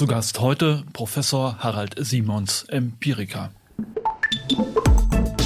Zu 0.00 0.06
Gast 0.06 0.40
heute 0.40 0.82
Professor 0.94 1.58
Harald 1.58 1.94
Simons, 1.98 2.64
Empiriker. 2.70 3.50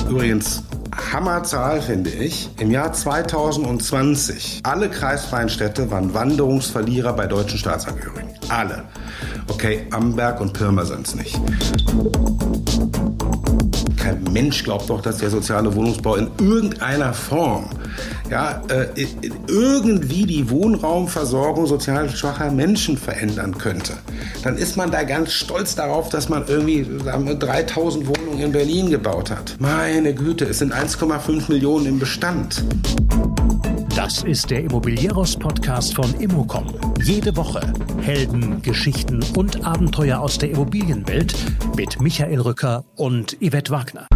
Übrigens, 0.09 0.63
Hammerzahl 1.13 1.83
finde 1.83 2.11
ich. 2.11 2.49
Im 2.61 2.71
Jahr 2.71 2.93
2020, 2.93 4.61
alle 4.63 4.89
kreisfreien 4.91 5.49
Städte 5.49 5.91
waren 5.91 6.15
Wanderungsverlierer 6.15 7.15
bei 7.15 7.27
deutschen 7.27 7.59
Staatsangehörigen. 7.59 8.34
Alle. 8.49 8.85
Okay, 9.49 9.87
Amberg 9.91 10.41
und 10.41 10.53
Pirma 10.53 10.85
sind 10.85 11.07
es 11.07 11.15
nicht. 11.15 11.39
Kein 13.97 14.23
Mensch 14.33 14.65
glaubt 14.65 14.91
doch, 14.91 15.01
dass 15.01 15.19
der 15.19 15.31
soziale 15.31 15.75
Wohnungsbau 15.75 16.17
in 16.17 16.29
irgendeiner 16.39 17.15
Form 17.15 17.69
ja, 18.31 18.63
äh, 18.69 18.87
irgendwie 19.49 20.27
die 20.27 20.51
Wohnraumversorgung 20.51 21.67
sozial 21.67 22.09
schwacher 22.11 22.51
Menschen 22.51 22.97
verändern 22.97 23.59
könnte, 23.59 23.95
dann 24.43 24.57
ist 24.57 24.77
man 24.77 24.91
da 24.91 25.05
ganz 25.05 25.33
stolz 25.33 25.75
darauf, 25.75 26.09
dass 26.09 26.29
man 26.29 26.45
irgendwie 26.47 26.87
3000 27.05 28.07
Wohnungen 28.07 28.41
in 28.41 28.53
Berlin 28.53 28.91
gebaut 28.91 29.31
hat. 29.31 29.57
Meine 29.59 30.15
Güte, 30.15 30.47
es 30.47 30.59
sind 30.59 30.73
1,5 30.75 31.51
Millionen 31.51 31.87
im 31.87 31.99
Bestand. 31.99 32.65
Das 33.97 34.25
ist 34.25 34.51
der 34.51 34.65
Immobilieros-Podcast 34.65 35.95
von 35.95 36.13
Immocom. 36.21 36.67
Jede 37.01 37.37
Woche 37.37 37.73
Helden, 38.01 38.61
Geschichten 38.61 39.25
und 39.37 39.65
Abenteuer 39.65 40.19
aus 40.19 40.37
der 40.37 40.51
Immobilienwelt 40.51 41.33
mit 41.77 42.01
Michael 42.01 42.41
Rücker 42.41 42.85
und 42.97 43.37
Yvette 43.41 43.71
Wagner. 43.71 44.09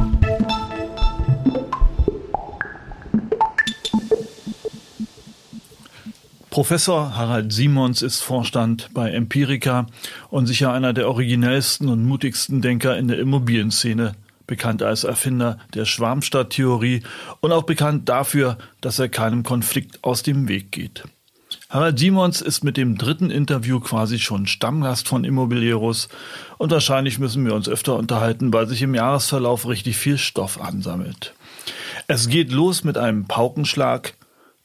Professor 6.50 7.14
Harald 7.14 7.52
Simons 7.52 8.02
ist 8.02 8.20
Vorstand 8.20 8.88
bei 8.92 9.12
Empirica 9.12 9.86
und 10.28 10.47
sicher 10.47 10.72
einer 10.72 10.92
der 10.92 11.08
originellsten 11.08 11.88
und 11.88 12.05
mutigsten 12.05 12.62
Denker 12.62 12.98
in 12.98 13.06
der 13.06 13.20
Immobilienszene, 13.20 14.16
bekannt 14.48 14.82
als 14.82 15.04
Erfinder 15.04 15.58
der 15.74 15.84
Schwarmstadttheorie 15.84 17.04
und 17.38 17.52
auch 17.52 17.62
bekannt 17.62 18.08
dafür, 18.08 18.58
dass 18.80 18.98
er 18.98 19.08
keinem 19.08 19.44
Konflikt 19.44 20.02
aus 20.02 20.24
dem 20.24 20.48
Weg 20.48 20.72
geht. 20.72 21.05
Harald 21.70 21.98
Simons 21.98 22.40
ist 22.40 22.64
mit 22.64 22.77
dem 22.77 22.98
dritten 22.98 23.30
Interview 23.30 23.78
quasi 23.78 24.18
schon 24.18 24.48
Stammgast 24.48 25.06
von 25.06 25.22
Immobilieros 25.22 26.08
und 26.56 26.72
wahrscheinlich 26.72 27.20
müssen 27.20 27.46
wir 27.46 27.55
uns 27.55 27.68
öfter 27.68 27.94
unterhalten, 27.96 28.52
weil 28.52 28.66
sich 28.66 28.82
im 28.82 28.94
Jahresverlauf 28.94 29.68
richtig 29.68 29.96
viel 29.96 30.18
Stoff 30.18 30.60
ansammelt. 30.60 31.34
Es 32.06 32.28
geht 32.28 32.50
los 32.50 32.84
mit 32.84 32.98
einem 32.98 33.27
Paukenschlag, 33.27 34.14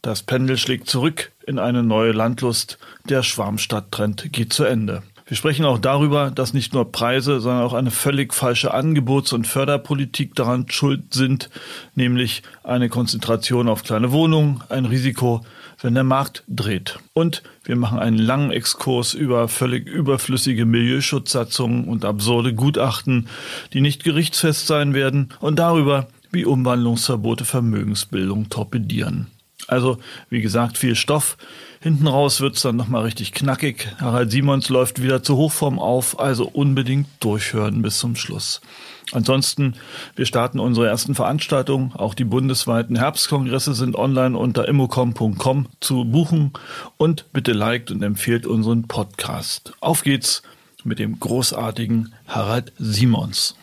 das 0.01 0.23
Pendel 0.23 0.57
schlägt 0.57 0.89
zurück 0.89 1.31
in 1.47 1.59
eine 1.59 1.81
neue 1.81 2.11
Landlust. 2.11 2.77
Der 3.07 3.23
Schwarmstadttrend 3.23 4.33
geht 4.33 4.51
zu 4.51 4.65
Ende. 4.65 5.01
Wir 5.25 5.37
sprechen 5.37 5.63
auch 5.63 5.79
darüber, 5.79 6.31
dass 6.31 6.53
nicht 6.53 6.73
nur 6.73 6.91
Preise, 6.91 7.39
sondern 7.39 7.63
auch 7.63 7.73
eine 7.73 7.91
völlig 7.91 8.33
falsche 8.33 8.73
Angebots- 8.73 9.31
und 9.31 9.47
Förderpolitik 9.47 10.35
daran 10.35 10.65
schuld 10.69 11.13
sind, 11.13 11.49
nämlich 11.95 12.43
eine 12.63 12.89
Konzentration 12.89 13.69
auf 13.69 13.83
kleine 13.83 14.11
Wohnungen, 14.11 14.61
ein 14.67 14.85
Risiko, 14.85 15.45
wenn 15.81 15.93
der 15.93 16.03
Markt 16.03 16.43
dreht. 16.47 16.99
Und 17.13 17.41
wir 17.63 17.77
machen 17.77 17.99
einen 17.99 18.17
langen 18.17 18.51
Exkurs 18.51 19.13
über 19.13 19.47
völlig 19.47 19.87
überflüssige 19.87 20.65
Milieuschutzsatzungen 20.65 21.85
und 21.85 22.03
absurde 22.03 22.53
Gutachten, 22.53 23.27
die 23.71 23.81
nicht 23.81 24.03
gerichtsfest 24.03 24.67
sein 24.67 24.93
werden, 24.93 25.29
und 25.39 25.57
darüber, 25.57 26.07
wie 26.31 26.45
Umwandlungsverbote 26.45 27.45
Vermögensbildung 27.45 28.49
torpedieren. 28.49 29.27
Also, 29.67 29.97
wie 30.29 30.41
gesagt, 30.41 30.77
viel 30.77 30.95
Stoff. 30.95 31.37
Hinten 31.81 32.07
raus 32.07 32.39
wird's 32.41 32.61
dann 32.61 32.75
nochmal 32.75 33.03
richtig 33.03 33.33
knackig. 33.33 33.87
Harald 33.99 34.31
Simons 34.31 34.69
läuft 34.69 35.01
wieder 35.01 35.21
zu 35.21 35.35
Hochform 35.35 35.79
auf, 35.79 36.19
also 36.19 36.47
unbedingt 36.47 37.07
durchhören 37.19 37.81
bis 37.81 37.99
zum 37.99 38.15
Schluss. 38.15 38.61
Ansonsten, 39.11 39.75
wir 40.15 40.25
starten 40.25 40.59
unsere 40.59 40.87
ersten 40.87 41.13
Veranstaltungen. 41.13 41.91
Auch 41.93 42.13
die 42.13 42.23
bundesweiten 42.23 42.95
Herbstkongresse 42.95 43.73
sind 43.73 43.95
online 43.95 44.37
unter 44.37 44.67
immocom.com 44.67 45.67
zu 45.81 46.05
buchen. 46.05 46.53
Und 46.97 47.25
bitte 47.33 47.53
liked 47.53 47.91
und 47.91 48.01
empfehlt 48.01 48.45
unseren 48.45 48.87
Podcast. 48.87 49.73
Auf 49.81 50.03
geht's 50.03 50.41
mit 50.83 50.99
dem 50.99 51.19
großartigen 51.19 52.13
Harald 52.27 52.73
Simons. 52.77 53.55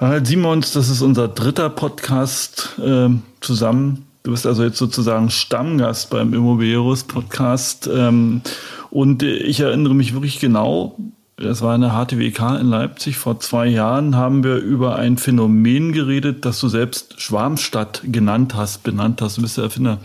Simons, 0.00 0.72
das 0.72 0.90
ist 0.90 1.02
unser 1.02 1.26
dritter 1.26 1.70
Podcast 1.70 2.78
äh, 2.78 3.08
zusammen. 3.40 4.06
Du 4.22 4.30
bist 4.30 4.46
also 4.46 4.62
jetzt 4.62 4.78
sozusagen 4.78 5.28
Stammgast 5.28 6.10
beim 6.10 6.34
Immobilieros 6.34 7.02
Podcast. 7.02 7.90
Ähm, 7.92 8.42
und 8.90 9.24
ich 9.24 9.58
erinnere 9.58 9.94
mich 9.94 10.14
wirklich 10.14 10.38
genau, 10.38 10.96
das 11.40 11.62
war 11.62 11.74
eine 11.74 11.90
HTWK 11.90 12.58
in 12.60 12.66
Leipzig. 12.66 13.16
Vor 13.16 13.38
zwei 13.38 13.66
Jahren 13.66 14.16
haben 14.16 14.42
wir 14.42 14.56
über 14.56 14.96
ein 14.96 15.18
Phänomen 15.18 15.92
geredet, 15.92 16.44
das 16.44 16.58
du 16.58 16.68
selbst 16.68 17.20
Schwarmstadt 17.20 18.02
genannt 18.04 18.56
hast, 18.56 18.82
benannt 18.82 19.22
hast. 19.22 19.38
Du 19.38 19.42
bist 19.42 19.56
der 19.56 19.64
Erfinder 19.64 19.98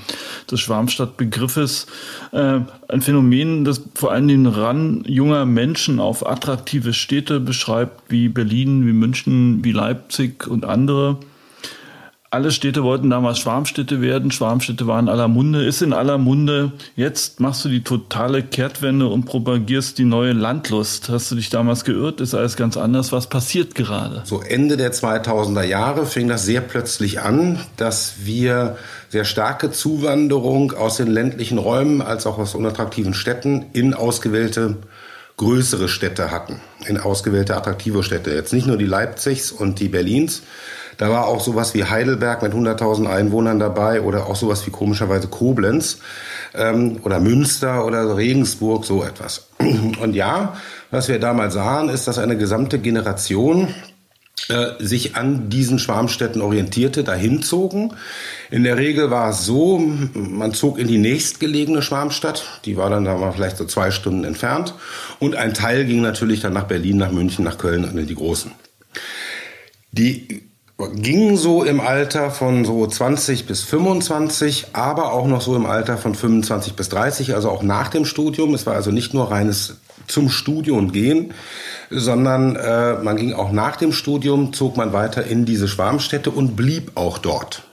des 0.51 0.59
Schwarmstadtbegriffes. 0.59 1.87
Äh, 2.31 2.59
ein 2.87 3.01
Phänomen, 3.01 3.65
das 3.65 3.81
vor 3.95 4.11
allem 4.11 4.27
den 4.27 4.45
Ran 4.45 5.03
junger 5.07 5.45
Menschen 5.45 5.99
auf 5.99 6.27
attraktive 6.27 6.93
Städte 6.93 7.39
beschreibt, 7.39 8.11
wie 8.11 8.29
Berlin, 8.29 8.85
wie 8.85 8.93
München, 8.93 9.63
wie 9.63 9.71
Leipzig 9.71 10.47
und 10.47 10.65
andere 10.65 11.17
alle 12.33 12.51
Städte 12.51 12.83
wollten 12.83 13.11
damals 13.11 13.37
Schwarmstädte 13.37 14.01
werden. 14.01 14.31
Schwarmstädte 14.31 14.87
waren 14.87 15.07
aller 15.07 15.27
Munde, 15.27 15.63
ist 15.63 15.83
in 15.83 15.93
aller 15.93 16.17
Munde. 16.17 16.71
Jetzt 16.95 17.39
machst 17.39 17.63
du 17.63 17.69
die 17.69 17.83
totale 17.83 18.41
Kehrtwende 18.41 19.07
und 19.07 19.25
propagierst 19.25 19.99
die 19.99 20.05
neue 20.05 20.33
Landlust. 20.33 21.09
Hast 21.09 21.29
du 21.29 21.35
dich 21.35 21.51
damals 21.51 21.85
geirrt? 21.85 22.21
Ist 22.21 22.33
alles 22.33 22.55
ganz 22.55 22.75
anders. 22.75 23.11
Was 23.11 23.27
passiert 23.27 23.75
gerade? 23.75 24.23
So 24.25 24.41
Ende 24.41 24.77
der 24.77 24.93
2000er 24.93 25.63
Jahre 25.63 26.07
fing 26.07 26.27
das 26.27 26.43
sehr 26.43 26.61
plötzlich 26.61 27.21
an, 27.21 27.59
dass 27.77 28.15
wir 28.23 28.77
sehr 29.09 29.25
starke 29.25 29.69
Zuwanderung 29.71 30.71
aus 30.71 30.97
den 30.97 31.07
ländlichen 31.07 31.59
Räumen 31.59 32.01
als 32.01 32.25
auch 32.25 32.39
aus 32.39 32.55
unattraktiven 32.55 33.13
Städten 33.13 33.67
in 33.73 33.93
ausgewählte 33.93 34.77
größere 35.37 35.87
Städte 35.87 36.31
hatten, 36.31 36.61
in 36.87 36.97
ausgewählte 36.97 37.55
attraktive 37.55 38.03
Städte. 38.03 38.31
Jetzt 38.31 38.53
nicht 38.53 38.67
nur 38.67 38.77
die 38.77 38.85
Leipzigs 38.85 39.51
und 39.51 39.79
die 39.79 39.87
Berlins, 39.87 40.43
da 40.97 41.09
war 41.09 41.27
auch 41.27 41.41
sowas 41.41 41.73
wie 41.73 41.85
Heidelberg 41.85 42.41
mit 42.41 42.53
100.000 42.53 43.07
Einwohnern 43.07 43.59
dabei 43.59 44.01
oder 44.01 44.27
auch 44.27 44.35
sowas 44.35 44.65
wie 44.65 44.71
komischerweise 44.71 45.27
Koblenz 45.27 45.99
ähm, 46.53 46.99
oder 47.03 47.19
Münster 47.19 47.85
oder 47.85 48.15
Regensburg, 48.15 48.85
so 48.85 49.03
etwas. 49.03 49.47
Und 49.59 50.13
ja, 50.15 50.55
was 50.91 51.07
wir 51.07 51.19
damals 51.19 51.53
sahen, 51.55 51.89
ist, 51.89 52.07
dass 52.07 52.19
eine 52.19 52.37
gesamte 52.37 52.79
Generation 52.79 53.73
äh, 54.49 54.71
sich 54.79 55.15
an 55.15 55.49
diesen 55.49 55.79
Schwarmstädten 55.79 56.41
orientierte, 56.41 57.03
dahin 57.03 57.41
zogen. 57.41 57.93
In 58.51 58.63
der 58.63 58.77
Regel 58.77 59.09
war 59.09 59.29
es 59.29 59.45
so, 59.45 59.79
man 60.13 60.53
zog 60.53 60.77
in 60.77 60.87
die 60.87 60.97
nächstgelegene 60.97 61.81
Schwarmstadt, 61.81 62.43
die 62.65 62.75
war 62.75 62.89
dann 62.89 63.05
da 63.05 63.15
mal 63.15 63.31
vielleicht 63.31 63.57
so 63.57 63.65
zwei 63.65 63.89
Stunden 63.91 64.25
entfernt, 64.25 64.73
und 65.19 65.35
ein 65.35 65.53
Teil 65.53 65.85
ging 65.85 66.01
natürlich 66.01 66.41
dann 66.41 66.51
nach 66.51 66.65
Berlin, 66.65 66.97
nach 66.97 67.11
München, 67.11 67.45
nach 67.45 67.57
Köln 67.57 67.85
und 67.85 67.97
in 67.97 68.07
die 68.07 68.15
großen. 68.15 68.51
Die 69.93 70.41
ging 70.77 71.37
so 71.37 71.63
im 71.63 71.79
Alter 71.79 72.31
von 72.31 72.65
so 72.65 72.85
20 72.85 73.45
bis 73.45 73.61
25, 73.63 74.67
aber 74.73 75.13
auch 75.13 75.27
noch 75.27 75.41
so 75.41 75.55
im 75.55 75.65
Alter 75.65 75.97
von 75.97 76.15
25 76.15 76.75
bis 76.75 76.89
30, 76.89 77.35
also 77.35 77.49
auch 77.49 77.63
nach 77.63 77.89
dem 77.89 78.05
Studium. 78.05 78.53
Es 78.53 78.65
war 78.65 78.75
also 78.75 78.91
nicht 78.91 79.13
nur 79.13 79.31
reines 79.31 79.77
zum 80.07 80.29
Studium 80.29 80.91
gehen, 80.91 81.33
sondern 81.89 82.55
äh, 82.55 82.95
man 82.95 83.17
ging 83.17 83.33
auch 83.33 83.51
nach 83.51 83.75
dem 83.77 83.93
Studium, 83.93 84.51
zog 84.53 84.75
man 84.75 84.93
weiter 84.93 85.25
in 85.25 85.45
diese 85.45 85.67
Schwarmstätte 85.67 86.31
und 86.31 86.55
blieb 86.55 86.91
auch 86.95 87.17
dort. 87.17 87.63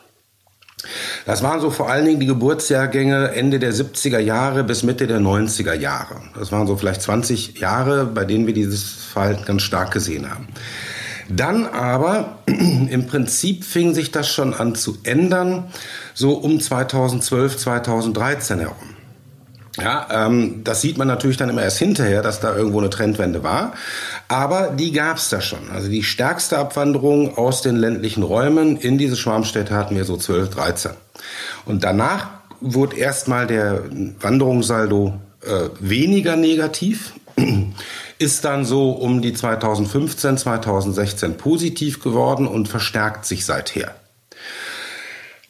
Das 1.26 1.42
waren 1.42 1.60
so 1.60 1.70
vor 1.70 1.90
allen 1.90 2.06
Dingen 2.06 2.20
die 2.20 2.26
Geburtsjahrgänge 2.26 3.32
Ende 3.32 3.58
der 3.58 3.74
70er 3.74 4.18
Jahre 4.18 4.64
bis 4.64 4.82
Mitte 4.82 5.06
der 5.06 5.20
90er 5.20 5.74
Jahre. 5.74 6.22
Das 6.38 6.52
waren 6.52 6.66
so 6.66 6.76
vielleicht 6.76 7.02
20 7.02 7.58
Jahre, 7.58 8.06
bei 8.06 8.24
denen 8.24 8.46
wir 8.46 8.54
dieses 8.54 8.82
Verhalten 9.04 9.44
ganz 9.44 9.62
stark 9.62 9.90
gesehen 9.90 10.30
haben. 10.30 10.48
Dann 11.30 11.66
aber, 11.66 12.38
im 12.46 13.06
Prinzip 13.06 13.64
fing 13.64 13.94
sich 13.94 14.10
das 14.10 14.28
schon 14.28 14.52
an 14.52 14.74
zu 14.74 14.98
ändern, 15.04 15.64
so 16.14 16.32
um 16.32 16.60
2012, 16.60 17.56
2013 17.56 18.58
herum. 18.58 18.76
Ja, 19.78 20.26
ähm, 20.26 20.62
das 20.64 20.80
sieht 20.80 20.98
man 20.98 21.06
natürlich 21.06 21.36
dann 21.36 21.48
immer 21.48 21.62
erst 21.62 21.78
hinterher, 21.78 22.22
dass 22.22 22.40
da 22.40 22.54
irgendwo 22.54 22.80
eine 22.80 22.90
Trendwende 22.90 23.42
war. 23.44 23.72
Aber 24.28 24.70
die 24.70 24.92
gab 24.92 25.16
es 25.16 25.28
da 25.28 25.40
schon. 25.40 25.70
Also 25.72 25.88
die 25.88 26.02
stärkste 26.02 26.58
Abwanderung 26.58 27.38
aus 27.38 27.62
den 27.62 27.76
ländlichen 27.76 28.22
Räumen 28.22 28.76
in 28.76 28.98
diese 28.98 29.16
Schwarmstädte 29.16 29.74
hatten 29.74 29.94
wir 29.94 30.04
so 30.04 30.16
12, 30.16 30.50
13. 30.50 30.90
Und 31.64 31.84
danach 31.84 32.28
wurde 32.60 32.96
erstmal 32.96 33.46
der 33.46 33.84
Wanderungssaldo 34.20 35.14
äh, 35.42 35.68
weniger 35.78 36.36
negativ 36.36 37.14
ist 38.20 38.44
dann 38.44 38.66
so 38.66 38.90
um 38.90 39.22
die 39.22 39.32
2015, 39.32 40.36
2016 40.36 41.36
positiv 41.38 42.02
geworden 42.02 42.46
und 42.46 42.68
verstärkt 42.68 43.24
sich 43.24 43.46
seither. 43.46 43.94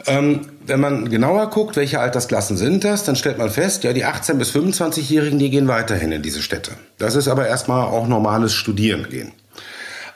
Ähm, 0.06 0.42
wenn 0.64 0.80
man 0.80 1.10
genauer 1.10 1.50
guckt, 1.50 1.76
welche 1.76 1.98
Altersklassen 1.98 2.56
sind 2.56 2.84
das, 2.84 3.04
dann 3.04 3.16
stellt 3.16 3.38
man 3.38 3.50
fest, 3.50 3.82
ja, 3.82 3.92
die 3.92 4.06
18- 4.06 4.34
bis 4.34 4.54
25-Jährigen, 4.54 5.38
die 5.40 5.50
gehen 5.50 5.66
weiterhin 5.66 6.12
in 6.12 6.22
diese 6.22 6.42
Städte. 6.42 6.72
Das 6.96 7.16
ist 7.16 7.26
aber 7.26 7.48
erstmal 7.48 7.86
auch 7.86 8.06
normales 8.06 8.54
Studieren 8.54 9.08
gehen. 9.10 9.32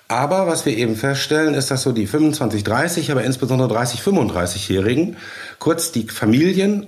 Aber 0.07 0.47
was 0.47 0.65
wir 0.65 0.77
eben 0.77 0.95
feststellen, 0.95 1.55
ist, 1.55 1.73
dass 1.73 1.83
so 1.83 1.91
die 1.91 2.07
25, 2.07 2.63
30, 2.63 3.11
aber 3.11 3.25
insbesondere 3.25 3.69
30, 3.69 4.01
35-Jährigen, 4.01 5.17
kurz 5.59 5.91
die 5.91 6.07
Familien 6.07 6.87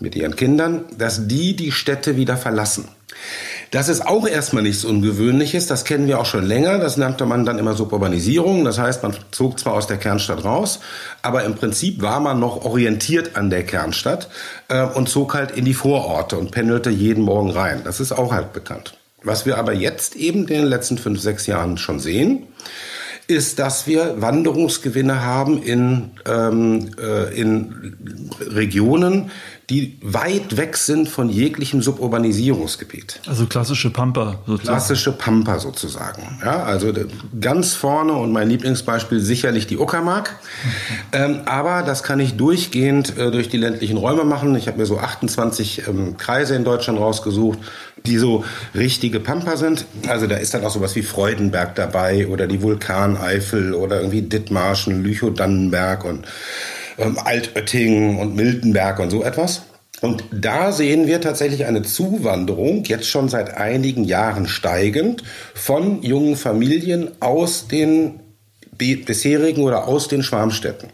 mit 0.00 0.16
ihren 0.16 0.34
Kindern, 0.34 0.84
dass 0.98 1.28
die 1.28 1.54
die 1.54 1.70
Städte 1.70 2.16
wieder 2.16 2.36
verlassen. 2.36 2.88
Das 3.72 3.88
ist 3.88 4.06
auch 4.06 4.28
erstmal 4.28 4.62
nichts 4.62 4.84
Ungewöhnliches, 4.84 5.66
das 5.66 5.84
kennen 5.84 6.06
wir 6.06 6.20
auch 6.20 6.26
schon 6.26 6.44
länger, 6.44 6.78
das 6.78 6.98
nannte 6.98 7.24
man 7.24 7.46
dann 7.46 7.58
immer 7.58 7.72
Suburbanisierung, 7.72 8.66
das 8.66 8.78
heißt, 8.78 9.02
man 9.02 9.14
zog 9.30 9.58
zwar 9.58 9.72
aus 9.72 9.86
der 9.86 9.96
Kernstadt 9.96 10.44
raus, 10.44 10.80
aber 11.22 11.44
im 11.44 11.54
Prinzip 11.54 12.02
war 12.02 12.20
man 12.20 12.38
noch 12.38 12.66
orientiert 12.66 13.34
an 13.34 13.48
der 13.48 13.64
Kernstadt 13.64 14.28
äh, 14.68 14.84
und 14.84 15.08
zog 15.08 15.32
halt 15.32 15.52
in 15.52 15.64
die 15.64 15.72
Vororte 15.72 16.36
und 16.36 16.50
pendelte 16.50 16.90
jeden 16.90 17.24
Morgen 17.24 17.50
rein. 17.50 17.80
Das 17.82 17.98
ist 17.98 18.12
auch 18.12 18.30
halt 18.30 18.52
bekannt. 18.52 18.92
Was 19.22 19.46
wir 19.46 19.56
aber 19.56 19.72
jetzt 19.72 20.16
eben 20.16 20.40
in 20.40 20.48
den 20.48 20.66
letzten 20.66 20.98
fünf, 20.98 21.22
sechs 21.22 21.46
Jahren 21.46 21.78
schon 21.78 21.98
sehen, 21.98 22.48
ist, 23.26 23.58
dass 23.58 23.86
wir 23.86 24.20
Wanderungsgewinne 24.20 25.24
haben 25.24 25.62
in, 25.62 26.10
ähm, 26.26 26.90
äh, 27.00 27.34
in 27.40 27.96
Regionen, 28.40 29.30
die 29.72 29.96
weit 30.02 30.58
weg 30.58 30.76
sind 30.76 31.08
von 31.08 31.30
jeglichem 31.30 31.80
Suburbanisierungsgebiet. 31.80 33.20
Also 33.26 33.46
klassische 33.46 33.88
Pampa 33.88 34.38
sozusagen. 34.46 34.68
Klassische 34.68 35.12
Pampa 35.12 35.58
sozusagen. 35.58 36.38
Ja, 36.44 36.62
also 36.64 36.92
ganz 37.40 37.72
vorne 37.72 38.12
und 38.12 38.32
mein 38.32 38.50
Lieblingsbeispiel 38.50 39.20
sicherlich 39.20 39.66
die 39.66 39.78
Uckermark. 39.78 40.36
Ähm, 41.12 41.40
aber 41.46 41.82
das 41.84 42.02
kann 42.02 42.20
ich 42.20 42.36
durchgehend 42.36 43.16
äh, 43.16 43.30
durch 43.30 43.48
die 43.48 43.56
ländlichen 43.56 43.96
Räume 43.96 44.24
machen. 44.24 44.54
Ich 44.56 44.68
habe 44.68 44.76
mir 44.76 44.84
so 44.84 44.98
28 44.98 45.88
ähm, 45.88 46.18
Kreise 46.18 46.54
in 46.54 46.64
Deutschland 46.64 47.00
rausgesucht, 47.00 47.58
die 48.04 48.18
so 48.18 48.44
richtige 48.74 49.20
Pampa 49.20 49.56
sind. 49.56 49.86
Also 50.06 50.26
da 50.26 50.36
ist 50.36 50.52
dann 50.52 50.66
auch 50.66 50.70
sowas 50.70 50.94
wie 50.96 51.02
Freudenberg 51.02 51.76
dabei 51.76 52.26
oder 52.28 52.46
die 52.46 52.60
Vulkaneifel 52.60 53.72
oder 53.72 54.00
irgendwie 54.00 54.20
Dithmarschen, 54.20 55.02
Lüchow-Dannenberg 55.02 56.04
und 56.04 56.26
ähm, 56.98 57.18
Altötting 57.18 58.18
und 58.18 58.34
Miltenberg 58.34 58.98
und 58.98 59.10
so 59.10 59.22
etwas. 59.22 59.62
Und 60.00 60.24
da 60.32 60.72
sehen 60.72 61.06
wir 61.06 61.20
tatsächlich 61.20 61.64
eine 61.64 61.82
Zuwanderung, 61.82 62.84
jetzt 62.84 63.06
schon 63.06 63.28
seit 63.28 63.56
einigen 63.56 64.02
Jahren 64.02 64.48
steigend, 64.48 65.22
von 65.54 66.02
jungen 66.02 66.34
Familien 66.34 67.10
aus 67.20 67.68
den 67.68 68.18
bisherigen 68.76 69.62
oder 69.62 69.86
aus 69.86 70.08
den 70.08 70.24
Schwarmstädten. 70.24 70.88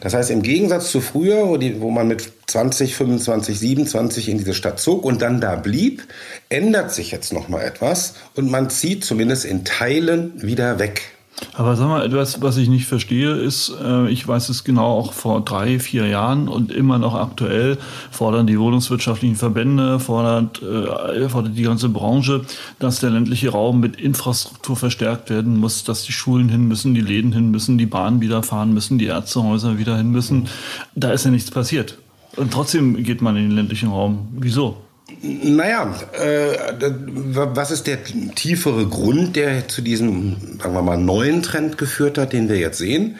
Das 0.00 0.14
heißt, 0.14 0.30
im 0.30 0.42
Gegensatz 0.42 0.90
zu 0.90 1.00
früher, 1.00 1.48
wo, 1.48 1.56
die, 1.58 1.80
wo, 1.80 1.90
man 1.90 2.08
mit 2.08 2.32
20, 2.46 2.94
25, 2.94 3.58
27 3.58 4.28
in 4.28 4.38
diese 4.38 4.54
Stadt 4.54 4.80
zog 4.80 5.04
und 5.04 5.22
dann 5.22 5.40
da 5.40 5.56
blieb, 5.56 6.02
ändert 6.48 6.92
sich 6.92 7.10
jetzt 7.10 7.32
nochmal 7.32 7.64
etwas 7.64 8.14
und 8.34 8.50
man 8.50 8.70
zieht 8.70 9.04
zumindest 9.04 9.44
in 9.44 9.64
Teilen 9.64 10.42
wieder 10.42 10.78
weg. 10.78 11.13
Aber 11.54 11.76
sag 11.76 11.88
mal, 11.88 12.04
etwas, 12.04 12.42
was 12.42 12.56
ich 12.56 12.68
nicht 12.68 12.86
verstehe, 12.86 13.32
ist, 13.32 13.72
äh, 13.82 14.08
ich 14.08 14.26
weiß 14.26 14.48
es 14.48 14.64
genau 14.64 14.86
auch 14.86 15.12
vor 15.12 15.40
drei, 15.44 15.78
vier 15.78 16.06
Jahren 16.06 16.48
und 16.48 16.72
immer 16.72 16.98
noch 16.98 17.14
aktuell, 17.14 17.78
fordern 18.10 18.46
die 18.46 18.58
wohnungswirtschaftlichen 18.58 19.36
Verbände, 19.36 20.00
fordert, 20.00 20.62
äh, 20.62 21.28
fordert 21.28 21.56
die 21.56 21.62
ganze 21.62 21.88
Branche, 21.88 22.42
dass 22.78 23.00
der 23.00 23.10
ländliche 23.10 23.50
Raum 23.50 23.80
mit 23.80 23.96
Infrastruktur 23.96 24.76
verstärkt 24.76 25.30
werden 25.30 25.58
muss, 25.58 25.84
dass 25.84 26.04
die 26.04 26.12
Schulen 26.12 26.48
hin 26.48 26.66
müssen, 26.66 26.94
die 26.94 27.00
Läden 27.00 27.32
hin 27.32 27.50
müssen, 27.50 27.78
die 27.78 27.86
Bahnen 27.86 28.20
wieder 28.20 28.42
fahren 28.42 28.72
müssen, 28.72 28.98
die 28.98 29.06
Ärztehäuser 29.06 29.78
wieder 29.78 29.96
hin 29.96 30.10
müssen. 30.10 30.48
Da 30.94 31.10
ist 31.10 31.24
ja 31.24 31.30
nichts 31.30 31.50
passiert. 31.50 31.98
Und 32.36 32.52
trotzdem 32.52 33.02
geht 33.02 33.22
man 33.22 33.36
in 33.36 33.44
den 33.44 33.56
ländlichen 33.56 33.90
Raum. 33.90 34.28
Wieso? 34.32 34.76
Naja, 35.22 35.94
äh, 36.12 36.56
was 36.80 37.70
ist 37.70 37.86
der 37.86 37.98
tiefere 38.34 38.86
Grund, 38.86 39.36
der 39.36 39.68
zu 39.68 39.82
diesem, 39.82 40.58
sagen 40.58 40.74
wir 40.74 40.82
mal, 40.82 40.96
neuen 40.96 41.42
Trend 41.42 41.76
geführt 41.76 42.16
hat, 42.16 42.32
den 42.32 42.48
wir 42.48 42.56
jetzt 42.56 42.78
sehen? 42.78 43.16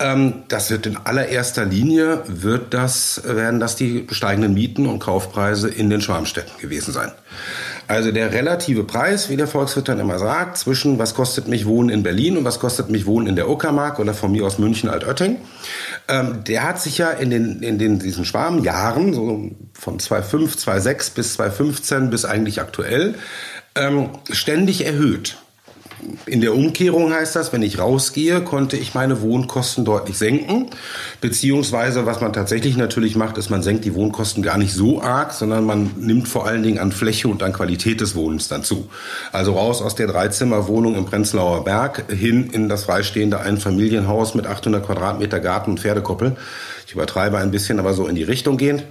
Ähm, 0.00 0.42
das 0.48 0.70
wird 0.70 0.86
in 0.86 0.96
allererster 0.96 1.64
Linie, 1.64 2.22
wird 2.26 2.74
das, 2.74 3.22
werden 3.24 3.60
das 3.60 3.76
die 3.76 4.06
steigenden 4.10 4.54
Mieten 4.54 4.86
und 4.86 4.98
Kaufpreise 4.98 5.68
in 5.68 5.88
den 5.88 6.00
Schwarmstädten 6.00 6.58
gewesen 6.58 6.92
sein. 6.92 7.12
Also 7.90 8.12
der 8.12 8.32
relative 8.32 8.84
Preis, 8.84 9.30
wie 9.30 9.36
der 9.36 9.48
Volkswirt 9.48 9.88
dann 9.88 9.98
immer 9.98 10.20
sagt, 10.20 10.56
zwischen 10.58 11.00
was 11.00 11.16
kostet 11.16 11.48
mich 11.48 11.66
Wohnen 11.66 11.88
in 11.88 12.04
Berlin 12.04 12.36
und 12.36 12.44
was 12.44 12.60
kostet 12.60 12.88
mich 12.88 13.04
Wohnen 13.04 13.26
in 13.26 13.34
der 13.34 13.50
Uckermark 13.50 13.98
oder 13.98 14.14
von 14.14 14.30
mir 14.30 14.46
aus 14.46 14.60
München 14.60 14.88
Altötting, 14.88 15.38
ähm, 16.06 16.44
der 16.44 16.62
hat 16.62 16.80
sich 16.80 16.98
ja 16.98 17.10
in 17.10 17.30
den 17.30 17.64
in 17.64 17.80
den 17.80 17.98
diesen 17.98 18.24
Schwarmjahren 18.24 19.12
so 19.12 19.50
von 19.72 19.98
2005, 19.98 20.58
2006 20.58 21.10
bis 21.10 21.34
2015 21.34 22.10
bis 22.10 22.24
eigentlich 22.24 22.60
aktuell 22.60 23.16
ähm, 23.74 24.10
ständig 24.30 24.86
erhöht. 24.86 25.38
In 26.26 26.40
der 26.40 26.54
Umkehrung 26.54 27.12
heißt 27.12 27.36
das, 27.36 27.52
wenn 27.52 27.62
ich 27.62 27.78
rausgehe, 27.78 28.42
konnte 28.42 28.76
ich 28.76 28.94
meine 28.94 29.20
Wohnkosten 29.20 29.84
deutlich 29.84 30.16
senken. 30.18 30.66
Beziehungsweise, 31.20 32.06
was 32.06 32.20
man 32.20 32.32
tatsächlich 32.32 32.76
natürlich 32.76 33.16
macht, 33.16 33.38
ist, 33.38 33.50
man 33.50 33.62
senkt 33.62 33.84
die 33.84 33.94
Wohnkosten 33.94 34.42
gar 34.42 34.58
nicht 34.58 34.72
so 34.72 35.02
arg, 35.02 35.32
sondern 35.32 35.64
man 35.64 35.90
nimmt 35.98 36.28
vor 36.28 36.46
allen 36.46 36.62
Dingen 36.62 36.78
an 36.78 36.92
Fläche 36.92 37.28
und 37.28 37.42
an 37.42 37.52
Qualität 37.52 38.00
des 38.00 38.14
Wohnens 38.14 38.48
dann 38.48 38.64
zu. 38.64 38.88
Also 39.32 39.52
raus 39.52 39.82
aus 39.82 39.94
der 39.94 40.06
Dreizimmerwohnung 40.06 40.94
im 40.94 41.06
Prenzlauer 41.06 41.64
Berg 41.64 42.04
hin 42.10 42.50
in 42.50 42.68
das 42.68 42.84
freistehende 42.84 43.40
Einfamilienhaus 43.40 44.34
mit 44.34 44.46
800 44.46 44.84
Quadratmeter 44.84 45.40
Garten 45.40 45.72
und 45.72 45.80
Pferdekoppel. 45.80 46.36
Ich 46.90 46.94
übertreibe 46.94 47.38
ein 47.38 47.52
bisschen, 47.52 47.78
aber 47.78 47.94
so 47.94 48.08
in 48.08 48.16
die 48.16 48.24
Richtung 48.24 48.56
gehend. 48.56 48.82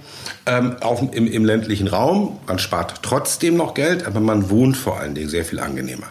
Ähm, 0.46 0.76
auch 0.80 1.02
im, 1.12 1.26
im 1.26 1.44
ländlichen 1.44 1.86
Raum. 1.86 2.38
Man 2.46 2.58
spart 2.58 3.02
trotzdem 3.02 3.58
noch 3.58 3.74
Geld, 3.74 4.06
aber 4.06 4.20
man 4.20 4.48
wohnt 4.48 4.78
vor 4.78 4.98
allen 4.98 5.14
Dingen 5.14 5.28
sehr 5.28 5.44
viel 5.44 5.60
angenehmer. 5.60 6.06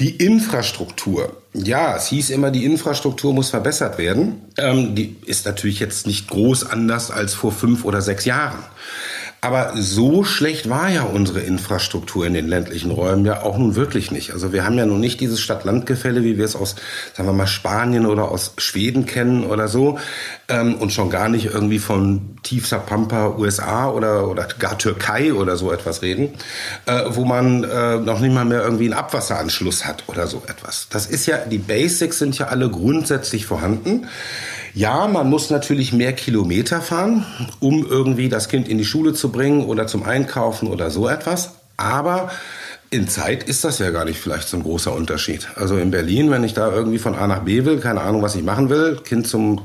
Die 0.00 0.16
Infrastruktur. 0.16 1.36
Ja, 1.52 1.94
es 1.96 2.08
hieß 2.08 2.30
immer, 2.30 2.50
die 2.50 2.64
Infrastruktur 2.64 3.32
muss 3.32 3.50
verbessert 3.50 3.96
werden. 3.96 4.42
Ähm, 4.58 4.96
die 4.96 5.14
ist 5.24 5.46
natürlich 5.46 5.78
jetzt 5.78 6.08
nicht 6.08 6.26
groß 6.26 6.68
anders 6.68 7.12
als 7.12 7.32
vor 7.32 7.52
fünf 7.52 7.84
oder 7.84 8.02
sechs 8.02 8.24
Jahren. 8.24 8.58
Aber 9.44 9.72
so 9.74 10.24
schlecht 10.24 10.70
war 10.70 10.88
ja 10.88 11.02
unsere 11.02 11.40
Infrastruktur 11.40 12.24
in 12.24 12.32
den 12.32 12.48
ländlichen 12.48 12.90
Räumen 12.90 13.26
ja 13.26 13.42
auch 13.42 13.58
nun 13.58 13.74
wirklich 13.74 14.10
nicht. 14.10 14.32
Also 14.32 14.54
wir 14.54 14.64
haben 14.64 14.78
ja 14.78 14.86
nun 14.86 15.00
nicht 15.00 15.20
dieses 15.20 15.38
Stadt-Land-Gefälle, 15.38 16.24
wie 16.24 16.38
wir 16.38 16.46
es 16.46 16.56
aus, 16.56 16.76
sagen 17.12 17.28
wir 17.28 17.34
mal, 17.34 17.46
Spanien 17.46 18.06
oder 18.06 18.30
aus 18.30 18.54
Schweden 18.56 19.04
kennen 19.04 19.44
oder 19.44 19.68
so. 19.68 19.98
Ähm, 20.48 20.76
und 20.76 20.94
schon 20.94 21.10
gar 21.10 21.28
nicht 21.28 21.44
irgendwie 21.44 21.78
von 21.78 22.38
tiefster 22.42 22.78
Pampa 22.78 23.36
USA 23.36 23.90
oder, 23.90 24.28
oder 24.28 24.48
gar 24.58 24.78
Türkei 24.78 25.34
oder 25.34 25.58
so 25.58 25.70
etwas 25.70 26.00
reden, 26.00 26.30
äh, 26.86 27.02
wo 27.10 27.26
man 27.26 27.64
äh, 27.64 27.98
noch 27.98 28.20
nicht 28.20 28.32
mal 28.32 28.46
mehr 28.46 28.62
irgendwie 28.62 28.86
einen 28.86 28.94
Abwasseranschluss 28.94 29.84
hat 29.84 30.04
oder 30.06 30.26
so 30.26 30.42
etwas. 30.46 30.86
Das 30.88 31.04
ist 31.04 31.26
ja, 31.26 31.36
die 31.36 31.58
Basics 31.58 32.18
sind 32.18 32.38
ja 32.38 32.46
alle 32.46 32.70
grundsätzlich 32.70 33.44
vorhanden. 33.44 34.06
Ja, 34.74 35.06
man 35.06 35.30
muss 35.30 35.50
natürlich 35.50 35.92
mehr 35.92 36.12
Kilometer 36.12 36.80
fahren, 36.80 37.24
um 37.60 37.86
irgendwie 37.86 38.28
das 38.28 38.48
Kind 38.48 38.68
in 38.68 38.76
die 38.76 38.84
Schule 38.84 39.12
zu 39.12 39.30
bringen 39.30 39.64
oder 39.66 39.86
zum 39.86 40.02
Einkaufen 40.02 40.66
oder 40.66 40.90
so 40.90 41.08
etwas. 41.08 41.52
Aber 41.76 42.30
in 42.90 43.06
Zeit 43.06 43.44
ist 43.44 43.62
das 43.62 43.78
ja 43.78 43.90
gar 43.90 44.04
nicht 44.04 44.18
vielleicht 44.18 44.48
so 44.48 44.56
ein 44.56 44.64
großer 44.64 44.92
Unterschied. 44.92 45.48
Also 45.54 45.76
in 45.76 45.92
Berlin, 45.92 46.32
wenn 46.32 46.42
ich 46.42 46.54
da 46.54 46.72
irgendwie 46.72 46.98
von 46.98 47.14
A 47.14 47.28
nach 47.28 47.42
B 47.42 47.64
will, 47.64 47.78
keine 47.78 48.00
Ahnung, 48.00 48.22
was 48.22 48.34
ich 48.34 48.42
machen 48.42 48.68
will, 48.68 48.96
Kind 49.04 49.28
zum 49.28 49.60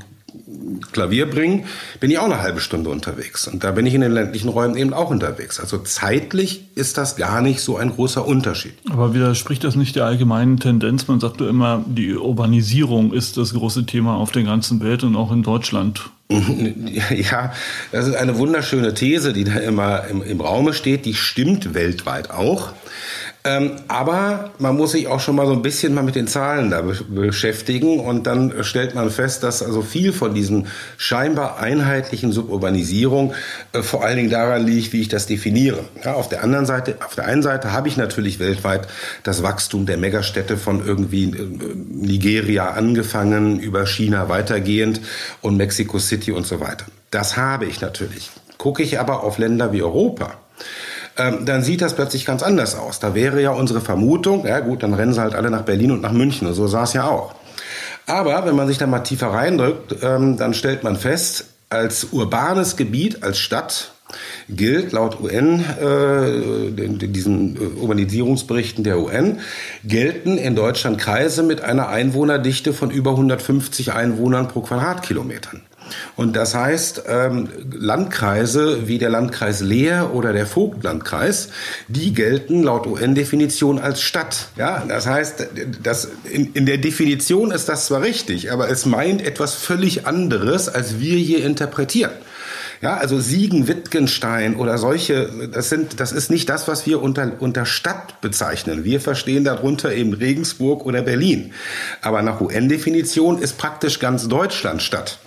Klavier 0.92 1.30
bringen, 1.30 1.66
bin 2.00 2.12
ich 2.12 2.20
auch 2.20 2.26
eine 2.26 2.42
halbe 2.42 2.60
Stunde 2.60 2.90
unterwegs. 2.90 3.48
Und 3.48 3.64
da 3.64 3.72
bin 3.72 3.86
ich 3.86 3.94
in 3.94 4.02
den 4.02 4.12
ländlichen 4.12 4.50
Räumen 4.50 4.78
eben 4.78 4.94
auch 4.94 5.10
unterwegs. 5.10 5.60
Also 5.60 5.78
zeitlich 5.80 6.66
ist 6.76 6.98
das 6.98 7.16
gar 7.16 7.42
nicht 7.42 7.62
so 7.62 7.78
ein 7.78 7.92
großer 7.92 8.26
Unterschied. 8.26 8.74
Aber 8.90 9.14
widerspricht 9.14 9.64
das 9.64 9.76
nicht 9.76 9.96
der 9.96 10.06
allgemeinen 10.06 10.60
Tendenz? 10.60 11.08
Man 11.08 11.20
sagt 11.20 11.42
ja 11.42 11.50
immer, 11.50 11.84
die 11.88 12.16
Urbanisierung 12.16 13.14
ist 13.14 13.38
das 13.38 13.54
große 13.54 13.86
Thema 13.86 14.16
auf 14.16 14.32
der 14.32 14.44
ganzen 14.44 14.82
Welt 14.82 15.04
und 15.04 15.16
auch 15.16 15.32
in 15.32 15.44
Deutschland. 15.44 16.10
Ja, 17.10 17.54
das 17.92 18.08
ist 18.08 18.16
eine 18.16 18.38
wunderschöne 18.38 18.94
These, 18.94 19.34
die 19.34 19.44
da 19.44 19.56
immer 19.56 20.06
im, 20.06 20.22
im 20.22 20.40
Raume 20.40 20.74
steht. 20.74 21.06
Die 21.06 21.16
stimmt 21.16 21.74
weltweit 21.74 22.30
auch. 22.30 22.72
Ähm, 23.50 23.72
aber 23.88 24.52
man 24.60 24.78
muss 24.78 24.92
sich 24.92 25.08
auch 25.08 25.20
schon 25.20 25.36
mal 25.36 25.48
so 25.48 25.54
ein 25.54 25.64
bisschen 25.64 25.94
mal 25.94 26.04
mit 26.04 26.16
den 26.16 26.28
Zahlen 26.28 26.70
da 26.70 26.82
be 26.82 26.94
beschäftigen 27.10 28.00
und 28.00 28.28
dann 28.28 28.64
stellt 28.64 28.94
man 28.94 29.10
fest, 29.10 29.42
dass 29.44 29.64
also 29.64 29.82
viel 29.82 30.14
von 30.14 30.36
diesen 30.36 30.68
scheinbar 30.98 31.60
einheitlichen 31.60 32.32
Suburbanisierung 32.32 33.34
äh, 33.74 33.82
vor 33.82 34.04
allen 34.04 34.18
Dingen 34.18 34.30
daran 34.30 34.66
liegt, 34.66 34.94
wie 34.94 35.02
ich 35.02 35.08
das 35.08 35.26
definiere. 35.26 35.80
Ja, 36.04 36.14
auf 36.14 36.30
der 36.30 36.44
anderen 36.44 36.68
Seite, 36.68 36.98
auf 37.04 37.16
der 37.16 37.26
einen 37.26 37.42
Seite 37.42 37.72
habe 37.72 37.88
ich 37.88 37.98
natürlich 37.98 38.40
weltweit 38.40 38.88
das 39.24 39.42
Wachstum 39.42 39.88
der 39.88 39.98
Megastädte 39.98 40.58
von 40.58 40.86
irgendwie 40.86 41.24
äh, 41.24 41.48
Nigeria 41.76 42.72
angefangen 42.72 43.60
über 43.60 43.88
China 43.88 44.30
weitergehend 44.30 45.02
und 45.42 45.58
Mexico 45.58 45.98
City 45.98 46.32
und 46.32 46.46
so 46.46 46.60
weiter. 46.60 46.86
Das 47.10 47.36
habe 47.36 47.66
ich 47.66 47.82
natürlich. 47.82 48.30
Gucke 48.60 48.84
ich 48.84 49.00
aber 49.00 49.24
auf 49.24 49.40
Länder 49.40 49.72
wie 49.72 49.82
Europa, 49.82 50.36
ähm, 51.20 51.46
dann 51.46 51.62
sieht 51.62 51.82
das 51.82 51.94
plötzlich 51.94 52.26
ganz 52.26 52.42
anders 52.42 52.76
aus. 52.76 53.00
Da 53.00 53.14
wäre 53.14 53.42
ja 53.42 53.52
unsere 53.52 53.82
Vermutung, 53.82 54.48
ja 54.48 54.60
gut, 54.62 54.82
dann 54.82 54.94
rennen 54.94 55.14
sie 55.14 55.22
halt 55.22 55.36
alle 55.36 55.52
nach 55.52 55.64
Berlin 55.64 55.92
und 55.92 56.02
nach 56.02 56.14
München. 56.14 56.52
So 56.54 56.68
sah 56.68 56.84
es 56.84 56.94
ja 56.94 57.08
auch. 57.08 57.36
Aber 58.08 58.46
wenn 58.46 58.56
man 58.56 58.68
sich 58.68 58.80
da 58.80 58.88
mal 58.88 59.00
tiefer 59.02 59.28
reindrückt, 59.28 59.98
ähm, 60.02 60.38
dann 60.38 60.54
stellt 60.54 60.84
man 60.84 60.96
fest, 60.96 61.46
als 61.70 62.06
urbanes 62.06 62.76
Gebiet, 62.76 63.22
als 63.22 63.38
Stadt 63.38 63.92
gilt 64.50 64.92
laut 64.92 65.20
UN, 65.22 65.64
äh, 65.80 66.88
diesen 67.08 67.56
äh, 67.56 67.60
Urbanisierungsberichten 67.80 68.84
der 68.84 69.00
UN, 69.00 69.40
gelten 69.84 70.38
in 70.40 70.56
Deutschland 70.56 70.98
Kreise 70.98 71.44
mit 71.44 71.62
einer 71.62 71.90
Einwohnerdichte 71.90 72.74
von 72.74 72.90
über 72.90 73.12
150 73.12 73.94
Einwohnern 73.94 74.48
pro 74.48 74.62
Quadratkilometern. 74.62 75.62
Und 76.16 76.36
das 76.36 76.56
heißt, 76.56 77.04
ähm, 77.08 77.50
Landkreise 77.72 78.88
wie 78.88 78.98
der 78.98 79.10
Landkreis 79.10 79.62
Leer 79.62 80.14
oder 80.14 80.34
der 80.34 80.46
Vogtlandkreis, 80.46 81.50
die 81.88 82.14
gelten 82.14 82.64
laut 82.64 82.88
UN-Definition 82.88 83.80
als 83.80 84.02
Stadt. 84.02 84.50
Ja, 84.58 84.84
das 84.88 85.08
heißt, 85.08 85.48
das, 85.84 86.10
in, 86.30 86.54
in 86.54 86.66
der 86.66 86.78
Definition 86.78 87.52
ist 87.52 87.70
das 87.70 87.88
zwar 87.88 88.02
richtig, 88.02 88.52
aber 88.52 88.70
es 88.70 88.86
meint 88.86 89.22
etwas 89.22 89.56
völlig 89.56 90.08
anderes, 90.08 90.70
als 90.70 91.00
wir 91.00 91.18
hier 91.18 91.46
interpretieren. 91.46 92.12
Ja, 92.82 92.96
also 92.96 93.20
Siegen, 93.20 93.68
Wittgenstein 93.68 94.56
oder 94.56 94.78
solche, 94.78 95.50
das 95.52 95.68
sind, 95.68 96.00
das 96.00 96.14
ist 96.14 96.32
nicht 96.32 96.48
das, 96.48 96.70
was 96.70 96.86
wir 96.86 97.02
unter, 97.02 97.34
unter 97.40 97.66
Stadt 97.66 98.22
bezeichnen. 98.22 98.86
Wir 98.86 99.02
verstehen 99.02 99.44
darunter 99.44 99.94
eben 99.94 100.14
Regensburg 100.14 100.86
oder 100.86 101.02
Berlin. 101.02 101.52
Aber 102.02 102.22
nach 102.22 102.40
UN-Definition 102.40 103.40
ist 103.40 103.58
praktisch 103.58 104.00
ganz 104.00 104.30
Deutschland 104.30 104.82
Stadt. 104.82 105.20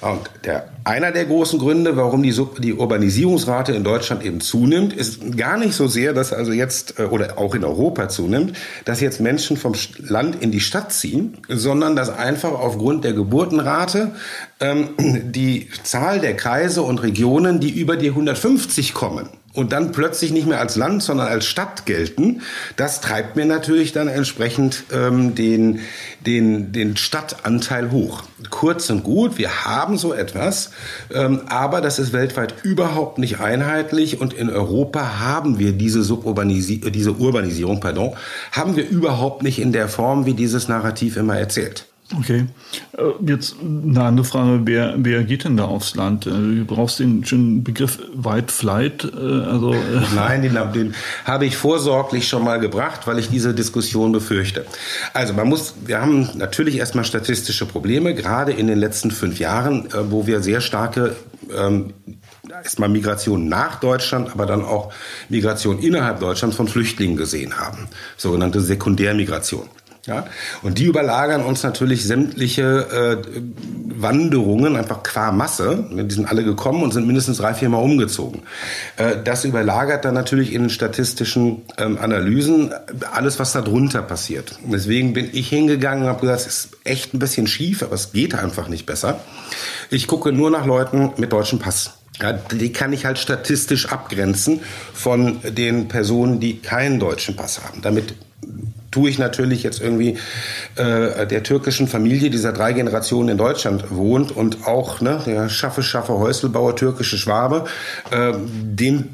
Und 0.00 0.20
der, 0.44 0.68
einer 0.84 1.12
der 1.12 1.24
großen 1.24 1.58
Gründe, 1.58 1.96
warum 1.96 2.22
die, 2.22 2.34
die 2.58 2.74
Urbanisierungsrate 2.74 3.72
in 3.72 3.84
Deutschland 3.84 4.24
eben 4.24 4.40
zunimmt, 4.40 4.92
ist 4.92 5.36
gar 5.36 5.56
nicht 5.56 5.74
so 5.74 5.86
sehr, 5.86 6.12
dass 6.12 6.32
also 6.32 6.52
jetzt, 6.52 6.98
äh, 6.98 7.04
oder 7.04 7.38
auch 7.38 7.54
in 7.54 7.64
Europa 7.64 8.08
zunimmt, 8.08 8.56
dass 8.84 9.00
jetzt 9.00 9.20
Menschen 9.20 9.56
vom 9.56 9.74
Land 9.98 10.42
in 10.42 10.50
die 10.50 10.60
Stadt 10.60 10.92
ziehen, 10.92 11.38
sondern 11.48 11.96
dass 11.96 12.10
einfach 12.10 12.52
aufgrund 12.52 13.04
der 13.04 13.12
Geburtenrate 13.12 14.12
ähm, 14.60 14.90
die 14.98 15.68
Zahl 15.82 16.20
der 16.20 16.36
Kreise 16.36 16.82
und 16.82 17.02
Regionen, 17.02 17.60
die 17.60 17.70
über 17.70 17.96
die 17.96 18.08
150 18.08 18.94
kommen, 18.94 19.28
und 19.54 19.72
dann 19.72 19.92
plötzlich 19.92 20.32
nicht 20.32 20.46
mehr 20.46 20.60
als 20.60 20.76
Land, 20.76 21.02
sondern 21.02 21.28
als 21.28 21.46
Stadt 21.46 21.86
gelten, 21.86 22.42
das 22.76 23.00
treibt 23.00 23.36
mir 23.36 23.46
natürlich 23.46 23.92
dann 23.92 24.08
entsprechend 24.08 24.84
ähm, 24.92 25.34
den, 25.34 25.80
den, 26.26 26.72
den 26.72 26.96
Stadtanteil 26.96 27.90
hoch. 27.90 28.24
Kurz 28.50 28.90
und 28.90 29.04
gut, 29.04 29.38
wir 29.38 29.64
haben 29.64 29.96
so 29.96 30.12
etwas, 30.12 30.72
ähm, 31.12 31.42
aber 31.46 31.80
das 31.80 31.98
ist 31.98 32.12
weltweit 32.12 32.54
überhaupt 32.64 33.18
nicht 33.18 33.40
einheitlich 33.40 34.20
und 34.20 34.34
in 34.34 34.50
Europa 34.50 35.20
haben 35.20 35.58
wir 35.58 35.72
diese 35.72 36.02
Suburbanisi 36.02 36.80
diese 36.90 37.12
Urbanisierung, 37.12 37.80
pardon, 37.80 38.14
haben 38.50 38.76
wir 38.76 38.88
überhaupt 38.88 39.42
nicht 39.42 39.60
in 39.60 39.72
der 39.72 39.88
Form, 39.88 40.26
wie 40.26 40.34
dieses 40.34 40.68
Narrativ 40.68 41.16
immer 41.16 41.38
erzählt. 41.38 41.86
Okay. 42.12 42.46
Äh, 42.92 43.02
jetzt 43.26 43.56
eine 43.60 44.02
andere 44.02 44.26
Frage, 44.26 44.60
wer, 44.64 44.94
wer 44.98 45.24
geht 45.24 45.44
denn 45.44 45.56
da 45.56 45.64
aufs 45.64 45.94
Land? 45.94 46.26
Äh, 46.26 46.30
du 46.30 46.64
brauchst 46.66 46.98
den 46.98 47.24
schönen 47.24 47.64
Begriff 47.64 47.98
White 48.14 48.52
Flight. 48.52 49.04
Äh, 49.04 49.16
also, 49.16 49.74
Nein, 50.14 50.42
den, 50.42 50.58
den 50.72 50.94
habe 51.24 51.46
ich 51.46 51.56
vorsorglich 51.56 52.28
schon 52.28 52.44
mal 52.44 52.60
gebracht, 52.60 53.06
weil 53.06 53.18
ich 53.18 53.30
diese 53.30 53.54
Diskussion 53.54 54.12
befürchte. 54.12 54.66
Also 55.14 55.32
man 55.32 55.48
muss, 55.48 55.74
wir 55.86 56.00
haben 56.00 56.28
natürlich 56.34 56.76
erstmal 56.76 57.06
statistische 57.06 57.64
Probleme, 57.64 58.14
gerade 58.14 58.52
in 58.52 58.66
den 58.66 58.78
letzten 58.78 59.10
fünf 59.10 59.38
Jahren, 59.38 59.88
wo 60.10 60.26
wir 60.26 60.42
sehr 60.42 60.60
starke 60.60 61.16
ähm, 61.56 61.94
erstmal 62.50 62.88
Migration 62.88 63.48
nach 63.48 63.80
Deutschland, 63.80 64.30
aber 64.30 64.46
dann 64.46 64.62
auch 64.62 64.92
Migration 65.28 65.78
innerhalb 65.78 66.20
Deutschlands 66.20 66.56
von 66.56 66.68
Flüchtlingen 66.68 67.16
gesehen 67.16 67.58
haben. 67.58 67.88
Sogenannte 68.16 68.60
Sekundärmigration. 68.60 69.68
Ja? 70.06 70.26
Und 70.62 70.78
die 70.78 70.84
überlagern 70.84 71.42
uns 71.42 71.62
natürlich 71.62 72.04
sämtliche 72.04 73.22
äh, 73.24 73.40
Wanderungen 73.96 74.76
einfach 74.76 75.02
qua 75.02 75.32
Masse. 75.32 75.86
Die 75.90 76.14
sind 76.14 76.28
alle 76.28 76.44
gekommen 76.44 76.82
und 76.82 76.92
sind 76.92 77.06
mindestens 77.06 77.38
drei, 77.38 77.54
vier 77.54 77.68
Mal 77.70 77.78
umgezogen. 77.78 78.42
Äh, 78.96 79.16
das 79.24 79.44
überlagert 79.44 80.04
dann 80.04 80.14
natürlich 80.14 80.52
in 80.52 80.62
den 80.62 80.70
statistischen 80.70 81.62
ähm, 81.78 81.98
Analysen 81.98 82.72
alles, 83.12 83.38
was 83.38 83.52
da 83.52 83.62
drunter 83.62 84.02
passiert. 84.02 84.58
Deswegen 84.64 85.14
bin 85.14 85.30
ich 85.32 85.48
hingegangen 85.48 86.04
und 86.04 86.10
habe 86.10 86.20
gesagt, 86.20 86.40
es 86.40 86.46
ist 86.46 86.68
echt 86.84 87.14
ein 87.14 87.18
bisschen 87.18 87.46
schief, 87.46 87.82
aber 87.82 87.94
es 87.94 88.12
geht 88.12 88.34
einfach 88.34 88.68
nicht 88.68 88.84
besser. 88.86 89.20
Ich 89.90 90.06
gucke 90.06 90.32
nur 90.32 90.50
nach 90.50 90.66
Leuten 90.66 91.12
mit 91.16 91.32
deutschem 91.32 91.58
Pass. 91.58 91.92
Ja, 92.20 92.32
die 92.32 92.72
kann 92.72 92.92
ich 92.92 93.06
halt 93.06 93.18
statistisch 93.18 93.88
abgrenzen 93.88 94.60
von 94.92 95.40
den 95.42 95.88
Personen, 95.88 96.38
die 96.38 96.58
keinen 96.58 97.00
deutschen 97.00 97.34
Pass 97.34 97.60
haben. 97.64 97.82
Damit 97.82 98.14
tue 98.94 99.10
ich 99.10 99.18
natürlich 99.18 99.64
jetzt 99.64 99.80
irgendwie 99.80 100.18
äh, 100.76 101.26
der 101.26 101.42
türkischen 101.42 101.88
Familie, 101.88 102.30
die 102.30 102.38
seit 102.38 102.56
drei 102.56 102.72
Generationen 102.72 103.30
in 103.30 103.38
Deutschland 103.38 103.90
wohnt 103.90 104.30
und 104.30 104.68
auch 104.68 105.00
ne, 105.00 105.20
der 105.26 105.48
Schaffe, 105.48 105.82
Schaffe, 105.82 106.12
Häuselbauer, 106.12 106.76
türkische 106.76 107.18
Schwabe, 107.18 107.64
äh, 108.12 108.32
den 108.38 109.10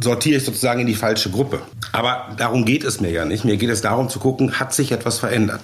sortiere 0.00 0.36
ich 0.36 0.44
sozusagen 0.44 0.80
in 0.80 0.86
die 0.86 0.94
falsche 0.94 1.30
Gruppe. 1.30 1.60
Aber 1.90 2.36
darum 2.36 2.64
geht 2.64 2.84
es 2.84 3.00
mir 3.00 3.10
ja 3.10 3.24
nicht. 3.24 3.44
Mir 3.44 3.56
geht 3.56 3.70
es 3.70 3.80
darum 3.80 4.08
zu 4.08 4.20
gucken, 4.20 4.60
hat 4.60 4.72
sich 4.72 4.92
etwas 4.92 5.18
verändert. 5.18 5.62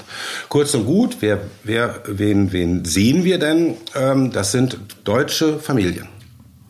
Kurz 0.49 0.75
und 0.75 0.85
gut, 0.85 1.19
wer, 1.21 1.39
wer, 1.63 2.01
wen, 2.07 2.51
wen 2.51 2.85
sehen 2.85 3.23
wir 3.23 3.39
denn? 3.39 3.77
Ähm, 3.95 4.33
das 4.33 4.51
sind 4.51 4.77
deutsche 5.05 5.61
Familien. 5.61 6.09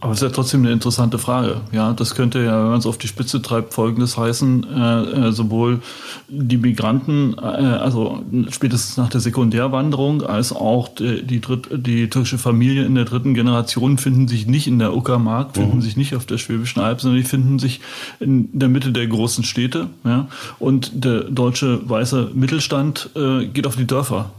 Aber 0.02 0.10
es 0.10 0.18
ist 0.18 0.24
ja 0.24 0.34
trotzdem 0.34 0.62
eine 0.62 0.72
interessante 0.72 1.16
Frage. 1.16 1.60
Ja, 1.70 1.92
das 1.92 2.16
könnte 2.16 2.42
ja, 2.42 2.60
wenn 2.60 2.70
man 2.70 2.78
es 2.80 2.86
auf 2.86 2.98
die 2.98 3.06
Spitze 3.06 3.40
treibt, 3.40 3.72
Folgendes 3.72 4.18
heißen: 4.18 4.66
äh, 4.68 5.28
äh, 5.28 5.32
sowohl 5.32 5.80
die 6.28 6.56
Migranten, 6.56 7.36
äh, 7.38 7.40
also 7.40 8.24
spätestens 8.50 8.96
nach 8.96 9.10
der 9.10 9.20
Sekundärwanderung, 9.20 10.22
als 10.22 10.52
auch 10.52 10.88
die, 10.88 11.22
die, 11.22 11.40
Dritt, 11.40 11.68
die 11.70 12.10
türkische 12.10 12.38
Familie 12.38 12.84
in 12.84 12.96
der 12.96 13.04
dritten 13.04 13.34
Generation 13.34 13.96
finden 13.96 14.26
sich 14.26 14.48
nicht 14.48 14.66
in 14.66 14.80
der 14.80 14.92
Uckermark, 14.92 15.54
finden 15.54 15.76
mhm. 15.76 15.82
sich 15.82 15.96
nicht 15.96 16.16
auf 16.16 16.26
der 16.26 16.38
Schwäbischen 16.38 16.82
Alb, 16.82 17.00
sondern 17.00 17.22
die 17.22 17.28
finden 17.28 17.60
sich 17.60 17.80
in 18.18 18.48
der 18.52 18.68
Mitte 18.68 18.90
der 18.90 19.06
großen 19.06 19.44
Städte. 19.44 19.86
Ja, 20.02 20.26
und 20.58 21.04
der 21.04 21.20
deutsche 21.30 21.88
weiße 21.88 22.32
Mittelstand 22.34 23.10
äh, 23.14 23.46
geht 23.46 23.68
auf 23.68 23.76
die 23.76 23.86
Dörfer. 23.86 24.32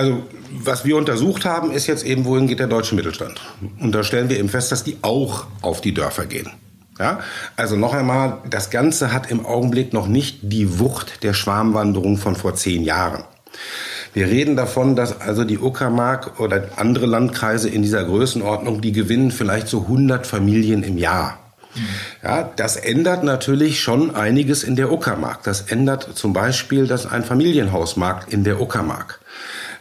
Also 0.00 0.22
was 0.50 0.86
wir 0.86 0.96
untersucht 0.96 1.44
haben, 1.44 1.72
ist 1.72 1.86
jetzt 1.86 2.06
eben, 2.06 2.24
wohin 2.24 2.46
geht 2.46 2.58
der 2.58 2.68
deutsche 2.68 2.94
Mittelstand. 2.94 3.38
Und 3.80 3.94
da 3.94 4.02
stellen 4.02 4.30
wir 4.30 4.38
eben 4.38 4.48
fest, 4.48 4.72
dass 4.72 4.82
die 4.82 4.96
auch 5.02 5.44
auf 5.60 5.82
die 5.82 5.92
Dörfer 5.92 6.24
gehen. 6.24 6.48
Ja? 6.98 7.20
Also 7.54 7.76
noch 7.76 7.92
einmal, 7.92 8.38
das 8.48 8.70
Ganze 8.70 9.12
hat 9.12 9.30
im 9.30 9.44
Augenblick 9.44 9.92
noch 9.92 10.06
nicht 10.06 10.38
die 10.40 10.78
Wucht 10.78 11.22
der 11.22 11.34
Schwarmwanderung 11.34 12.16
von 12.16 12.34
vor 12.34 12.54
zehn 12.54 12.82
Jahren. 12.82 13.24
Wir 14.14 14.28
reden 14.28 14.56
davon, 14.56 14.96
dass 14.96 15.20
also 15.20 15.44
die 15.44 15.58
Uckermark 15.58 16.40
oder 16.40 16.70
andere 16.76 17.04
Landkreise 17.04 17.68
in 17.68 17.82
dieser 17.82 18.02
Größenordnung, 18.02 18.80
die 18.80 18.92
gewinnen 18.92 19.30
vielleicht 19.30 19.68
so 19.68 19.82
100 19.82 20.26
Familien 20.26 20.82
im 20.82 20.96
Jahr. 20.96 21.38
Ja, 22.22 22.50
das 22.56 22.76
ändert 22.76 23.22
natürlich 23.22 23.80
schon 23.80 24.14
einiges 24.14 24.64
in 24.64 24.76
der 24.76 24.90
Uckermark. 24.90 25.42
Das 25.44 25.60
ändert 25.60 26.16
zum 26.16 26.32
Beispiel, 26.32 26.86
dass 26.86 27.06
ein 27.06 27.22
Familienhausmarkt 27.22 28.32
in 28.32 28.44
der 28.44 28.60
Uckermark. 28.60 29.20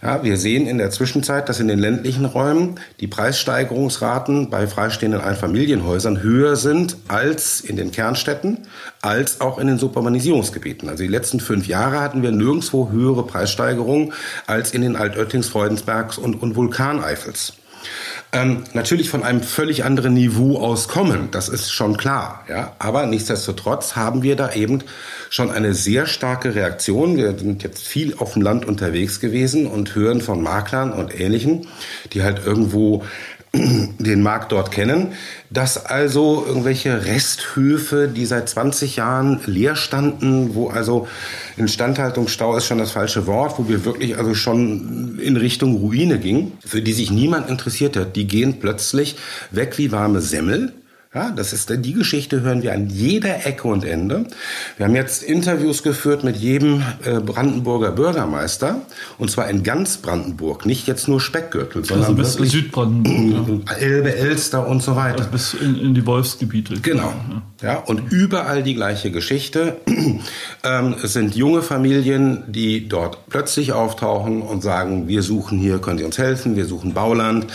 Ja, 0.02 0.24
wir 0.24 0.38
sehen 0.38 0.66
in 0.66 0.78
der 0.78 0.92
Zwischenzeit, 0.92 1.50
dass 1.50 1.60
in 1.60 1.68
den 1.68 1.80
ländlichen 1.80 2.24
Räumen 2.24 2.76
die 3.02 3.08
Preissteigerungsraten 3.08 4.50
bei 4.50 4.66
freistehenden 4.66 5.20
Einfamilienhäusern 5.20 6.24
höher 6.24 6.56
sind 6.56 6.96
als 7.10 7.60
in 7.60 7.76
den 7.76 7.92
Kernstädten, 7.92 8.60
als 9.02 9.42
auch 9.42 9.60
in 9.60 9.68
den 9.68 9.78
Suburbanisierungsgebieten. 9.78 10.88
Also 10.88 11.04
die 11.04 11.10
letzten 11.10 11.42
fünf 11.42 11.68
Jahre 11.68 12.00
hatten 12.00 12.24
wir 12.24 12.32
nirgendwo 12.32 12.90
höhere 12.92 13.26
Preissteigerungen 13.26 14.14
als 14.48 14.72
in 14.72 14.84
den 14.84 14.96
Altöttings, 14.96 15.50
Freudensbergs 15.50 16.18
und, 16.18 16.42
und 16.42 16.56
Vulkaneifels 16.56 17.54
ähm, 18.32 18.64
natürlich 18.74 19.10
von 19.10 19.24
einem 19.24 19.42
völlig 19.42 19.84
anderen 19.84 20.14
Niveau 20.14 20.60
aus 20.60 20.88
kommen. 20.88 21.30
Das 21.32 21.50
ist 21.50 21.72
schon 21.72 21.98
klar. 21.98 22.46
Ja? 22.48 22.74
Aber 22.78 23.08
nichtsdestotrotz 23.08 23.96
haben 23.96 24.22
wir 24.22 24.36
da 24.36 24.54
eben 24.54 24.84
schon 25.32 25.50
eine 25.50 25.74
sehr 25.74 26.06
starke 26.06 26.54
Reaktion. 26.54 27.18
Wir 27.18 27.38
sind 27.38 27.64
jetzt 27.64 27.88
viel 27.88 28.16
auf 28.18 28.34
dem 28.34 28.44
Land 28.44 28.66
unterwegs 28.66 29.20
gewesen 29.20 29.66
und 29.66 29.96
hören 29.96 30.22
von 30.22 30.44
Maklern 30.44 30.92
und 30.92 31.20
Ähnlichen, 31.20 31.68
die 32.14 32.22
halt 32.22 32.46
irgendwo 32.46 33.04
den 33.54 34.22
Markt 34.22 34.52
dort 34.52 34.72
kennen, 34.72 35.14
dass 35.50 35.86
also 35.86 36.46
irgendwelche 36.48 37.06
Resthöfe, 37.06 38.08
die 38.08 38.26
seit 38.26 38.48
20 38.48 38.98
Jahren 38.98 39.40
leer 39.46 39.76
standen, 39.76 40.54
wo 40.54 40.70
also 40.70 41.08
Instandhaltungsstau 41.58 42.56
ist 42.58 42.68
schon 42.68 42.78
das 42.78 42.92
falsche 42.92 43.26
Wort, 43.26 43.58
wo 43.58 43.68
wir 43.68 43.86
wirklich 43.86 44.18
also 44.18 44.36
schon 44.36 45.20
in 45.20 45.36
Richtung 45.36 45.78
Ruine 45.78 46.20
gingen, 46.20 46.54
für 46.64 46.82
die 46.82 46.94
sich 46.94 47.10
niemand 47.10 47.50
interessiert 47.50 47.98
hat, 47.98 48.16
die 48.16 48.28
gehen 48.28 48.60
plötzlich 48.60 49.16
weg 49.52 49.78
wie 49.78 49.92
warme 49.92 50.22
Semmel 50.22 50.74
ja, 51.12 51.32
das 51.32 51.54
ist 51.54 51.72
die 51.72 51.94
Geschichte 51.94 52.42
hören 52.42 52.62
wir 52.62 52.72
an 52.72 52.88
jeder 52.88 53.48
Ecke 53.48 53.68
und 53.68 53.84
Ende. 53.84 54.28
Wir 54.78 54.86
haben 54.86 54.94
jetzt 54.96 55.24
Interviews 55.24 55.82
geführt 55.82 56.24
mit 56.24 56.36
jedem 56.38 56.84
äh, 57.04 57.20
Brandenburger 57.20 57.92
Bürgermeister 57.92 58.82
und 59.18 59.32
zwar 59.32 59.50
in 59.50 59.64
ganz 59.64 59.98
Brandenburg, 59.98 60.68
nicht 60.68 60.86
jetzt 60.86 61.08
nur 61.08 61.20
Speckgürtel, 61.20 61.84
sondern 61.84 62.16
also 62.16 62.38
bis 62.38 62.52
Südbrandenburg, 62.52 63.68
ja. 63.68 63.76
Elbe, 63.80 64.16
Elster 64.16 64.68
und 64.68 64.84
so 64.84 64.96
weiter. 64.96 65.20
Also 65.20 65.32
bis 65.32 65.54
in, 65.56 65.80
in 65.80 65.94
die 65.96 66.06
Wolfsgebiete. 66.06 66.76
Genau. 66.82 67.12
Ja, 67.64 67.78
und 67.80 68.12
überall 68.12 68.62
die 68.62 68.76
gleiche 68.76 69.10
Geschichte. 69.10 69.78
ähm, 70.64 70.96
es 71.04 71.14
sind 71.14 71.36
junge 71.36 71.64
Familien, 71.64 72.44
die 72.48 72.88
dort 72.88 73.28
plötzlich 73.30 73.74
auftauchen 73.74 74.44
und 74.44 74.62
sagen, 74.62 75.08
wir 75.08 75.24
suchen 75.24 75.58
hier, 75.58 75.80
können 75.80 75.98
Sie 75.98 76.06
uns 76.06 76.20
helfen, 76.20 76.56
wir 76.56 76.66
suchen 76.66 76.94
Bauland, 76.94 77.48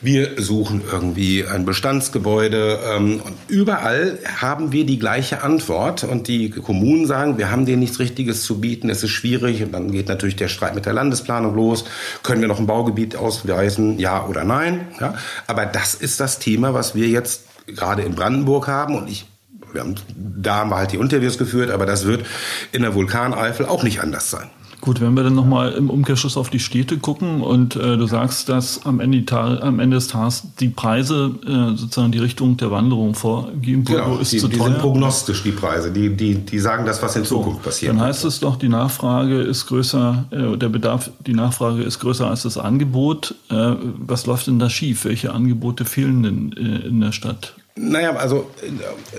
wir 0.00 0.42
suchen 0.42 0.82
irgendwie 0.90 1.46
ein 1.46 1.64
Bestandsgebäude. 1.64 2.80
Ähm, 2.96 3.20
und 3.20 3.34
überall 3.48 4.18
haben 4.40 4.72
wir 4.72 4.86
die 4.86 4.98
gleiche 4.98 5.42
Antwort 5.42 6.04
und 6.04 6.28
die 6.28 6.50
Kommunen 6.50 7.06
sagen, 7.06 7.38
wir 7.38 7.50
haben 7.50 7.66
denen 7.66 7.80
nichts 7.80 7.98
Richtiges 7.98 8.42
zu 8.42 8.60
bieten, 8.60 8.90
es 8.90 9.02
ist 9.02 9.10
schwierig 9.10 9.62
und 9.62 9.72
dann 9.72 9.90
geht 9.90 10.08
natürlich 10.08 10.36
der 10.36 10.48
Streit 10.48 10.74
mit 10.74 10.86
der 10.86 10.92
Landesplanung 10.92 11.54
los. 11.54 11.84
Können 12.22 12.40
wir 12.40 12.48
noch 12.48 12.58
ein 12.58 12.66
Baugebiet 12.66 13.16
ausweisen, 13.16 13.98
ja 13.98 14.24
oder 14.26 14.44
nein? 14.44 14.88
Ja? 15.00 15.14
Aber 15.46 15.66
das 15.66 15.94
ist 15.94 16.20
das 16.20 16.38
Thema, 16.38 16.74
was 16.74 16.94
wir 16.94 17.08
jetzt 17.08 17.44
gerade 17.66 18.02
in 18.02 18.14
Brandenburg 18.14 18.68
haben 18.68 18.96
und 18.96 19.08
ich 19.08 19.26
wir 19.72 19.82
haben, 19.82 19.94
da 20.16 20.56
haben 20.56 20.70
wir 20.70 20.76
halt 20.76 20.92
die 20.92 20.96
Interviews 20.96 21.36
geführt, 21.36 21.70
aber 21.70 21.84
das 21.84 22.06
wird 22.06 22.24
in 22.72 22.82
der 22.82 22.94
Vulkaneifel 22.94 23.66
auch 23.66 23.82
nicht 23.82 24.00
anders 24.00 24.30
sein. 24.30 24.48
Gut, 24.86 25.00
wenn 25.00 25.14
wir 25.14 25.24
dann 25.24 25.34
nochmal 25.34 25.72
im 25.72 25.90
Umkehrschluss 25.90 26.36
auf 26.36 26.48
die 26.48 26.60
Städte 26.60 26.98
gucken 26.98 27.42
und 27.42 27.74
äh, 27.74 27.96
du 27.96 28.06
sagst, 28.06 28.48
dass 28.48 28.86
am 28.86 29.00
Ende, 29.00 29.24
am 29.36 29.80
Ende 29.80 29.96
des 29.96 30.06
Tages 30.06 30.44
die 30.60 30.68
Preise 30.68 31.34
äh, 31.44 31.76
sozusagen 31.76 32.12
die 32.12 32.20
Richtung 32.20 32.56
der 32.56 32.70
Wanderung 32.70 33.16
vorgeben, 33.16 33.82
genau, 33.82 34.18
ist 34.18 34.30
die, 34.30 34.38
zu 34.38 34.46
teuer. 34.46 34.58
Die 34.58 34.62
sind 34.62 34.78
prognostisch, 34.78 35.42
die 35.42 35.50
Preise. 35.50 35.90
Die, 35.90 36.14
die, 36.14 36.36
die 36.36 36.58
sagen 36.60 36.86
das, 36.86 37.02
was 37.02 37.16
in 37.16 37.24
Zukunft 37.24 37.64
so, 37.64 37.68
passiert. 37.68 37.94
Dann 37.94 38.00
heißt 38.00 38.24
es 38.26 38.38
doch, 38.38 38.54
die 38.54 38.68
Nachfrage 38.68 39.40
ist 39.40 39.66
größer, 39.66 40.26
äh, 40.30 40.56
der 40.56 40.68
Bedarf, 40.68 41.10
die 41.26 41.34
Nachfrage 41.34 41.82
ist 41.82 41.98
größer 41.98 42.30
als 42.30 42.44
das 42.44 42.56
Angebot. 42.56 43.34
Äh, 43.50 43.72
was 43.98 44.26
läuft 44.26 44.46
denn 44.46 44.60
da 44.60 44.70
schief? 44.70 45.04
Welche 45.04 45.32
Angebote 45.32 45.84
fehlen 45.84 46.22
denn 46.22 46.52
äh, 46.56 46.86
in 46.86 47.00
der 47.00 47.10
Stadt? 47.10 47.56
Naja, 47.74 48.14
also, 48.14 48.48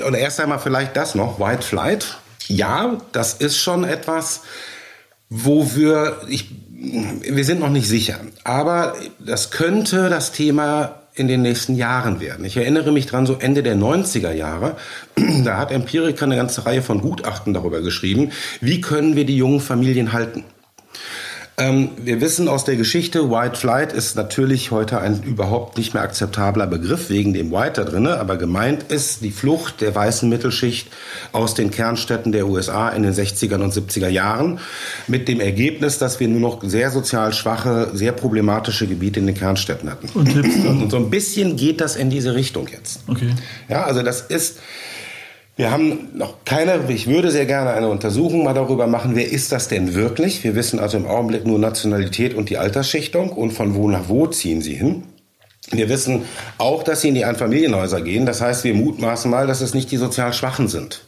oder 0.07 0.17
erst 0.17 0.39
einmal 0.39 0.59
vielleicht 0.59 0.95
das 0.95 1.13
noch, 1.13 1.41
White 1.41 1.63
Flight. 1.63 2.19
Ja, 2.47 2.99
das 3.11 3.33
ist 3.33 3.57
schon 3.57 3.83
etwas, 3.83 4.43
wo 5.29 5.75
wir, 5.75 6.21
ich, 6.29 6.49
wir 6.69 7.43
sind 7.43 7.59
noch 7.59 7.69
nicht 7.69 7.87
sicher, 7.87 8.19
aber 8.43 8.95
das 9.19 9.51
könnte 9.51 10.09
das 10.09 10.31
Thema 10.31 11.01
in 11.15 11.27
den 11.27 11.41
nächsten 11.41 11.75
Jahren 11.75 12.19
werden. 12.21 12.45
Ich 12.45 12.57
erinnere 12.57 12.91
mich 12.91 13.07
dran, 13.07 13.25
so 13.25 13.37
Ende 13.39 13.63
der 13.63 13.75
90er 13.75 14.31
Jahre, 14.31 14.75
da 15.43 15.57
hat 15.57 15.71
Empirica 15.71 16.25
eine 16.25 16.35
ganze 16.35 16.65
Reihe 16.65 16.81
von 16.81 17.01
Gutachten 17.01 17.53
darüber 17.53 17.81
geschrieben, 17.81 18.31
wie 18.61 18.81
können 18.81 19.15
wir 19.15 19.25
die 19.25 19.37
jungen 19.37 19.59
Familien 19.59 20.13
halten. 20.13 20.43
Ähm, 21.59 21.89
wir 21.97 22.21
wissen 22.21 22.49
aus 22.49 22.65
der 22.65 22.75
Geschichte, 22.75 23.31
White 23.31 23.57
Flight 23.57 23.91
ist 23.91 24.15
natürlich 24.15 24.69
heute 24.69 25.01
ein 25.01 25.23
überhaupt 25.23 25.75
nicht 25.79 25.95
mehr 25.95 26.03
akzeptabler 26.03 26.67
Begriff 26.67 27.09
wegen 27.09 27.33
dem 27.33 27.51
White 27.51 27.83
da 27.83 27.89
drinne, 27.89 28.19
aber 28.19 28.37
gemeint 28.37 28.91
ist 28.91 29.23
die 29.23 29.31
Flucht 29.31 29.81
der 29.81 29.95
weißen 29.95 30.29
Mittelschicht 30.29 30.87
aus 31.31 31.55
den 31.55 31.71
Kernstädten 31.71 32.31
der 32.31 32.47
USA 32.47 32.89
in 32.89 33.01
den 33.01 33.11
60er 33.11 33.55
und 33.55 33.73
70er 33.73 34.07
Jahren 34.07 34.59
mit 35.07 35.27
dem 35.27 35.39
Ergebnis, 35.39 35.97
dass 35.97 36.19
wir 36.19 36.27
nur 36.27 36.41
noch 36.41 36.63
sehr 36.63 36.91
sozial 36.91 37.33
schwache, 37.33 37.89
sehr 37.91 38.11
problematische 38.11 38.85
Gebiete 38.85 39.19
in 39.19 39.25
den 39.25 39.35
Kernstädten 39.35 39.89
hatten. 39.89 40.09
Und, 40.13 40.35
und 40.67 40.91
so 40.91 40.97
ein 40.97 41.09
bisschen 41.09 41.55
geht 41.55 41.81
das 41.81 41.95
in 41.95 42.11
diese 42.11 42.35
Richtung 42.35 42.67
jetzt. 42.67 42.99
Okay. 43.07 43.33
Ja, 43.67 43.83
also 43.85 44.03
das 44.03 44.21
ist 44.21 44.59
wir 45.57 45.71
haben 45.71 46.09
noch 46.13 46.45
keine, 46.45 46.79
ich 46.87 47.07
würde 47.07 47.31
sehr 47.31 47.45
gerne 47.45 47.71
eine 47.73 47.89
Untersuchung 47.89 48.43
mal 48.43 48.53
darüber 48.53 48.87
machen, 48.87 49.15
wer 49.15 49.29
ist 49.29 49.51
das 49.51 49.67
denn 49.67 49.95
wirklich? 49.95 50.43
Wir 50.43 50.55
wissen 50.55 50.79
also 50.79 50.97
im 50.97 51.07
Augenblick 51.07 51.45
nur 51.45 51.59
Nationalität 51.59 52.35
und 52.35 52.49
die 52.49 52.57
Altersschichtung 52.57 53.31
und 53.31 53.51
von 53.51 53.75
wo 53.75 53.89
nach 53.89 54.07
wo 54.07 54.27
ziehen 54.27 54.61
sie 54.61 54.75
hin. 54.75 55.03
Wir 55.71 55.89
wissen 55.89 56.23
auch, 56.59 56.83
dass 56.83 57.01
sie 57.01 57.09
in 57.09 57.15
die 57.15 57.25
Einfamilienhäuser 57.25 58.01
gehen. 58.01 58.25
Das 58.25 58.39
heißt, 58.39 58.63
wir 58.63 58.73
mutmaßen 58.73 59.29
mal, 59.29 59.47
dass 59.47 59.59
es 59.59 59.73
nicht 59.73 59.91
die 59.91 59.97
sozial 59.97 60.31
Schwachen 60.31 60.69
sind 60.69 61.07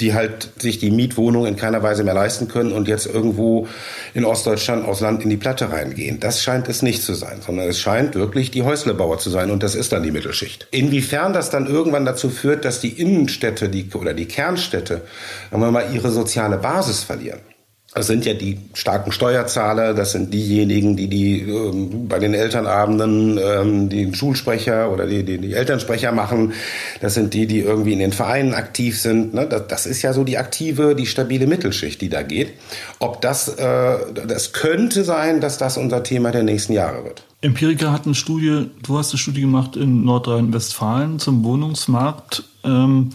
die 0.00 0.14
halt 0.14 0.50
sich 0.58 0.78
die 0.78 0.90
Mietwohnung 0.90 1.46
in 1.46 1.56
keiner 1.56 1.82
Weise 1.82 2.02
mehr 2.02 2.14
leisten 2.14 2.48
können 2.48 2.72
und 2.72 2.88
jetzt 2.88 3.06
irgendwo 3.06 3.68
in 4.14 4.24
Ostdeutschland 4.24 4.86
aus 4.86 5.00
Land 5.00 5.22
in 5.22 5.30
die 5.30 5.36
Platte 5.36 5.70
reingehen. 5.70 6.18
Das 6.18 6.42
scheint 6.42 6.68
es 6.68 6.82
nicht 6.82 7.02
zu 7.02 7.14
sein, 7.14 7.40
sondern 7.44 7.68
es 7.68 7.78
scheint 7.78 8.14
wirklich 8.14 8.50
die 8.50 8.62
Häuslebauer 8.62 9.18
zu 9.18 9.28
sein 9.28 9.50
und 9.50 9.62
das 9.62 9.74
ist 9.74 9.92
dann 9.92 10.02
die 10.02 10.10
Mittelschicht. 10.10 10.66
Inwiefern 10.70 11.34
das 11.34 11.50
dann 11.50 11.66
irgendwann 11.66 12.06
dazu 12.06 12.30
führt, 12.30 12.64
dass 12.64 12.80
die 12.80 13.00
Innenstädte 13.00 13.68
die, 13.68 13.88
oder 13.94 14.14
die 14.14 14.26
Kernstädte, 14.26 15.02
sagen 15.50 15.62
wir 15.62 15.70
mal, 15.70 15.86
ihre 15.92 16.10
soziale 16.10 16.56
Basis 16.56 17.04
verlieren. 17.04 17.40
Das 17.94 18.06
sind 18.06 18.24
ja 18.24 18.32
die 18.32 18.58
starken 18.72 19.12
Steuerzahler, 19.12 19.92
das 19.92 20.12
sind 20.12 20.32
diejenigen, 20.32 20.96
die, 20.96 21.08
die 21.08 21.40
ähm, 21.42 22.08
bei 22.08 22.18
den 22.18 22.32
Elternabenden 22.32 23.38
ähm, 23.38 23.90
den 23.90 24.14
Schulsprecher 24.14 24.90
oder 24.90 25.06
die, 25.06 25.22
die, 25.24 25.36
die 25.36 25.52
Elternsprecher 25.52 26.10
machen. 26.10 26.54
Das 27.02 27.12
sind 27.12 27.34
die, 27.34 27.46
die 27.46 27.60
irgendwie 27.60 27.92
in 27.92 27.98
den 27.98 28.12
Vereinen 28.12 28.54
aktiv 28.54 28.98
sind. 28.98 29.34
Ne? 29.34 29.46
Das, 29.46 29.66
das 29.66 29.86
ist 29.86 30.00
ja 30.00 30.14
so 30.14 30.24
die 30.24 30.38
aktive, 30.38 30.94
die 30.94 31.04
stabile 31.04 31.46
Mittelschicht, 31.46 32.00
die 32.00 32.08
da 32.08 32.22
geht. 32.22 32.54
Ob 32.98 33.20
das, 33.20 33.48
äh, 33.48 33.98
das 34.26 34.54
könnte 34.54 35.04
sein, 35.04 35.42
dass 35.42 35.58
das 35.58 35.76
unser 35.76 36.02
Thema 36.02 36.30
der 36.30 36.44
nächsten 36.44 36.72
Jahre 36.72 37.04
wird. 37.04 37.26
Empirica 37.42 37.92
hat 37.92 38.06
eine 38.06 38.14
Studie, 38.14 38.70
du 38.82 38.96
hast 38.96 39.10
eine 39.10 39.18
Studie 39.18 39.42
gemacht 39.42 39.76
in 39.76 40.02
Nordrhein-Westfalen 40.04 41.18
zum 41.18 41.44
Wohnungsmarkt. 41.44 42.44
Ähm, 42.64 43.10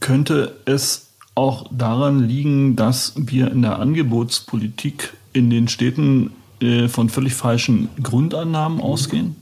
könnte 0.00 0.56
es 0.64 1.11
auch 1.34 1.66
daran 1.70 2.20
liegen, 2.20 2.76
dass 2.76 3.14
wir 3.16 3.50
in 3.50 3.62
der 3.62 3.78
Angebotspolitik 3.78 5.14
in 5.32 5.50
den 5.50 5.68
Städten 5.68 6.32
äh, 6.60 6.88
von 6.88 7.08
völlig 7.08 7.34
falschen 7.34 7.88
Grundannahmen 8.02 8.80
ausgehen? 8.80 9.36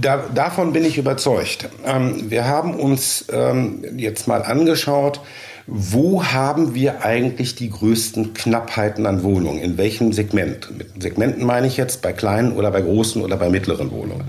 Da, 0.00 0.24
davon 0.34 0.72
bin 0.72 0.84
ich 0.84 0.98
überzeugt. 0.98 1.68
Ähm, 1.84 2.30
wir 2.30 2.46
haben 2.46 2.74
uns 2.74 3.26
ähm, 3.32 3.84
jetzt 3.96 4.28
mal 4.28 4.42
angeschaut, 4.42 5.20
wo 5.66 6.24
haben 6.24 6.74
wir 6.74 7.04
eigentlich 7.04 7.54
die 7.54 7.70
größten 7.70 8.34
Knappheiten 8.34 9.06
an 9.06 9.22
Wohnungen? 9.22 9.60
In 9.60 9.78
welchem 9.78 10.12
Segment? 10.12 10.76
Mit 10.76 11.02
Segmenten 11.02 11.44
meine 11.44 11.66
ich 11.66 11.76
jetzt 11.76 12.02
bei 12.02 12.12
kleinen 12.12 12.52
oder 12.52 12.70
bei 12.70 12.82
großen 12.82 13.22
oder 13.22 13.36
bei 13.36 13.48
mittleren 13.48 13.90
Wohnungen. 13.90 14.26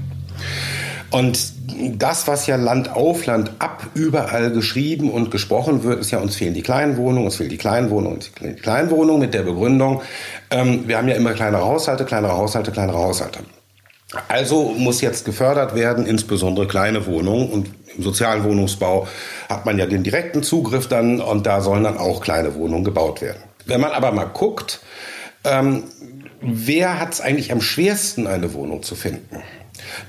Und 1.16 1.54
das, 1.98 2.28
was 2.28 2.46
ja 2.46 2.58
Land 2.58 2.92
auf 2.94 3.26
Land 3.26 3.54
ab 3.60 3.88
überall 3.94 4.52
geschrieben 4.52 5.10
und 5.10 5.32
gesprochen 5.32 5.86
wird, 5.86 6.02
ist 6.02 6.12
ja, 6.12 6.20
uns 6.20 6.36
fehlen 6.36 6.54
die 6.54 6.62
kleinen 6.62 6.98
Wohnungen, 6.98 7.28
uns 7.28 7.38
fehlen 7.38 7.50
die 7.50 7.58
kleinen 7.58 7.90
Wohnungen, 7.90 8.18
uns 8.18 8.28
fehlen 8.28 8.58
die 8.58 8.62
kleinen 8.62 8.90
Wohnungen 8.90 9.22
mit 9.22 9.34
der 9.34 9.44
Begründung, 9.44 10.02
ähm, 10.50 10.84
wir 10.86 10.98
haben 10.98 11.08
ja 11.08 11.16
immer 11.16 11.32
kleinere 11.32 11.64
Haushalte, 11.64 12.04
kleinere 12.04 12.34
Haushalte, 12.34 12.74
kleinere 12.74 12.98
Haushalte. 12.98 13.40
Also 14.28 14.74
muss 14.78 15.00
jetzt 15.00 15.24
gefördert 15.24 15.74
werden, 15.74 16.06
insbesondere 16.06 16.68
kleine 16.68 17.06
Wohnungen. 17.06 17.50
Und 17.50 17.70
im 17.96 18.04
sozialen 18.04 18.44
Wohnungsbau 18.44 19.08
hat 19.48 19.66
man 19.66 19.80
ja 19.80 19.86
den 19.86 20.04
direkten 20.04 20.44
Zugriff 20.44 20.88
dann 20.90 21.22
und 21.22 21.46
da 21.46 21.62
sollen 21.62 21.86
dann 21.86 21.98
auch 21.98 22.20
kleine 22.20 22.56
Wohnungen 22.56 22.84
gebaut 22.84 23.22
werden. 23.22 23.42
Wenn 23.66 23.80
man 23.80 23.92
aber 23.92 24.12
mal 24.12 24.26
guckt, 24.26 24.82
ähm, 25.46 25.86
wer 26.42 27.00
hat 27.00 27.14
es 27.14 27.22
eigentlich 27.22 27.52
am 27.52 27.62
schwersten, 27.62 28.28
eine 28.28 28.54
Wohnung 28.54 28.84
zu 28.84 28.96
finden? 28.96 29.42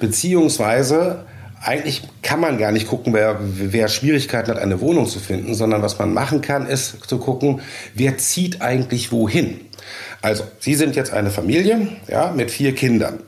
Beziehungsweise 0.00 1.26
eigentlich 1.62 2.02
kann 2.22 2.40
man 2.40 2.58
gar 2.58 2.70
nicht 2.70 2.86
gucken, 2.86 3.12
wer, 3.12 3.38
wer 3.40 3.88
Schwierigkeiten 3.88 4.50
hat, 4.50 4.58
eine 4.58 4.80
Wohnung 4.80 5.06
zu 5.06 5.18
finden, 5.18 5.54
sondern 5.54 5.82
was 5.82 5.98
man 5.98 6.12
machen 6.12 6.40
kann, 6.40 6.66
ist 6.66 7.04
zu 7.06 7.18
gucken, 7.18 7.60
wer 7.94 8.18
zieht 8.18 8.62
eigentlich 8.62 9.10
wohin. 9.10 9.60
Also, 10.22 10.44
Sie 10.60 10.74
sind 10.74 10.96
jetzt 10.96 11.12
eine 11.12 11.30
Familie, 11.30 11.88
ja, 12.08 12.32
mit 12.34 12.50
vier 12.50 12.74
Kindern. 12.74 13.20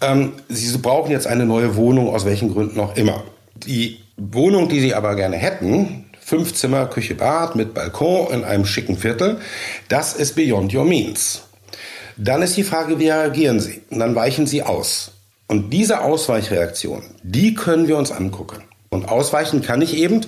Ähm, 0.00 0.32
Sie 0.48 0.76
brauchen 0.78 1.10
jetzt 1.10 1.26
eine 1.26 1.46
neue 1.46 1.76
Wohnung, 1.76 2.14
aus 2.14 2.24
welchen 2.24 2.52
Gründen 2.52 2.78
auch 2.80 2.96
immer. 2.96 3.24
Die 3.66 3.98
Wohnung, 4.16 4.68
die 4.68 4.80
Sie 4.80 4.94
aber 4.94 5.14
gerne 5.16 5.36
hätten, 5.36 6.06
fünf 6.20 6.54
Zimmer, 6.54 6.86
Küche, 6.86 7.14
Bad 7.14 7.56
mit 7.56 7.74
Balkon 7.74 8.32
in 8.32 8.44
einem 8.44 8.64
schicken 8.64 8.96
Viertel, 8.96 9.38
das 9.88 10.14
ist 10.14 10.34
beyond 10.36 10.74
your 10.74 10.84
means. 10.84 11.42
Dann 12.16 12.42
ist 12.42 12.56
die 12.56 12.64
Frage, 12.64 12.98
wie 12.98 13.08
reagieren 13.08 13.60
Sie? 13.60 13.82
Und 13.90 13.98
dann 13.98 14.14
weichen 14.14 14.46
Sie 14.46 14.62
aus. 14.62 15.12
Und 15.48 15.70
diese 15.70 16.00
Ausweichreaktion, 16.00 17.02
die 17.22 17.54
können 17.54 17.88
wir 17.88 17.96
uns 17.96 18.10
angucken. 18.10 18.62
Und 18.90 19.08
ausweichen 19.08 19.60
kann 19.60 19.82
ich 19.82 19.96
eben, 19.96 20.20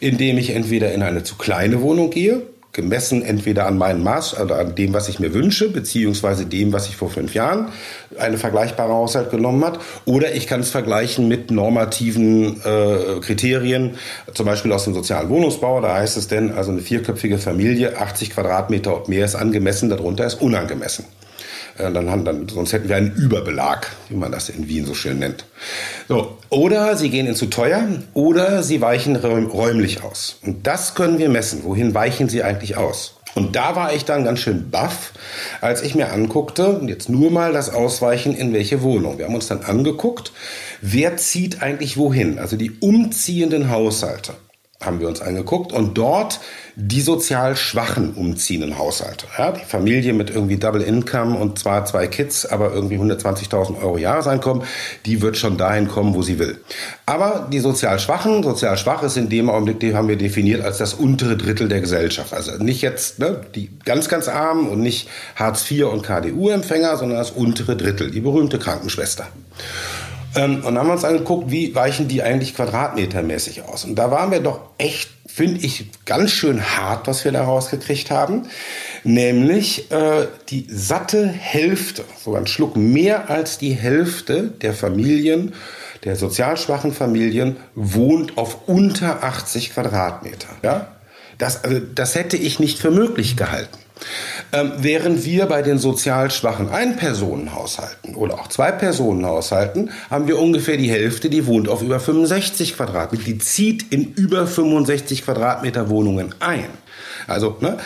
indem 0.00 0.38
ich 0.38 0.50
entweder 0.50 0.92
in 0.92 1.02
eine 1.02 1.22
zu 1.22 1.36
kleine 1.36 1.82
Wohnung 1.82 2.10
gehe, 2.10 2.42
gemessen 2.72 3.22
entweder 3.22 3.66
an 3.66 3.78
meinem 3.78 4.02
Maß 4.02 4.38
oder 4.38 4.58
an 4.58 4.74
dem, 4.74 4.92
was 4.92 5.08
ich 5.08 5.18
mir 5.18 5.34
wünsche, 5.34 5.70
beziehungsweise 5.70 6.46
dem, 6.46 6.72
was 6.72 6.88
ich 6.88 6.96
vor 6.96 7.10
fünf 7.10 7.34
Jahren 7.34 7.68
eine 8.18 8.38
vergleichbare 8.38 8.92
Haushalt 8.92 9.30
genommen 9.30 9.64
hat, 9.64 9.80
oder 10.04 10.34
ich 10.34 10.46
kann 10.46 10.60
es 10.60 10.70
vergleichen 10.70 11.26
mit 11.26 11.50
normativen 11.50 12.60
äh, 12.62 13.20
Kriterien, 13.20 13.96
zum 14.34 14.46
Beispiel 14.46 14.72
aus 14.72 14.84
dem 14.84 14.94
sozialen 14.94 15.28
Wohnungsbau. 15.28 15.80
Da 15.80 15.94
heißt 15.94 16.16
es 16.16 16.28
denn, 16.28 16.52
also 16.52 16.70
eine 16.70 16.82
vierköpfige 16.82 17.38
Familie, 17.38 17.98
80 17.98 18.30
Quadratmeter 18.30 18.96
und 18.96 19.08
mehr 19.08 19.24
ist 19.24 19.34
angemessen, 19.34 19.88
darunter 19.88 20.26
ist 20.26 20.40
unangemessen. 20.40 21.06
Äh, 21.78 21.92
dann 21.92 22.10
haben, 22.10 22.24
dann, 22.24 22.48
sonst 22.48 22.72
hätten 22.72 22.88
wir 22.88 22.96
einen 22.96 23.14
Überbelag, 23.14 23.88
wie 24.08 24.16
man 24.16 24.32
das 24.32 24.48
in 24.48 24.68
Wien 24.68 24.86
so 24.86 24.94
schön 24.94 25.18
nennt. 25.18 25.44
So, 26.08 26.38
oder 26.48 26.96
sie 26.96 27.10
gehen 27.10 27.26
in 27.26 27.34
zu 27.34 27.46
teuer 27.46 27.86
oder 28.14 28.62
sie 28.62 28.80
weichen 28.80 29.16
räumlich 29.16 30.02
aus. 30.02 30.38
Und 30.42 30.66
das 30.66 30.94
können 30.94 31.18
wir 31.18 31.28
messen. 31.28 31.64
Wohin 31.64 31.94
weichen 31.94 32.28
sie 32.28 32.42
eigentlich 32.42 32.76
aus? 32.76 33.16
Und 33.34 33.54
da 33.54 33.76
war 33.76 33.92
ich 33.92 34.06
dann 34.06 34.24
ganz 34.24 34.40
schön 34.40 34.70
baff, 34.70 35.12
als 35.60 35.82
ich 35.82 35.94
mir 35.94 36.10
anguckte, 36.10 36.80
jetzt 36.86 37.10
nur 37.10 37.30
mal 37.30 37.52
das 37.52 37.68
Ausweichen 37.68 38.34
in 38.34 38.54
welche 38.54 38.80
Wohnung. 38.80 39.18
Wir 39.18 39.26
haben 39.26 39.34
uns 39.34 39.46
dann 39.46 39.60
angeguckt, 39.60 40.32
wer 40.80 41.18
zieht 41.18 41.62
eigentlich 41.62 41.98
wohin? 41.98 42.38
Also 42.38 42.56
die 42.56 42.70
umziehenden 42.80 43.68
Haushalte. 43.68 44.32
Haben 44.82 45.00
wir 45.00 45.08
uns 45.08 45.20
angeguckt 45.20 45.72
und 45.72 45.96
dort 45.96 46.40
die 46.76 47.00
sozial 47.00 47.56
schwachen 47.56 48.12
umziehenden 48.12 48.78
Haushalte. 48.78 49.26
Ja, 49.38 49.52
die 49.52 49.64
Familie 49.64 50.12
mit 50.12 50.28
irgendwie 50.28 50.58
Double 50.58 50.82
Income 50.82 51.38
und 51.38 51.58
zwar 51.58 51.86
zwei 51.86 52.06
Kids, 52.06 52.44
aber 52.44 52.72
irgendwie 52.72 52.98
120.000 52.98 53.80
Euro 53.80 53.96
Jahreseinkommen, 53.96 54.64
die 55.06 55.22
wird 55.22 55.38
schon 55.38 55.56
dahin 55.56 55.88
kommen, 55.88 56.14
wo 56.14 56.20
sie 56.20 56.38
will. 56.38 56.60
Aber 57.06 57.48
die 57.50 57.60
sozial 57.60 57.98
schwachen, 57.98 58.42
sozial 58.42 58.76
schwach 58.76 59.02
ist 59.02 59.16
in 59.16 59.30
dem 59.30 59.48
Augenblick, 59.48 59.80
die 59.80 59.94
haben 59.94 60.08
wir 60.08 60.16
definiert 60.16 60.62
als 60.62 60.76
das 60.76 60.92
untere 60.92 61.38
Drittel 61.38 61.68
der 61.68 61.80
Gesellschaft. 61.80 62.34
Also 62.34 62.62
nicht 62.62 62.82
jetzt 62.82 63.18
ne, 63.18 63.40
die 63.54 63.70
ganz, 63.84 64.08
ganz 64.08 64.28
armen 64.28 64.68
und 64.68 64.80
nicht 64.80 65.08
Hartz 65.36 65.70
IV 65.70 65.86
und 65.86 66.02
KDU-Empfänger, 66.02 66.98
sondern 66.98 67.18
das 67.18 67.30
untere 67.30 67.76
Drittel, 67.76 68.10
die 68.10 68.20
berühmte 68.20 68.58
Krankenschwester. 68.58 69.26
Ähm, 70.34 70.64
und 70.64 70.78
haben 70.78 70.90
uns 70.90 71.04
angeguckt, 71.04 71.50
wie 71.50 71.74
weichen 71.74 72.08
die 72.08 72.22
eigentlich 72.22 72.54
quadratmetermäßig 72.54 73.62
aus. 73.62 73.84
Und 73.84 73.94
da 73.96 74.10
waren 74.10 74.30
wir 74.30 74.40
doch 74.40 74.60
echt, 74.78 75.10
finde 75.26 75.60
ich, 75.64 75.86
ganz 76.04 76.32
schön 76.32 76.62
hart, 76.76 77.06
was 77.06 77.24
wir 77.24 77.32
da 77.32 77.44
rausgekriegt 77.44 78.10
haben. 78.10 78.42
Nämlich 79.04 79.90
äh, 79.90 80.26
die 80.48 80.66
satte 80.68 81.26
Hälfte, 81.26 82.04
sogar 82.22 82.40
ein 82.40 82.46
Schluck 82.46 82.76
mehr 82.76 83.30
als 83.30 83.58
die 83.58 83.72
Hälfte 83.72 84.44
der 84.60 84.74
Familien, 84.74 85.54
der 86.04 86.16
sozial 86.16 86.56
schwachen 86.56 86.92
Familien, 86.92 87.56
wohnt 87.74 88.36
auf 88.36 88.68
unter 88.68 89.22
80 89.22 89.72
Quadratmeter. 89.72 90.48
Ja? 90.62 90.88
Das, 91.38 91.64
also, 91.64 91.80
das 91.80 92.14
hätte 92.14 92.36
ich 92.36 92.58
nicht 92.60 92.78
für 92.78 92.90
möglich 92.90 93.36
gehalten. 93.36 93.78
Ähm, 94.52 94.72
während 94.78 95.24
wir 95.24 95.46
bei 95.46 95.62
den 95.62 95.78
sozial 95.78 96.30
schwachen 96.30 96.68
Ein-Personen-Haushalten 96.68 98.14
oder 98.14 98.34
auch 98.34 98.48
Zwei-Personen-Haushalten 98.48 99.90
haben 100.10 100.28
wir 100.28 100.38
ungefähr 100.38 100.76
die 100.76 100.90
Hälfte, 100.90 101.30
die 101.30 101.46
wohnt 101.46 101.68
auf 101.68 101.82
über 101.82 101.98
65 101.98 102.76
Quadratmeter. 102.76 103.24
Die 103.24 103.38
zieht 103.38 103.92
in 103.92 104.12
über 104.12 104.46
65 104.46 105.24
Quadratmeter 105.24 105.88
Wohnungen 105.88 106.34
ein. 106.40 106.68
Also, 107.26 107.56
ne, 107.60 107.78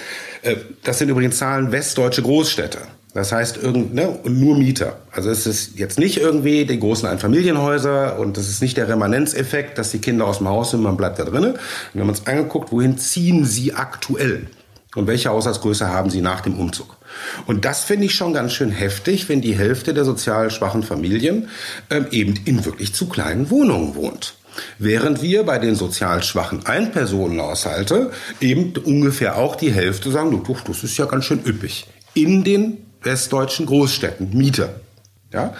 äh, 0.42 0.56
das 0.82 0.98
sind 0.98 1.08
übrigens 1.08 1.38
Zahlen 1.38 1.72
westdeutsche 1.72 2.22
Großstädte. 2.22 2.78
Das 3.14 3.32
heißt, 3.32 3.56
irgend, 3.56 3.92
ne, 3.92 4.18
nur 4.24 4.56
Mieter. 4.56 4.98
Also 5.10 5.30
es 5.30 5.46
ist 5.46 5.78
jetzt 5.78 5.98
nicht 5.98 6.18
irgendwie 6.18 6.64
die 6.64 6.78
großen 6.78 7.08
Einfamilienhäuser 7.08 8.18
und 8.18 8.36
das 8.36 8.48
ist 8.48 8.62
nicht 8.62 8.76
der 8.76 8.88
Remanenzeffekt, 8.88 9.78
dass 9.78 9.90
die 9.90 9.98
Kinder 9.98 10.26
aus 10.26 10.38
dem 10.38 10.48
Haus 10.48 10.70
sind, 10.70 10.82
man 10.82 10.96
bleibt 10.96 11.18
da 11.18 11.24
drinnen. 11.24 11.54
Wir 11.92 12.02
haben 12.02 12.08
uns 12.08 12.26
angeguckt, 12.26 12.70
wohin 12.70 12.98
ziehen 12.98 13.44
sie 13.44 13.74
aktuell? 13.74 14.46
Und 14.96 15.06
welche 15.06 15.30
Haushaltsgröße 15.30 15.88
haben 15.88 16.10
Sie 16.10 16.20
nach 16.20 16.40
dem 16.40 16.58
Umzug? 16.58 16.96
Und 17.46 17.64
das 17.64 17.84
finde 17.84 18.06
ich 18.06 18.14
schon 18.14 18.34
ganz 18.34 18.52
schön 18.52 18.72
heftig, 18.72 19.28
wenn 19.28 19.40
die 19.40 19.56
Hälfte 19.56 19.94
der 19.94 20.04
sozial 20.04 20.50
schwachen 20.50 20.82
Familien 20.82 21.48
ähm, 21.90 22.06
eben 22.10 22.34
in 22.44 22.64
wirklich 22.64 22.92
zu 22.92 23.08
kleinen 23.08 23.50
Wohnungen 23.50 23.94
wohnt. 23.94 24.34
Während 24.78 25.22
wir 25.22 25.44
bei 25.44 25.58
den 25.58 25.76
sozial 25.76 26.24
schwachen 26.24 26.66
Einpersonenhaushalte 26.66 28.10
eben 28.40 28.72
ungefähr 28.84 29.36
auch 29.36 29.54
die 29.54 29.72
Hälfte 29.72 30.10
sagen, 30.10 30.30
du, 30.32 30.56
das 30.66 30.82
ist 30.82 30.98
ja 30.98 31.06
ganz 31.06 31.24
schön 31.24 31.44
üppig. 31.46 31.86
In 32.14 32.42
den 32.42 32.78
westdeutschen 33.02 33.66
Großstädten, 33.66 34.36
Mieter. 34.36 34.80
Ja? 35.32 35.54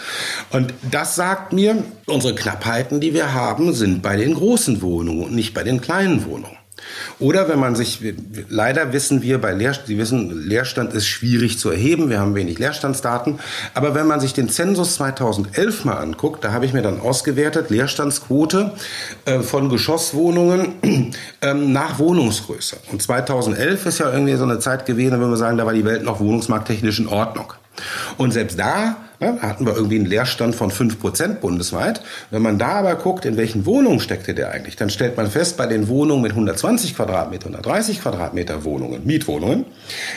Und 0.51 0.75
das 0.91 1.15
sagt 1.15 1.53
mir, 1.53 1.85
unsere 2.07 2.35
Knappheiten, 2.35 3.01
die 3.01 3.15
wir 3.15 3.33
haben, 3.33 3.73
sind 3.75 4.03
bei 4.03 4.17
den 4.17 4.35
großen 4.35 4.83
Wohnungen 4.83 5.25
und 5.25 5.35
nicht 5.35 5.55
bei 5.55 5.63
den 5.63 5.81
kleinen 5.81 6.25
Wohnungen. 6.25 6.60
Oder 7.19 7.49
wenn 7.49 7.59
man 7.59 7.75
sich, 7.75 8.01
leider 8.49 8.93
wissen 8.93 9.23
wir 9.23 9.41
bei 9.41 9.53
Leer, 9.53 9.75
Sie 9.85 9.99
wissen, 9.99 10.47
Leerstand 10.49 10.93
ist 10.93 11.07
schwierig 11.07 11.59
zu 11.59 11.71
erheben, 11.71 12.11
wir 12.11 12.21
haben 12.21 12.35
wenig 12.35 12.59
Leerstandsdaten, 12.59 13.39
aber 13.75 13.95
wenn 13.95 14.07
man 14.07 14.21
sich 14.21 14.33
den 14.33 14.49
Zensus 14.49 14.97
2011 14.97 15.85
mal 15.85 15.97
anguckt, 15.97 16.45
da 16.45 16.53
habe 16.53 16.67
ich 16.67 16.73
mir 16.73 16.83
dann 16.83 17.01
ausgewertet, 17.01 17.71
Leerstandsquote 17.71 18.73
äh, 19.25 19.41
von 19.41 19.69
Geschosswohnungen 19.69 20.75
äh, 21.41 21.55
nach 21.55 21.99
Wohnungsgröße. 21.99 22.79
Und 22.91 23.03
2011 23.03 23.87
ist 23.87 23.99
ja 23.99 24.13
irgendwie 24.13 24.37
so 24.37 24.45
eine 24.45 24.59
Zeit 24.59 24.87
gewesen, 24.87 25.21
wenn 25.21 25.31
wir 25.31 25.37
sagen, 25.37 25.57
da 25.57 25.67
war 25.67 25.75
die 25.75 25.85
Welt 25.85 26.03
noch 26.03 26.21
wohnungsmarkttechnisch 26.21 26.99
in 26.99 27.07
Ordnung. 27.07 27.53
Und 28.17 28.33
selbst 28.33 28.59
da 28.59 28.97
ne, 29.21 29.39
hatten 29.43 29.67
wir 29.67 29.75
irgendwie 29.75 29.97
einen 29.97 30.07
Leerstand 30.07 30.55
von 30.55 30.71
5% 30.71 31.35
bundesweit. 31.35 32.03
Wenn 32.31 32.43
man 32.43 32.59
da 32.59 32.73
aber 32.73 32.95
guckt, 32.97 33.25
in 33.25 33.37
welchen 33.37 33.67
Wohnungen 33.67 34.01
steckte 34.01 34.35
der 34.35 34.51
eigentlich, 34.51 34.77
dann 34.77 34.91
stellt 34.91 35.17
man 35.17 35.31
fest, 35.31 35.57
bei 35.57 35.67
den 35.67 35.89
Wohnungen 35.89 36.23
mit 36.23 36.33
120 36.33 36.97
Quadratmeter, 36.97 37.47
130 37.47 38.01
Quadratmeter 38.01 38.65
Wohnungen, 38.65 39.07
Mietwohnungen, 39.07 39.67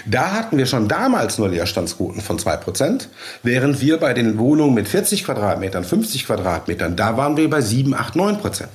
da 0.06 0.32
hatten 0.32 0.58
wir 0.58 0.66
schon 0.66 0.88
damals 0.88 1.38
nur 1.38 1.50
Leerstandsquoten 1.50 2.22
von 2.22 2.40
2%, 2.40 3.08
während 3.44 3.82
wir 3.82 3.98
bei 3.98 4.14
den 4.14 4.38
Wohnungen 4.38 4.74
mit 4.74 4.88
40 4.88 5.26
Quadratmetern, 5.26 5.84
50 5.84 6.26
Quadratmetern, 6.26 6.96
da 6.96 7.18
waren 7.18 7.38
wir 7.38 7.50
bei 7.50 7.62
7, 7.62 7.94
8, 7.94 8.16
9 8.16 8.38
Prozent. 8.40 8.72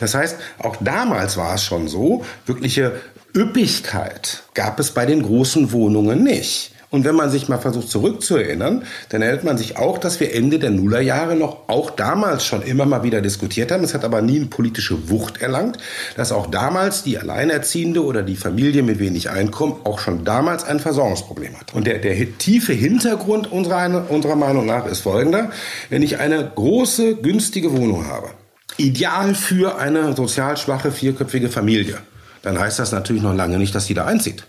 Das 0.00 0.14
heißt, 0.14 0.36
auch 0.58 0.76
damals 0.80 1.36
war 1.36 1.54
es 1.54 1.64
schon 1.64 1.88
so, 1.88 2.24
wirkliche 2.46 3.00
Üppigkeit 3.36 4.42
gab 4.54 4.80
es 4.80 4.90
bei 4.92 5.06
den 5.06 5.22
großen 5.22 5.72
Wohnungen 5.72 6.22
nicht. 6.22 6.72
Und 6.90 7.04
wenn 7.04 7.14
man 7.14 7.30
sich 7.30 7.48
mal 7.48 7.58
versucht 7.58 7.90
zurückzuerinnern, 7.90 8.84
dann 9.10 9.20
erinnert 9.20 9.44
man 9.44 9.58
sich 9.58 9.76
auch, 9.76 9.98
dass 9.98 10.20
wir 10.20 10.34
Ende 10.34 10.58
der 10.58 10.70
Nullerjahre 10.70 11.36
noch 11.36 11.68
auch 11.68 11.90
damals 11.90 12.46
schon 12.46 12.62
immer 12.62 12.86
mal 12.86 13.02
wieder 13.02 13.20
diskutiert 13.20 13.70
haben. 13.70 13.84
Es 13.84 13.92
hat 13.92 14.04
aber 14.04 14.22
nie 14.22 14.36
eine 14.36 14.46
politische 14.46 15.10
Wucht 15.10 15.42
erlangt, 15.42 15.76
dass 16.16 16.32
auch 16.32 16.46
damals 16.46 17.02
die 17.02 17.18
Alleinerziehende 17.18 18.02
oder 18.02 18.22
die 18.22 18.36
Familie 18.36 18.82
mit 18.82 18.98
wenig 18.98 19.28
Einkommen 19.28 19.76
auch 19.84 19.98
schon 19.98 20.24
damals 20.24 20.64
ein 20.64 20.80
Versorgungsproblem 20.80 21.60
hat. 21.60 21.74
Und 21.74 21.86
der, 21.86 21.98
der 21.98 22.16
tiefe 22.38 22.72
Hintergrund 22.72 23.52
unserer, 23.52 24.10
unserer 24.10 24.36
Meinung 24.36 24.64
nach 24.64 24.86
ist 24.86 25.00
folgender. 25.00 25.50
Wenn 25.90 26.02
ich 26.02 26.18
eine 26.18 26.50
große, 26.54 27.16
günstige 27.16 27.76
Wohnung 27.76 28.06
habe, 28.06 28.30
ideal 28.78 29.34
für 29.34 29.78
eine 29.78 30.14
sozial 30.16 30.56
schwache, 30.56 30.90
vierköpfige 30.90 31.50
Familie, 31.50 31.98
dann 32.40 32.58
heißt 32.58 32.78
das 32.78 32.92
natürlich 32.92 33.22
noch 33.22 33.34
lange 33.34 33.58
nicht, 33.58 33.74
dass 33.74 33.86
die 33.86 33.94
da 33.94 34.06
einzieht 34.06 34.44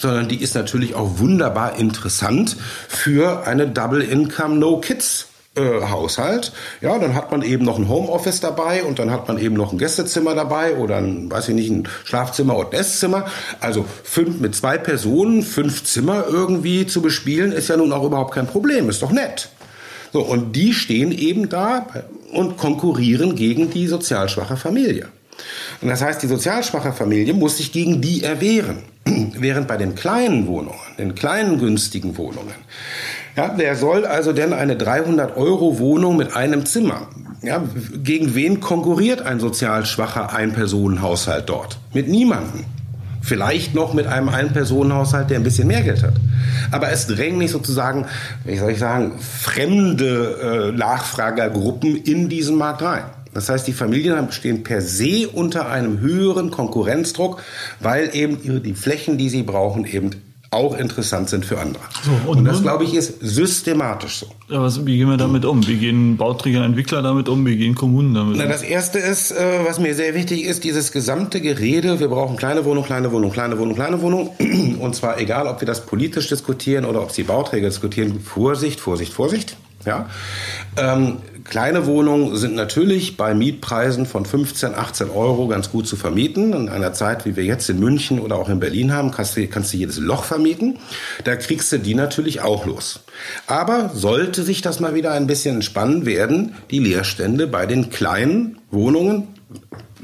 sondern 0.00 0.28
die 0.28 0.42
ist 0.42 0.54
natürlich 0.54 0.94
auch 0.94 1.18
wunderbar 1.18 1.78
interessant 1.78 2.56
für 2.88 3.46
eine 3.46 3.68
Double 3.68 4.02
Income 4.02 4.56
No 4.56 4.78
Kids 4.78 5.26
äh, 5.56 5.82
Haushalt. 5.82 6.52
Ja, 6.80 6.98
dann 6.98 7.14
hat 7.14 7.30
man 7.30 7.42
eben 7.42 7.64
noch 7.64 7.78
ein 7.78 7.88
Homeoffice 7.88 8.40
dabei 8.40 8.84
und 8.84 8.98
dann 8.98 9.10
hat 9.10 9.28
man 9.28 9.38
eben 9.38 9.56
noch 9.56 9.72
ein 9.72 9.78
Gästezimmer 9.78 10.34
dabei 10.34 10.76
oder 10.76 10.96
ein, 10.96 11.30
weiß 11.30 11.48
ich 11.48 11.54
nicht, 11.54 11.70
ein 11.70 11.88
Schlafzimmer 12.04 12.56
ein 12.56 12.72
Esszimmer. 12.72 13.26
Also 13.60 13.84
fünf 14.04 14.40
mit 14.40 14.54
zwei 14.54 14.78
Personen, 14.78 15.42
fünf 15.42 15.84
Zimmer 15.84 16.24
irgendwie 16.28 16.86
zu 16.86 17.02
bespielen, 17.02 17.52
ist 17.52 17.68
ja 17.68 17.76
nun 17.76 17.92
auch 17.92 18.04
überhaupt 18.04 18.34
kein 18.34 18.46
Problem, 18.46 18.88
ist 18.88 19.02
doch 19.02 19.12
nett. 19.12 19.50
So, 20.12 20.22
und 20.22 20.56
die 20.56 20.72
stehen 20.72 21.12
eben 21.12 21.48
da 21.48 21.86
und 22.32 22.56
konkurrieren 22.56 23.36
gegen 23.36 23.70
die 23.70 23.86
sozial 23.86 24.28
schwache 24.28 24.56
Familie. 24.56 25.08
Und 25.80 25.88
das 25.88 26.02
heißt, 26.02 26.22
die 26.22 26.26
sozial 26.26 26.62
schwache 26.62 26.92
Familie 26.92 27.34
muss 27.34 27.58
sich 27.58 27.72
gegen 27.72 28.00
die 28.00 28.22
erwehren. 28.22 28.78
Während 29.38 29.68
bei 29.68 29.76
den 29.76 29.94
kleinen 29.94 30.46
Wohnungen, 30.46 30.78
den 30.98 31.14
kleinen 31.14 31.58
günstigen 31.58 32.16
Wohnungen, 32.16 32.54
ja, 33.36 33.54
wer 33.56 33.76
soll 33.76 34.04
also 34.04 34.32
denn 34.32 34.52
eine 34.52 34.76
300 34.76 35.36
Euro 35.36 35.78
Wohnung 35.78 36.16
mit 36.16 36.34
einem 36.34 36.66
Zimmer? 36.66 37.08
Ja, 37.42 37.62
gegen 38.02 38.34
wen 38.34 38.60
konkurriert 38.60 39.22
ein 39.22 39.40
sozial 39.40 39.86
schwacher 39.86 40.34
Einpersonenhaushalt 40.34 41.48
dort? 41.48 41.78
Mit 41.94 42.08
niemandem. 42.08 42.64
Vielleicht 43.22 43.74
noch 43.74 43.94
mit 43.94 44.06
einem 44.06 44.28
Einpersonenhaushalt, 44.28 45.30
der 45.30 45.38
ein 45.38 45.42
bisschen 45.42 45.68
mehr 45.68 45.82
Geld 45.82 46.02
hat. 46.02 46.14
Aber 46.70 46.90
es 46.90 47.06
drängen 47.06 47.38
nicht 47.38 47.50
sozusagen, 47.50 48.06
wie 48.44 48.56
soll 48.56 48.72
ich 48.72 48.78
sagen, 48.78 49.18
fremde 49.20 50.70
äh, 50.72 50.76
Nachfragergruppen 50.76 51.96
in 51.96 52.28
diesen 52.28 52.56
Markt 52.56 52.82
rein. 52.82 53.04
Das 53.32 53.48
heißt, 53.48 53.66
die 53.66 53.72
Familien 53.72 54.32
stehen 54.32 54.62
per 54.62 54.80
se 54.80 55.28
unter 55.28 55.68
einem 55.68 56.00
höheren 56.00 56.50
Konkurrenzdruck, 56.50 57.42
weil 57.80 58.14
eben 58.14 58.62
die 58.62 58.74
Flächen, 58.74 59.18
die 59.18 59.28
sie 59.28 59.42
brauchen, 59.42 59.84
eben 59.84 60.10
auch 60.52 60.76
interessant 60.76 61.28
sind 61.28 61.46
für 61.46 61.60
andere. 61.60 61.82
So, 62.02 62.10
und, 62.28 62.38
und, 62.38 62.44
das, 62.44 62.60
glaube 62.60 62.82
ich, 62.82 62.94
ist 62.94 63.20
systematisch 63.20 64.18
so. 64.18 64.26
Ja, 64.48 64.60
was, 64.60 64.84
wie 64.84 64.98
gehen 64.98 65.08
wir 65.08 65.16
damit 65.16 65.44
um? 65.44 65.64
Wie 65.64 65.76
gehen 65.76 66.16
Bauträger, 66.16 66.64
Entwickler 66.64 67.02
damit 67.02 67.28
um? 67.28 67.46
Wie 67.46 67.56
gehen 67.56 67.76
Kommunen 67.76 68.14
damit 68.14 68.34
um? 68.34 68.38
Na, 68.38 68.46
das 68.46 68.62
Erste 68.62 68.98
ist, 68.98 69.30
äh, 69.30 69.60
was 69.64 69.78
mir 69.78 69.94
sehr 69.94 70.12
wichtig 70.14 70.44
ist, 70.44 70.64
dieses 70.64 70.90
gesamte 70.90 71.40
Gerede, 71.40 72.00
wir 72.00 72.08
brauchen 72.08 72.36
kleine 72.36 72.64
Wohnung, 72.64 72.84
kleine 72.84 73.12
Wohnung, 73.12 73.30
kleine 73.30 73.58
Wohnung, 73.60 73.76
kleine 73.76 74.02
Wohnung. 74.02 74.30
Und 74.80 74.96
zwar 74.96 75.20
egal, 75.20 75.46
ob 75.46 75.60
wir 75.60 75.66
das 75.66 75.86
politisch 75.86 76.28
diskutieren 76.28 76.84
oder 76.84 77.00
ob 77.00 77.12
sie 77.12 77.22
Bauträger 77.22 77.68
diskutieren. 77.68 78.18
Vorsicht, 78.18 78.80
Vorsicht, 78.80 79.12
Vorsicht. 79.12 79.56
Ja? 79.86 80.10
Ähm, 80.76 81.18
kleine 81.50 81.86
Wohnungen 81.86 82.36
sind 82.36 82.54
natürlich 82.54 83.16
bei 83.16 83.34
Mietpreisen 83.34 84.06
von 84.06 84.24
15, 84.24 84.74
18 84.74 85.10
Euro 85.10 85.48
ganz 85.48 85.70
gut 85.70 85.86
zu 85.86 85.96
vermieten. 85.96 86.52
In 86.54 86.68
einer 86.68 86.92
Zeit, 86.94 87.26
wie 87.26 87.36
wir 87.36 87.44
jetzt 87.44 87.68
in 87.68 87.80
München 87.80 88.20
oder 88.20 88.36
auch 88.36 88.48
in 88.48 88.60
Berlin 88.60 88.92
haben, 88.92 89.10
kannst 89.10 89.36
du, 89.36 89.46
kannst 89.48 89.74
du 89.74 89.76
jedes 89.76 89.98
Loch 89.98 90.24
vermieten. 90.24 90.78
Da 91.24 91.36
kriegst 91.36 91.70
du 91.72 91.78
die 91.78 91.94
natürlich 91.94 92.40
auch 92.40 92.64
los. 92.64 93.00
Aber 93.46 93.90
sollte 93.92 94.44
sich 94.44 94.62
das 94.62 94.80
mal 94.80 94.94
wieder 94.94 95.12
ein 95.12 95.26
bisschen 95.26 95.56
entspannen, 95.56 96.06
werden 96.06 96.54
die 96.70 96.78
Leerstände 96.78 97.46
bei 97.46 97.66
den 97.66 97.90
kleinen 97.90 98.58
Wohnungen 98.70 99.28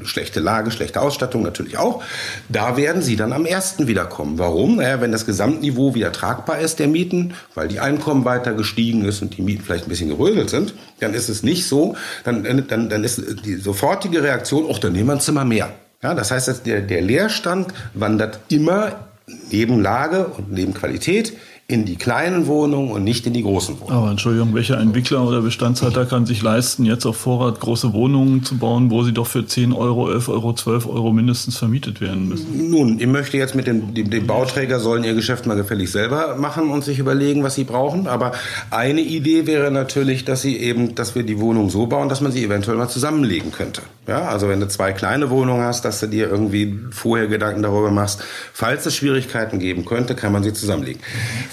schlechte 0.03 0.39
Lage, 0.39 0.71
schlechte 0.71 1.01
Ausstattung 1.01 1.43
natürlich 1.43 1.77
auch. 1.77 2.03
Da 2.49 2.77
werden 2.77 3.01
sie 3.01 3.15
dann 3.15 3.33
am 3.33 3.45
ersten 3.45 3.87
wiederkommen. 3.87 4.37
Warum? 4.37 4.77
Naja, 4.77 5.01
wenn 5.01 5.11
das 5.11 5.25
Gesamtniveau 5.25 5.95
wieder 5.95 6.11
tragbar 6.11 6.59
ist 6.59 6.79
der 6.79 6.87
Mieten, 6.87 7.33
weil 7.55 7.67
die 7.67 7.79
Einkommen 7.79 8.25
weiter 8.25 8.53
gestiegen 8.53 9.05
ist 9.05 9.21
und 9.21 9.37
die 9.37 9.41
Mieten 9.41 9.63
vielleicht 9.63 9.85
ein 9.85 9.89
bisschen 9.89 10.09
gerödelt 10.09 10.49
sind, 10.49 10.73
dann 10.99 11.13
ist 11.13 11.29
es 11.29 11.43
nicht 11.43 11.67
so, 11.67 11.95
dann, 12.23 12.43
dann, 12.67 12.89
dann 12.89 13.03
ist 13.03 13.21
die 13.45 13.55
sofortige 13.55 14.23
Reaktion, 14.23 14.67
ach, 14.71 14.79
dann 14.79 14.93
nehmen 14.93 15.07
wir 15.07 15.13
ein 15.13 15.19
Zimmer 15.21 15.45
mehr. 15.45 15.69
Ja, 16.03 16.13
das 16.13 16.31
heißt, 16.31 16.65
der, 16.65 16.81
der 16.81 17.01
Leerstand 17.01 17.73
wandert 17.93 18.39
immer 18.49 19.07
neben 19.51 19.81
Lage 19.81 20.25
und 20.25 20.51
neben 20.51 20.73
Qualität 20.73 21.33
in 21.69 21.83
die 21.83 21.97
kleinen 21.97 22.47
Wohnungen 22.47 22.91
und 22.91 23.03
nicht 23.03 23.27
in 23.27 23.33
die 23.33 23.43
großen 23.43 23.77
Wohnungen. 23.81 23.97
Aber 23.97 24.09
Entschuldigung, 24.09 24.55
welcher 24.55 24.79
Entwickler 24.79 25.27
oder 25.27 25.41
Bestandshalter 25.41 26.05
kann 26.05 26.25
sich 26.25 26.41
leisten, 26.41 26.85
jetzt 26.85 27.05
auf 27.05 27.17
Vorrat 27.17 27.59
große 27.59 27.91
Wohnungen 27.91 28.41
zu 28.45 28.57
bauen, 28.57 28.89
wo 28.89 29.03
sie 29.03 29.11
doch 29.11 29.27
für 29.27 29.45
10 29.45 29.73
Euro, 29.73 30.09
11 30.09 30.29
Euro, 30.29 30.53
12 30.53 30.87
Euro 30.87 31.11
mindestens 31.11 31.57
vermietet 31.57 31.99
werden 31.99 32.29
müssen? 32.29 32.69
Nun, 32.69 33.01
ich 33.01 33.07
möchte 33.07 33.35
jetzt 33.35 33.53
mit 33.53 33.67
dem, 33.67 33.93
dem, 33.93 34.09
dem 34.09 34.25
Bauträger 34.25 34.79
sollen 34.79 35.03
ihr 35.03 35.13
Geschäft 35.13 35.45
mal 35.45 35.57
gefällig 35.57 35.91
selber 35.91 36.37
machen 36.37 36.69
und 36.69 36.85
sich 36.85 36.99
überlegen, 36.99 37.43
was 37.43 37.55
sie 37.55 37.65
brauchen. 37.65 38.07
Aber 38.07 38.31
eine 38.71 39.01
Idee 39.01 39.45
wäre 39.45 39.69
natürlich, 39.69 40.23
dass 40.23 40.41
sie 40.41 40.55
eben, 40.55 40.95
dass 40.95 41.15
wir 41.15 41.23
die 41.23 41.37
Wohnung 41.41 41.69
so 41.69 41.87
bauen, 41.87 42.07
dass 42.07 42.21
man 42.21 42.31
sie 42.31 42.45
eventuell 42.45 42.77
mal 42.77 42.87
zusammenlegen 42.87 43.51
könnte. 43.51 43.81
Ja, 44.07 44.29
also 44.29 44.47
wenn 44.47 44.61
du 44.61 44.69
zwei 44.69 44.93
kleine 44.93 45.29
Wohnungen 45.29 45.63
hast, 45.63 45.83
dass 45.83 45.99
du 45.99 46.07
dir 46.07 46.29
irgendwie 46.29 46.79
vorher 46.91 47.27
Gedanken 47.27 47.61
darüber 47.61 47.91
machst, 47.91 48.23
falls 48.53 48.85
es 48.85 48.95
Schwierigkeiten 48.95 49.59
geben 49.59 49.83
könnte, 49.83 50.15
kann 50.15 50.31
man 50.31 50.43
sie 50.43 50.53
zusammenlegen. 50.53 51.01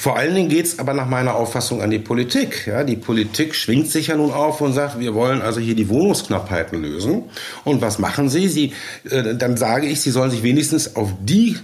Vor 0.05 0.19
allen 0.19 0.35
Dingen 0.35 0.51
geht 0.51 0.67
es 0.67 0.79
aber 0.79 0.93
nach 0.93 1.09
meiner 1.09 1.35
Auffassung 1.35 1.81
an 1.81 1.91
die 1.91 1.99
Politik. 1.99 2.67
Ja, 2.67 2.85
die 2.85 2.95
Politik 2.95 3.55
schwingt 3.55 3.91
sich 3.91 4.09
ja 4.09 4.17
nun 4.17 4.33
auf 4.33 4.61
und 4.61 4.75
sagt, 4.75 5.01
wir 5.01 5.15
wollen 5.15 5.41
also 5.41 5.61
hier 5.61 5.75
die 5.75 5.89
Wohnungsknappheiten 5.89 6.83
lösen. 6.83 7.23
Und 7.65 7.81
was 7.81 7.99
machen 7.99 8.29
sie? 8.29 8.49
sie 8.49 8.75
äh, 9.09 9.35
dann 9.35 9.57
sage 9.57 9.87
ich, 9.87 10.03
sie 10.03 10.11
sollen 10.11 10.31
sich 10.31 10.43
wenigstens 10.43 10.95
auf 10.95 11.09
die 11.23 11.57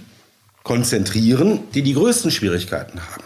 konzentrieren, 0.63 1.59
die 1.75 1.83
die 1.83 1.93
größten 1.93 2.31
Schwierigkeiten 2.31 2.99
haben. 3.11 3.25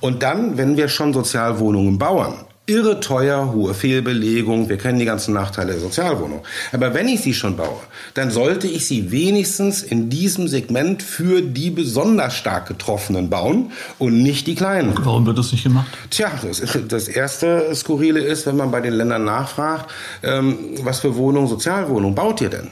Und 0.00 0.24
dann, 0.24 0.58
wenn 0.58 0.76
wir 0.76 0.88
schon 0.88 1.12
Sozialwohnungen 1.12 1.96
bauen, 1.98 2.34
irre 2.68 3.00
teuer, 3.00 3.52
hohe 3.52 3.72
Fehlbelegung. 3.74 4.68
Wir 4.68 4.76
kennen 4.76 4.98
die 4.98 5.04
ganzen 5.06 5.32
Nachteile 5.32 5.72
der 5.72 5.80
Sozialwohnung. 5.80 6.42
Aber 6.72 6.92
wenn 6.92 7.08
ich 7.08 7.22
sie 7.22 7.32
schon 7.32 7.56
baue, 7.56 7.80
dann 8.14 8.30
sollte 8.30 8.68
ich 8.68 8.86
sie 8.86 9.10
wenigstens 9.10 9.82
in 9.82 10.10
diesem 10.10 10.48
Segment 10.48 11.02
für 11.02 11.40
die 11.40 11.70
besonders 11.70 12.34
stark 12.34 12.68
Getroffenen 12.68 13.30
bauen 13.30 13.72
und 13.98 14.22
nicht 14.22 14.46
die 14.46 14.54
kleinen. 14.54 14.94
Warum 15.00 15.24
wird 15.24 15.38
das 15.38 15.50
nicht 15.52 15.64
gemacht? 15.64 15.88
Tja, 16.10 16.30
das, 16.42 16.62
das 16.88 17.08
erste 17.08 17.74
Skurrile 17.74 18.20
ist, 18.20 18.46
wenn 18.46 18.56
man 18.56 18.70
bei 18.70 18.80
den 18.80 18.92
Ländern 18.92 19.24
nachfragt, 19.24 19.90
ähm, 20.22 20.58
was 20.82 21.00
für 21.00 21.16
Wohnungen, 21.16 21.48
Sozialwohnungen 21.48 22.14
baut 22.14 22.40
ihr 22.42 22.50
denn? 22.50 22.68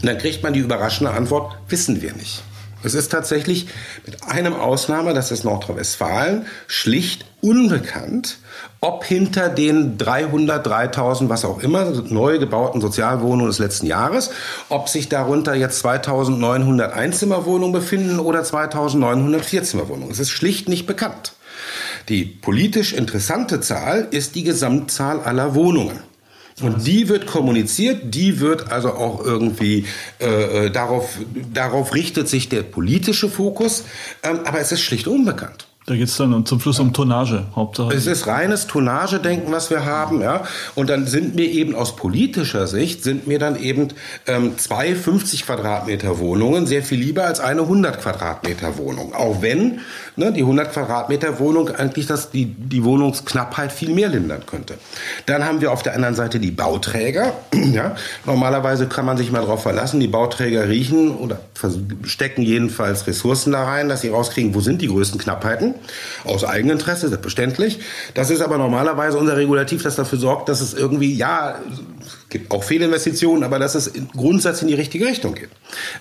Und 0.00 0.08
dann 0.08 0.18
kriegt 0.18 0.42
man 0.42 0.54
die 0.54 0.60
überraschende 0.60 1.12
Antwort, 1.12 1.54
wissen 1.68 2.00
wir 2.00 2.14
nicht. 2.14 2.42
Es 2.82 2.94
ist 2.94 3.10
tatsächlich 3.12 3.66
mit 4.04 4.24
einem 4.24 4.54
Ausnahme, 4.54 5.14
das 5.14 5.30
ist 5.30 5.44
Nordrhein-Westfalen, 5.44 6.46
schlicht 6.66 7.24
unbekannt, 7.40 8.38
ob 8.82 9.04
hinter 9.04 9.48
den 9.48 9.96
300, 9.96 10.66
3000, 10.66 11.30
was 11.30 11.44
auch 11.44 11.60
immer, 11.60 11.84
neu 11.84 12.40
gebauten 12.40 12.80
Sozialwohnungen 12.80 13.46
des 13.46 13.60
letzten 13.60 13.86
Jahres, 13.86 14.30
ob 14.68 14.88
sich 14.88 15.08
darunter 15.08 15.54
jetzt 15.54 15.78
2900 15.78 16.92
Einzimmerwohnungen 16.92 17.72
befinden 17.72 18.18
oder 18.18 18.42
2900 18.42 19.44
Vierzimmerwohnungen. 19.44 20.10
Es 20.10 20.18
ist 20.18 20.30
schlicht 20.30 20.68
nicht 20.68 20.88
bekannt. 20.88 21.34
Die 22.08 22.24
politisch 22.24 22.92
interessante 22.92 23.60
Zahl 23.60 24.08
ist 24.10 24.34
die 24.34 24.42
Gesamtzahl 24.42 25.20
aller 25.20 25.54
Wohnungen. 25.54 26.00
Und 26.60 26.84
die 26.84 27.08
wird 27.08 27.26
kommuniziert, 27.26 28.14
die 28.14 28.40
wird 28.40 28.72
also 28.72 28.94
auch 28.94 29.24
irgendwie 29.24 29.86
äh, 30.20 30.66
äh, 30.66 30.70
darauf, 30.70 31.18
darauf 31.54 31.94
richtet 31.94 32.28
sich 32.28 32.48
der 32.48 32.62
politische 32.62 33.28
Fokus, 33.28 33.84
ähm, 34.24 34.40
aber 34.44 34.58
es 34.58 34.72
ist 34.72 34.82
schlicht 34.82 35.06
unbekannt. 35.06 35.68
Da 35.84 35.96
geht 35.96 36.06
es 36.06 36.16
dann 36.16 36.46
zum 36.46 36.60
Schluss 36.60 36.78
um 36.78 36.92
Tonnage, 36.92 37.42
Hauptsache. 37.56 37.92
Es 37.92 38.06
ist 38.06 38.28
reines 38.28 38.68
Tonnagedenken, 38.68 39.52
was 39.52 39.68
wir 39.68 39.84
haben, 39.84 40.20
ja. 40.20 40.44
Und 40.76 40.88
dann 40.88 41.08
sind 41.08 41.34
mir 41.34 41.50
eben 41.50 41.74
aus 41.74 41.96
politischer 41.96 42.68
Sicht, 42.68 43.02
sind 43.02 43.26
mir 43.26 43.40
dann 43.40 43.60
eben 43.60 43.88
ähm, 44.28 44.56
zwei 44.58 44.94
50 44.94 45.44
Quadratmeter 45.44 46.20
Wohnungen 46.20 46.66
sehr 46.66 46.84
viel 46.84 47.00
lieber 47.00 47.24
als 47.24 47.40
eine 47.40 47.62
100 47.62 48.00
Quadratmeter 48.00 48.78
Wohnung. 48.78 49.12
Auch 49.12 49.42
wenn 49.42 49.80
ne, 50.14 50.32
die 50.32 50.42
100 50.42 50.72
Quadratmeter 50.72 51.40
Wohnung 51.40 51.68
eigentlich 51.70 52.06
das, 52.06 52.30
die, 52.30 52.46
die 52.46 52.84
Wohnungsknappheit 52.84 53.72
viel 53.72 53.90
mehr 53.90 54.08
lindern 54.08 54.46
könnte. 54.46 54.74
Dann 55.26 55.44
haben 55.44 55.60
wir 55.60 55.72
auf 55.72 55.82
der 55.82 55.96
anderen 55.96 56.14
Seite 56.14 56.38
die 56.38 56.52
Bauträger. 56.52 57.32
ja. 57.72 57.96
Normalerweise 58.24 58.86
kann 58.86 59.04
man 59.04 59.16
sich 59.16 59.32
mal 59.32 59.40
darauf 59.40 59.62
verlassen, 59.62 59.98
die 59.98 60.06
Bauträger 60.06 60.68
riechen 60.68 61.16
oder 61.16 61.40
stecken 62.04 62.42
jedenfalls 62.42 63.08
Ressourcen 63.08 63.52
da 63.52 63.64
rein, 63.64 63.88
dass 63.88 64.02
sie 64.02 64.10
rauskriegen, 64.10 64.54
wo 64.54 64.60
sind 64.60 64.80
die 64.80 64.88
größten 64.88 65.20
Knappheiten. 65.20 65.71
Aus 66.24 66.44
Eigeninteresse, 66.44 67.08
selbstverständlich. 67.08 67.80
Das 68.14 68.30
ist 68.30 68.40
aber 68.40 68.58
normalerweise 68.58 69.18
unser 69.18 69.36
Regulativ, 69.36 69.82
das 69.82 69.96
dafür 69.96 70.18
sorgt, 70.18 70.48
dass 70.48 70.60
es 70.60 70.74
irgendwie, 70.74 71.14
ja, 71.14 71.56
es 72.00 72.28
gibt 72.28 72.50
auch 72.50 72.64
Fehlinvestitionen, 72.64 73.44
aber 73.44 73.58
dass 73.58 73.74
es 73.74 73.86
in 73.86 74.08
Grundsatz 74.08 74.62
in 74.62 74.68
die 74.68 74.74
richtige 74.74 75.06
Richtung 75.06 75.34
geht. 75.34 75.50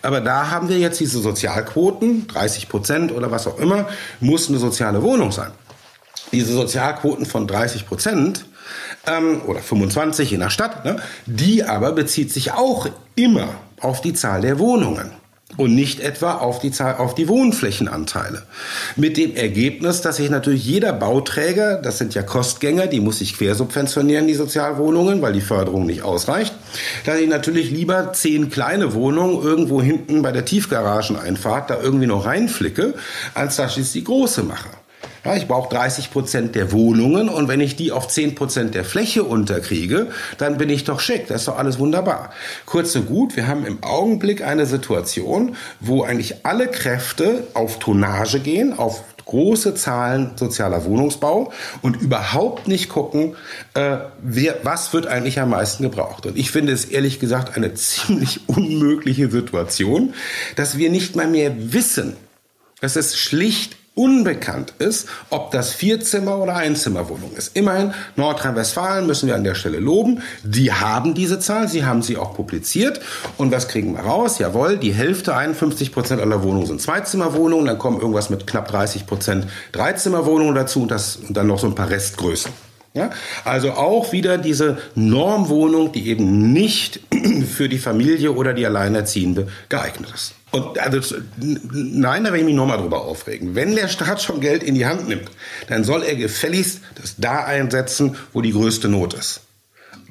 Aber 0.02 0.22
da 0.22 0.50
haben 0.50 0.70
wir 0.70 0.78
jetzt 0.78 1.00
diese 1.00 1.20
Sozialquoten, 1.20 2.28
30 2.28 2.70
Prozent 2.70 3.12
oder 3.12 3.32
was 3.32 3.48
auch 3.48 3.60
immer, 3.60 3.88
muss 4.20 4.50
eine 4.50 4.58
soziale 4.58 5.02
Wohnung 5.04 5.32
sein. 5.32 5.52
Diese 6.32 6.54
Sozialquoten 6.54 7.26
von 7.26 7.48
30 7.48 7.88
Prozent 7.88 8.46
ähm, 9.08 9.42
oder 9.48 9.60
25 9.60 10.34
in 10.34 10.40
der 10.40 10.50
Stadt, 10.50 10.86
ne, 10.86 10.98
die 11.26 11.64
aber 11.64 11.92
bezieht 11.92 12.32
sich 12.32 12.54
auch 12.54 12.88
immer 13.16 13.50
auf 13.80 14.02
die 14.02 14.14
Zahl 14.14 14.42
der 14.42 14.60
Wohnungen 14.60 15.12
und 15.58 15.76
nicht 15.76 16.00
etwa 16.00 16.36
auf 16.36 16.60
die, 16.60 16.72
Zahl, 16.72 16.96
auf 16.96 17.16
die 17.16 17.28
Wohnflächenanteile. 17.28 18.44
Mit 18.96 19.18
dem 19.18 19.36
Ergebnis, 19.36 20.02
dass 20.02 20.18
sich 20.18 20.30
natürlich 20.30 20.66
jeder 20.66 20.94
Bauträger, 20.94 21.78
das 21.78 21.98
sind 21.98 22.14
ja 22.14 22.24
Kostgänger, 22.24 22.88
die 22.88 23.00
muss 23.00 23.20
sich 23.20 23.38
quersubventionieren, 23.38 24.28
die 24.28 24.34
Sozialwohnungen, 24.34 25.22
weil 25.22 25.34
die 25.34 25.42
Förderung 25.42 25.86
nicht 25.86 26.04
ausreicht, 26.04 26.54
dass 27.06 27.20
ich 27.20 27.28
natürlich 27.28 27.72
lieber 27.72 28.14
zehn 28.14 28.50
kleine 28.50 28.94
Wohnungen 28.94 29.42
irgendwo 29.42 29.82
hinten 29.82 30.22
bei 30.22 30.32
der 30.32 30.46
Tiefgarageneinfahrt 30.46 31.70
da 31.70 31.80
irgendwie 31.82 32.08
noch 32.08 32.26
reinflicke, 32.26 32.94
als 33.34 33.58
dass 33.58 33.78
ich 33.78 33.92
die 33.92 34.04
große 34.04 34.44
mache. 34.44 34.70
Ja, 35.24 35.36
ich 35.36 35.48
brauche 35.48 35.70
30 35.70 36.10
Prozent 36.10 36.56
der 36.56 36.72
Wohnungen 36.72 37.30
und 37.30 37.48
wenn 37.48 37.62
ich 37.62 37.76
die 37.76 37.92
auf 37.92 38.08
10 38.08 38.34
Prozent 38.34 38.74
der 38.74 38.84
Fläche 38.84 39.24
unterkriege, 39.24 40.08
dann 40.40 40.58
bin 40.58 40.70
ich 40.70 40.84
doch 40.84 41.00
schick. 41.00 41.28
Das 41.28 41.42
ist 41.42 41.48
doch 41.48 41.60
alles 41.60 41.78
wunderbar. 41.78 42.32
Kurz 42.66 42.96
und 42.96 43.06
gut, 43.06 43.36
wir 43.36 43.48
haben 43.48 43.66
im 43.66 43.84
Augenblick 43.84 44.44
eine 44.44 44.66
Situation, 44.66 45.56
wo 45.80 46.04
eigentlich 46.04 46.44
alle 46.44 46.68
Kräfte 46.68 47.44
auf 47.54 47.78
Tonnage 47.78 48.40
gehen, 48.40 48.78
auf 48.78 49.04
große 49.26 49.76
Zahlen 49.76 50.32
sozialer 50.36 50.86
Wohnungsbau 50.86 51.54
und 51.84 52.02
überhaupt 52.02 52.68
nicht 52.68 52.90
gucken, 52.90 53.36
äh, 53.76 53.98
wer, 54.22 54.58
was 54.64 54.92
wird 54.92 55.06
eigentlich 55.06 55.40
am 55.40 55.52
meisten 55.52 55.84
gebraucht. 55.84 56.26
Und 56.26 56.38
ich 56.38 56.52
finde 56.52 56.74
es 56.74 56.86
ehrlich 56.86 57.20
gesagt 57.20 57.56
eine 57.56 57.74
ziemlich 57.76 58.50
unmögliche 58.50 59.30
Situation, 59.30 60.16
dass 60.56 60.78
wir 60.78 60.90
nicht 60.90 61.16
mal 61.16 61.28
mehr 61.28 61.54
wissen, 61.74 62.18
dass 62.82 62.96
es 62.96 63.18
schlicht 63.18 63.78
unbekannt 63.94 64.74
ist, 64.80 65.08
ob 65.30 65.52
das 65.52 65.74
Vierzimmer- 65.74 66.38
oder 66.38 66.56
Einzimmerwohnung 66.56 67.34
ist. 67.36 67.56
Immerhin, 67.58 67.94
Nordrhein-Westfalen 68.16 69.06
müssen 69.06 69.28
wir 69.28 69.36
an 69.36 69.44
der 69.44 69.56
Stelle 69.56 69.80
loben. 69.80 70.22
Die 70.44 70.72
haben 70.72 71.14
diese 71.14 71.40
Zahl, 71.40 71.68
sie 71.68 71.84
haben 71.84 72.02
sie 72.02 72.18
auch 72.18 72.34
publiziert. 72.34 73.02
Und 73.38 73.52
was 73.52 73.68
kriegen 73.68 73.94
wir 73.94 74.02
raus? 74.02 74.40
Jawohl, 74.40 74.78
die 74.78 74.94
Hälfte, 74.94 75.36
51 75.36 75.92
Prozent 75.92 76.22
aller 76.22 76.42
Wohnungen 76.42 76.68
sind 76.68 76.82
Zweizimmerwohnungen. 76.82 77.66
Dann 77.66 77.78
kommen 77.78 78.00
irgendwas 78.00 78.30
mit 78.30 78.48
knapp 78.48 78.70
30 78.70 79.06
Prozent 79.06 79.48
Dreizimmerwohnungen 79.74 80.56
dazu 80.56 80.84
und, 80.84 80.92
das, 80.92 81.18
und 81.18 81.36
dann 81.36 81.48
noch 81.48 81.60
so 81.60 81.68
ein 81.68 81.76
paar 81.76 81.90
Restgrößen. 81.90 82.71
Ja, 82.94 83.12
also 83.46 83.72
auch 83.72 84.12
wieder 84.12 84.38
diese 84.38 84.78
Normwohnung, 84.96 85.94
die 85.94 86.08
eben 86.08 86.52
nicht 86.52 87.00
für 87.56 87.70
die 87.70 87.78
Familie 87.78 88.34
oder 88.34 88.54
die 88.54 88.66
Alleinerziehende 88.66 89.48
geeignet 89.70 90.12
ist. 90.14 90.34
Und 90.52 90.78
also, 90.78 91.16
nein, 91.38 92.26
da 92.26 92.32
werde 92.32 92.40
ich 92.40 92.46
mich 92.46 92.56
nochmal 92.56 92.78
drüber 92.78 93.06
aufregen. 93.06 93.56
Wenn 93.56 93.76
der 93.76 93.88
Staat 93.88 94.22
schon 94.22 94.42
Geld 94.42 94.62
in 94.64 94.76
die 94.76 94.86
Hand 94.86 95.08
nimmt, 95.08 95.32
dann 95.70 95.86
soll 95.86 96.04
er 96.04 96.16
gefälligst 96.16 96.82
das 97.02 97.16
da 97.18 97.46
einsetzen, 97.46 98.18
wo 98.34 98.42
die 98.42 98.52
größte 98.52 98.90
Not 98.90 99.14
ist. 99.14 99.42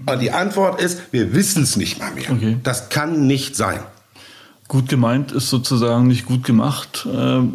Und 0.06 0.20
die 0.20 0.30
Antwort 0.30 0.80
ist, 0.80 1.00
wir 1.10 1.34
wissen 1.34 1.64
es 1.64 1.76
nicht 1.76 1.98
mal 1.98 2.12
mehr. 2.12 2.30
Okay. 2.30 2.56
Das 2.62 2.88
kann 2.88 3.26
nicht 3.26 3.54
sein. 3.54 3.80
Gut 4.70 4.88
gemeint 4.88 5.32
ist 5.32 5.50
sozusagen 5.50 6.06
nicht 6.06 6.26
gut 6.26 6.44
gemacht. 6.44 7.04
Ähm, 7.12 7.54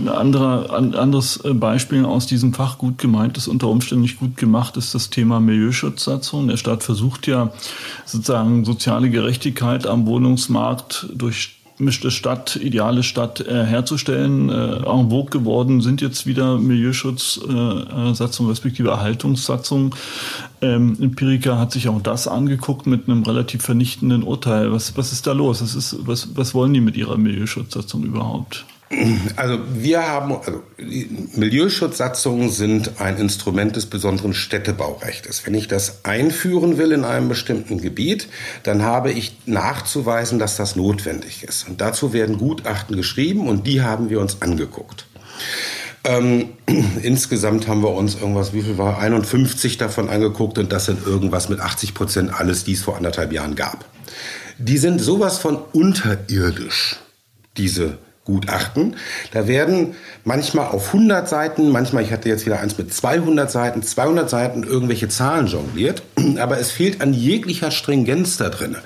ein 0.00 0.08
anderer, 0.08 0.74
ein 0.74 0.96
anderes 0.96 1.40
Beispiel 1.44 2.04
aus 2.04 2.26
diesem 2.26 2.54
Fach 2.54 2.76
gut 2.76 2.98
gemeint 2.98 3.36
ist 3.36 3.46
unter 3.46 3.68
Umständen 3.68 4.02
nicht 4.02 4.18
gut 4.18 4.36
gemacht, 4.36 4.76
ist 4.76 4.92
das 4.92 5.10
Thema 5.10 5.38
Milieuschutzsatzung. 5.38 6.48
Der 6.48 6.56
Staat 6.56 6.82
versucht 6.82 7.28
ja 7.28 7.52
sozusagen 8.04 8.64
soziale 8.64 9.10
Gerechtigkeit 9.10 9.86
am 9.86 10.06
Wohnungsmarkt 10.06 11.06
durch 11.14 11.59
gemischte 11.80 12.10
Stadt, 12.10 12.56
ideale 12.56 13.02
Stadt 13.02 13.40
äh, 13.40 13.64
herzustellen. 13.64 14.50
Äh, 14.50 14.84
en 14.86 15.10
vogue 15.10 15.30
geworden 15.30 15.80
sind 15.80 16.02
jetzt 16.02 16.26
wieder 16.26 16.58
Milieuschutzsatzungen 16.58 18.48
äh, 18.48 18.52
respektive 18.52 18.90
Erhaltungssatzungen. 18.90 19.94
Ähm, 20.60 20.96
Empirica 21.00 21.58
hat 21.58 21.72
sich 21.72 21.88
auch 21.88 22.02
das 22.02 22.28
angeguckt 22.28 22.86
mit 22.86 23.08
einem 23.08 23.22
relativ 23.22 23.62
vernichtenden 23.62 24.22
Urteil. 24.22 24.72
Was, 24.72 24.96
was 24.98 25.12
ist 25.12 25.26
da 25.26 25.32
los? 25.32 25.62
Was, 25.62 25.74
ist, 25.74 25.96
was, 26.06 26.36
was 26.36 26.54
wollen 26.54 26.74
die 26.74 26.82
mit 26.82 26.98
ihrer 26.98 27.16
Milieuschutzsatzung 27.16 28.04
überhaupt? 28.04 28.66
Also 29.36 29.60
wir 29.72 30.04
haben, 30.04 30.32
also 30.32 30.64
Milieuschutzsatzungen 30.76 32.50
sind 32.50 33.00
ein 33.00 33.18
Instrument 33.18 33.76
des 33.76 33.86
besonderen 33.86 34.34
Städtebaurechtes. 34.34 35.46
Wenn 35.46 35.54
ich 35.54 35.68
das 35.68 36.04
einführen 36.04 36.76
will 36.76 36.90
in 36.90 37.04
einem 37.04 37.28
bestimmten 37.28 37.80
Gebiet, 37.80 38.26
dann 38.64 38.82
habe 38.82 39.12
ich 39.12 39.36
nachzuweisen, 39.46 40.40
dass 40.40 40.56
das 40.56 40.74
notwendig 40.74 41.44
ist. 41.44 41.68
Und 41.68 41.80
dazu 41.80 42.12
werden 42.12 42.36
Gutachten 42.36 42.96
geschrieben 42.96 43.46
und 43.46 43.64
die 43.64 43.82
haben 43.82 44.10
wir 44.10 44.20
uns 44.20 44.42
angeguckt. 44.42 45.06
Ähm, 46.02 46.48
insgesamt 47.02 47.68
haben 47.68 47.82
wir 47.82 47.94
uns 47.94 48.16
irgendwas, 48.16 48.52
wie 48.52 48.62
viel 48.62 48.76
war, 48.76 48.98
51 48.98 49.78
davon 49.78 50.08
angeguckt 50.08 50.58
und 50.58 50.72
das 50.72 50.86
sind 50.86 51.06
irgendwas 51.06 51.48
mit 51.48 51.60
80 51.60 51.94
Prozent 51.94 52.34
alles, 52.34 52.64
die 52.64 52.72
es 52.72 52.82
vor 52.82 52.96
anderthalb 52.96 53.32
Jahren 53.32 53.54
gab. 53.54 53.84
Die 54.58 54.78
sind 54.78 55.00
sowas 55.00 55.38
von 55.38 55.58
unterirdisch, 55.72 56.96
diese 57.56 57.98
Gutachten. 58.30 58.96
Da 59.32 59.48
werden 59.48 59.94
manchmal 60.24 60.68
auf 60.68 60.88
100 60.88 61.28
Seiten, 61.28 61.70
manchmal, 61.70 62.04
ich 62.04 62.12
hatte 62.12 62.28
jetzt 62.28 62.46
wieder 62.46 62.60
eins 62.60 62.78
mit 62.78 62.94
200 62.94 63.50
Seiten, 63.50 63.82
200 63.82 64.30
Seiten 64.30 64.62
irgendwelche 64.62 65.08
Zahlen 65.08 65.46
jongliert, 65.46 66.02
aber 66.38 66.58
es 66.58 66.70
fehlt 66.70 67.00
an 67.00 67.12
jeglicher 67.12 67.70
Stringenz 67.70 68.36
da 68.36 68.48
drin. 68.48 68.76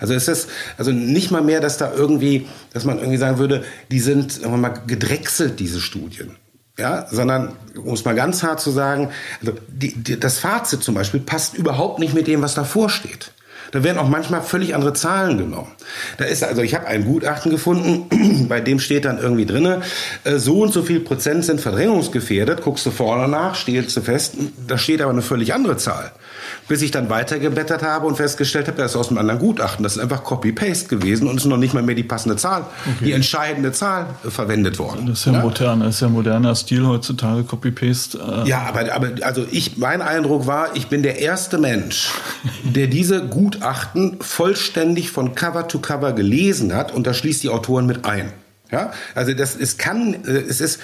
Also 0.00 0.14
es 0.14 0.28
ist 0.28 0.48
also 0.78 0.90
nicht 0.90 1.30
mal 1.30 1.42
mehr, 1.42 1.60
dass 1.60 1.76
da 1.76 1.92
irgendwie, 1.92 2.46
dass 2.72 2.84
man 2.84 2.98
irgendwie 2.98 3.18
sagen 3.18 3.38
würde, 3.38 3.64
die 3.90 4.00
sind 4.00 4.32
sagen 4.32 4.60
mal 4.60 4.80
gedrechselt 4.86 5.60
diese 5.60 5.80
Studien. 5.80 6.36
Ja, 6.76 7.06
sondern, 7.08 7.52
um 7.76 7.94
es 7.94 8.04
mal 8.04 8.16
ganz 8.16 8.42
hart 8.42 8.60
zu 8.60 8.72
sagen, 8.72 9.10
also 9.40 9.52
die, 9.68 9.94
die, 9.94 10.18
das 10.18 10.40
Fazit 10.40 10.82
zum 10.82 10.96
Beispiel 10.96 11.20
passt 11.20 11.54
überhaupt 11.54 12.00
nicht 12.00 12.14
mit 12.14 12.26
dem, 12.26 12.42
was 12.42 12.54
davor 12.54 12.90
steht. 12.90 13.32
Da 13.74 13.82
werden 13.82 13.98
auch 13.98 14.08
manchmal 14.08 14.40
völlig 14.40 14.76
andere 14.76 14.92
Zahlen 14.92 15.36
genommen. 15.36 15.66
Da 16.18 16.26
ist 16.26 16.44
also, 16.44 16.62
ich 16.62 16.76
habe 16.76 16.86
ein 16.86 17.04
Gutachten 17.04 17.50
gefunden, 17.50 18.46
bei 18.48 18.60
dem 18.60 18.78
steht 18.78 19.04
dann 19.04 19.18
irgendwie 19.18 19.46
drinne, 19.46 19.82
äh, 20.22 20.38
so 20.38 20.62
und 20.62 20.72
so 20.72 20.84
viel 20.84 21.00
Prozent 21.00 21.44
sind 21.44 21.60
verdrängungsgefährdet. 21.60 22.62
Guckst 22.62 22.86
du 22.86 22.92
vorne 22.92 23.26
nach, 23.26 23.56
stellst 23.56 23.96
du 23.96 24.00
fest, 24.00 24.36
da 24.68 24.78
steht 24.78 25.02
aber 25.02 25.10
eine 25.10 25.22
völlig 25.22 25.54
andere 25.54 25.76
Zahl 25.76 26.12
bis 26.68 26.82
ich 26.82 26.90
dann 26.90 27.10
weitergeblättert 27.10 27.82
habe 27.82 28.06
und 28.06 28.16
festgestellt 28.16 28.68
habe, 28.68 28.78
das 28.78 28.92
ist 28.92 28.96
aus 28.96 29.08
einem 29.08 29.18
anderen 29.18 29.40
Gutachten. 29.40 29.82
Das 29.82 29.96
ist 29.96 30.02
einfach 30.02 30.24
Copy-Paste 30.24 30.88
gewesen 30.88 31.28
und 31.28 31.36
ist 31.36 31.44
noch 31.44 31.56
nicht 31.56 31.74
mal 31.74 31.82
mehr 31.82 31.94
die 31.94 32.02
passende 32.02 32.36
Zahl, 32.36 32.62
okay. 32.62 33.04
die 33.04 33.12
entscheidende 33.12 33.72
Zahl 33.72 34.06
äh, 34.24 34.30
verwendet 34.30 34.78
worden. 34.78 35.06
Das 35.06 35.20
ist 35.20 35.26
ja, 35.26 35.32
ja? 35.32 35.40
modern, 35.40 35.80
das 35.80 35.96
ist 35.96 36.00
ja 36.00 36.08
moderner 36.08 36.54
Stil 36.54 36.86
heutzutage, 36.86 37.44
Copy-Paste. 37.44 38.18
Äh 38.44 38.48
ja, 38.48 38.62
aber, 38.62 38.92
aber 38.94 39.08
also 39.22 39.44
ich, 39.50 39.76
mein 39.76 40.02
Eindruck 40.02 40.46
war, 40.46 40.74
ich 40.74 40.88
bin 40.88 41.02
der 41.02 41.18
erste 41.18 41.58
Mensch, 41.58 42.10
der 42.62 42.86
diese 42.86 43.22
Gutachten 43.22 43.63
vollständig 44.20 45.10
von 45.10 45.34
Cover 45.34 45.68
to 45.68 45.78
Cover 45.78 46.12
gelesen 46.12 46.74
hat 46.74 46.92
und 46.92 47.06
da 47.06 47.14
schließt 47.14 47.42
die 47.42 47.48
Autoren 47.48 47.86
mit 47.86 48.04
ein. 48.04 48.32
Ja, 48.70 48.92
also 49.14 49.32
das, 49.34 49.56
es 49.56 49.76
kann, 49.76 50.24
äh, 50.24 50.30
es 50.48 50.60
ist 50.60 50.80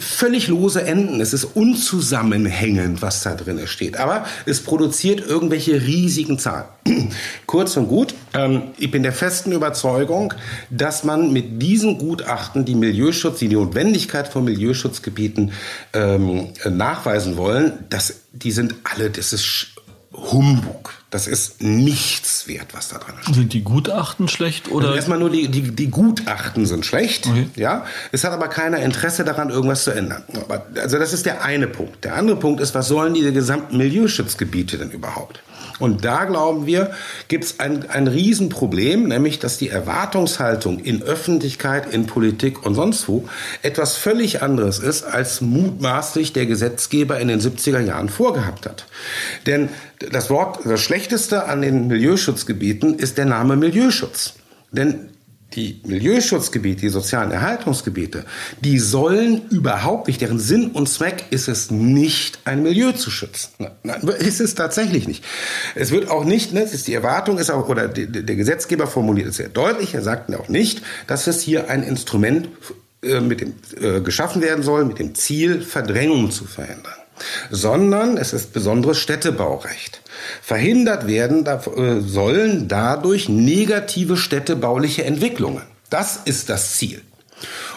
völlig 0.00 0.48
lose 0.48 0.82
Enden. 0.82 1.20
Es 1.20 1.32
ist 1.32 1.44
unzusammenhängend, 1.44 3.00
was 3.02 3.22
da 3.22 3.34
drin 3.34 3.60
steht. 3.66 3.96
Aber 3.96 4.26
es 4.44 4.60
produziert 4.60 5.20
irgendwelche 5.20 5.80
riesigen 5.82 6.38
Zahlen. 6.38 6.66
Kurz 7.46 7.76
und 7.76 7.88
gut, 7.88 8.14
ähm, 8.34 8.62
ich 8.78 8.90
bin 8.90 9.02
der 9.02 9.12
festen 9.12 9.52
Überzeugung, 9.52 10.34
dass 10.70 11.04
man 11.04 11.32
mit 11.32 11.62
diesen 11.62 11.98
Gutachten 11.98 12.64
die 12.64 12.74
Milieuschutz, 12.74 13.38
die 13.38 13.48
Notwendigkeit 13.48 14.28
von 14.28 14.44
Milieuschutzgebieten 14.44 15.52
ähm, 15.92 16.48
nachweisen 16.68 17.36
wollen, 17.36 17.84
dass 17.88 18.22
die 18.32 18.50
sind 18.50 18.74
alle, 18.84 19.10
das 19.10 19.32
ist 19.32 19.68
Humbug. 20.12 20.94
Das 21.16 21.26
ist 21.26 21.62
nichts 21.62 22.46
wert, 22.46 22.74
was 22.74 22.88
da 22.90 22.98
drin 22.98 23.14
steht. 23.22 23.34
Sind 23.34 23.52
die 23.54 23.64
Gutachten 23.64 24.28
schlecht 24.28 24.70
oder? 24.70 24.88
Also 24.88 24.96
erstmal 24.96 25.18
nur 25.18 25.30
die, 25.30 25.48
die, 25.48 25.74
die 25.74 25.88
Gutachten 25.90 26.66
sind 26.66 26.84
schlecht. 26.84 27.26
Okay. 27.26 27.48
Ja, 27.56 27.86
es 28.12 28.22
hat 28.22 28.32
aber 28.32 28.48
keiner 28.48 28.80
Interesse 28.80 29.24
daran, 29.24 29.48
irgendwas 29.48 29.84
zu 29.84 29.92
ändern. 29.92 30.24
Aber, 30.34 30.66
also 30.78 30.98
das 30.98 31.14
ist 31.14 31.24
der 31.24 31.42
eine 31.42 31.68
Punkt. 31.68 32.04
Der 32.04 32.16
andere 32.16 32.36
Punkt 32.36 32.60
ist, 32.60 32.74
was 32.74 32.88
sollen 32.88 33.14
diese 33.14 33.32
gesamten 33.32 33.78
Milieuschutzgebiete 33.78 34.76
denn 34.76 34.90
überhaupt? 34.90 35.40
Und 35.78 36.04
da 36.04 36.24
glauben 36.24 36.66
wir, 36.66 36.92
gibt 37.28 37.44
es 37.44 37.60
ein, 37.60 37.88
ein 37.90 38.06
Riesenproblem, 38.06 39.08
nämlich 39.08 39.38
dass 39.38 39.58
die 39.58 39.68
Erwartungshaltung 39.68 40.78
in 40.80 41.02
Öffentlichkeit, 41.02 41.92
in 41.92 42.06
Politik 42.06 42.64
und 42.64 42.74
sonst 42.74 43.08
wo 43.08 43.28
etwas 43.62 43.96
völlig 43.96 44.42
anderes 44.42 44.78
ist, 44.78 45.02
als 45.02 45.40
mutmaßlich 45.40 46.32
der 46.32 46.46
Gesetzgeber 46.46 47.20
in 47.20 47.28
den 47.28 47.40
70er 47.40 47.80
Jahren 47.80 48.08
vorgehabt 48.08 48.66
hat. 48.66 48.86
Denn 49.46 49.68
das 50.10 50.30
Wort, 50.30 50.60
das 50.64 50.80
Schlechteste 50.80 51.44
an 51.44 51.62
den 51.62 51.88
Milieuschutzgebieten 51.88 52.98
ist 52.98 53.18
der 53.18 53.26
Name 53.26 53.56
Milieuschutz. 53.56 54.34
Denn 54.72 55.10
die 55.56 55.80
Milieuschutzgebiete, 55.84 56.82
die 56.82 56.88
sozialen 56.90 57.30
Erhaltungsgebiete, 57.30 58.24
die 58.60 58.78
sollen 58.78 59.48
überhaupt 59.48 60.06
nicht, 60.06 60.20
deren 60.20 60.38
Sinn 60.38 60.70
und 60.72 60.88
Zweck 60.88 61.24
ist 61.30 61.48
es 61.48 61.70
nicht, 61.70 62.40
ein 62.44 62.62
Milieu 62.62 62.92
zu 62.92 63.10
schützen. 63.10 63.48
Nein, 63.82 64.02
ist 64.18 64.40
es 64.40 64.54
tatsächlich 64.54 65.08
nicht. 65.08 65.24
Es 65.74 65.90
wird 65.90 66.10
auch 66.10 66.24
nicht, 66.24 66.52
ne, 66.52 66.62
ist 66.62 66.86
die 66.86 66.94
Erwartung 66.94 67.38
ist 67.38 67.50
auch, 67.50 67.68
oder 67.68 67.88
der, 67.88 68.06
der 68.06 68.36
Gesetzgeber 68.36 68.86
formuliert 68.86 69.28
es 69.28 69.36
sehr 69.36 69.48
deutlich, 69.48 69.94
er 69.94 70.02
sagt 70.02 70.32
auch 70.34 70.48
nicht, 70.48 70.82
dass 71.06 71.26
es 71.26 71.40
hier 71.40 71.70
ein 71.70 71.82
Instrument 71.82 72.48
äh, 73.02 73.20
mit 73.20 73.40
dem, 73.40 73.54
äh, 73.80 74.00
geschaffen 74.00 74.42
werden 74.42 74.62
soll, 74.62 74.84
mit 74.84 74.98
dem 74.98 75.14
Ziel, 75.14 75.62
Verdrängung 75.62 76.30
zu 76.30 76.44
verhindern 76.44 76.92
sondern 77.50 78.16
es 78.16 78.32
ist 78.32 78.52
besonderes 78.52 78.98
Städtebaurecht. 78.98 80.02
Verhindert 80.42 81.06
werden 81.06 81.44
da, 81.44 81.62
äh, 81.76 82.00
sollen 82.00 82.68
dadurch 82.68 83.28
negative 83.28 84.16
städtebauliche 84.16 85.04
Entwicklungen. 85.04 85.62
Das 85.90 86.20
ist 86.24 86.48
das 86.48 86.74
Ziel. 86.76 87.02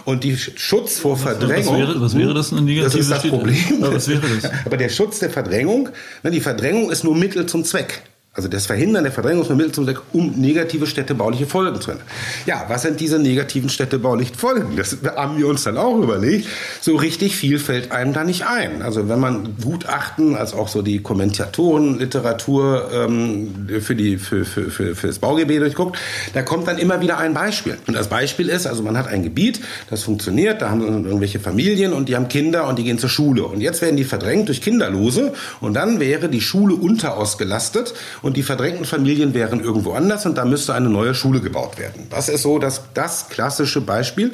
Und 0.05 0.23
die 0.23 0.37
Schutz 0.37 0.99
vor 0.99 1.17
Verdrängung. 1.17 1.73
Was 1.73 1.79
wäre, 1.79 2.01
was 2.01 2.17
wäre 2.17 2.33
das 2.33 2.51
eine 2.51 2.61
negative 2.61 2.85
Das 2.85 2.95
ist 2.95 3.11
das 3.11 3.27
Problem. 3.27 3.57
Was? 3.79 4.09
Aber 4.65 4.77
der 4.77 4.89
Schutz 4.89 5.19
der 5.19 5.29
Verdrängung, 5.29 5.89
ne, 6.23 6.31
die 6.31 6.39
Verdrängung 6.39 6.89
ist 6.89 7.03
nur 7.03 7.15
Mittel 7.15 7.45
zum 7.45 7.63
Zweck. 7.63 8.01
Also 8.39 8.47
das 8.47 8.67
Verhindern 8.67 9.03
der 9.03 9.11
Verdrängung 9.11 9.43
von 9.43 9.57
Mittel 9.57 9.73
zum 9.73 9.83
Zweck, 9.83 9.97
um 10.13 10.31
negative 10.39 10.87
städtebauliche 10.87 11.45
Folgen 11.45 11.81
zu 11.81 11.91
ändern. 11.91 12.07
Ja, 12.45 12.63
was 12.69 12.83
sind 12.83 13.01
diese 13.01 13.19
negativen 13.19 13.69
städtebaulichen 13.69 14.33
Folgen? 14.33 14.77
Das 14.77 14.95
haben 15.13 15.37
wir 15.37 15.45
uns 15.45 15.65
dann 15.65 15.75
auch 15.75 15.97
überlegt. 15.97 16.47
So 16.79 16.95
richtig 16.95 17.35
viel 17.35 17.59
fällt 17.59 17.91
einem 17.91 18.13
da 18.13 18.23
nicht 18.23 18.45
ein. 18.47 18.81
Also 18.81 19.09
wenn 19.09 19.19
man 19.19 19.57
Gutachten, 19.61 20.37
als 20.37 20.53
auch 20.53 20.69
so 20.69 20.81
die 20.81 21.01
Kommentatorenliteratur 21.01 22.89
ähm, 22.93 23.67
für, 23.81 23.95
die, 23.95 24.15
für, 24.15 24.45
für, 24.45 24.71
für, 24.71 24.95
für 24.95 25.07
das 25.07 25.19
Baugebiet 25.19 25.59
durchguckt, 25.59 25.97
da 26.33 26.41
kommt 26.41 26.69
dann 26.69 26.77
immer 26.77 27.01
wieder 27.01 27.17
ein 27.17 27.33
Beispiel. 27.33 27.75
Und 27.87 27.93
das 27.93 28.07
Beispiel 28.07 28.47
ist, 28.47 28.67
also 28.67 28.83
man 28.83 28.97
hat 28.97 29.09
ein 29.09 29.21
Gebiet, 29.21 29.59
das 29.89 30.03
funktioniert, 30.03 30.61
da 30.61 30.69
haben 30.69 30.81
irgendwelche 30.81 31.41
Familien 31.41 31.91
und 31.91 32.07
die 32.07 32.15
haben 32.15 32.29
Kinder 32.29 32.69
und 32.69 32.79
die 32.79 32.85
gehen 32.85 32.99
zur 32.99 33.09
Schule. 33.09 33.43
Und 33.43 33.59
jetzt 33.59 33.81
werden 33.81 33.97
die 33.97 34.05
verdrängt 34.05 34.47
durch 34.47 34.61
Kinderlose 34.61 35.33
und 35.59 35.73
dann 35.73 35.99
wäre 35.99 36.29
die 36.29 36.39
Schule 36.39 36.75
unterausgelastet 36.75 37.93
die 38.37 38.43
verdrängten 38.43 38.85
Familien 38.85 39.33
wären 39.33 39.61
irgendwo 39.61 39.93
anders 39.93 40.25
und 40.25 40.37
da 40.37 40.45
müsste 40.45 40.73
eine 40.73 40.89
neue 40.89 41.13
Schule 41.13 41.41
gebaut 41.41 41.77
werden. 41.77 42.07
Das 42.09 42.29
ist 42.29 42.41
so 42.41 42.59
das, 42.59 42.81
das 42.93 43.29
klassische 43.29 43.81
Beispiel. 43.81 44.33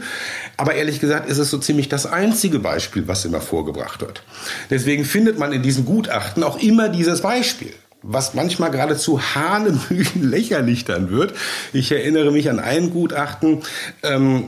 Aber 0.57 0.75
ehrlich 0.75 0.99
gesagt 0.99 1.29
ist 1.29 1.37
es 1.37 1.49
so 1.49 1.57
ziemlich 1.57 1.89
das 1.89 2.05
einzige 2.05 2.59
Beispiel, 2.59 3.07
was 3.07 3.25
immer 3.25 3.41
vorgebracht 3.41 4.01
wird. 4.01 4.23
Deswegen 4.69 5.05
findet 5.05 5.37
man 5.37 5.51
in 5.51 5.61
diesen 5.61 5.85
Gutachten 5.85 6.43
auch 6.43 6.59
immer 6.59 6.89
dieses 6.89 7.21
Beispiel 7.21 7.73
was 8.07 8.33
manchmal 8.33 8.71
geradezu 8.71 9.19
hanebüchen 9.19 10.29
lächerlich 10.29 10.85
dann 10.85 11.09
wird. 11.09 11.33
Ich 11.73 11.91
erinnere 11.91 12.31
mich 12.31 12.49
an 12.49 12.59
ein 12.59 12.91
Gutachten, 12.91 13.63
ähm, 14.03 14.45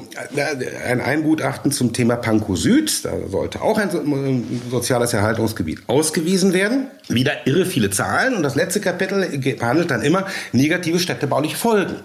ein, 0.85 1.01
ein 1.01 1.23
Gutachten 1.23 1.71
zum 1.71 1.93
Thema 1.93 2.15
Pankow 2.15 2.57
Süd. 2.57 3.05
Da 3.05 3.11
sollte 3.29 3.61
auch 3.61 3.77
ein 3.77 4.61
soziales 4.69 5.13
Erhaltungsgebiet 5.13 5.79
ausgewiesen 5.87 6.53
werden. 6.53 6.87
Wieder 7.07 7.47
irre 7.47 7.65
viele 7.65 7.89
Zahlen 7.89 8.35
und 8.35 8.43
das 8.43 8.55
letzte 8.55 8.79
Kapitel 8.79 9.37
behandelt 9.57 9.91
dann 9.91 10.01
immer 10.01 10.27
negative 10.51 10.99
städtebauliche 10.99 11.57
Folgen. 11.57 11.95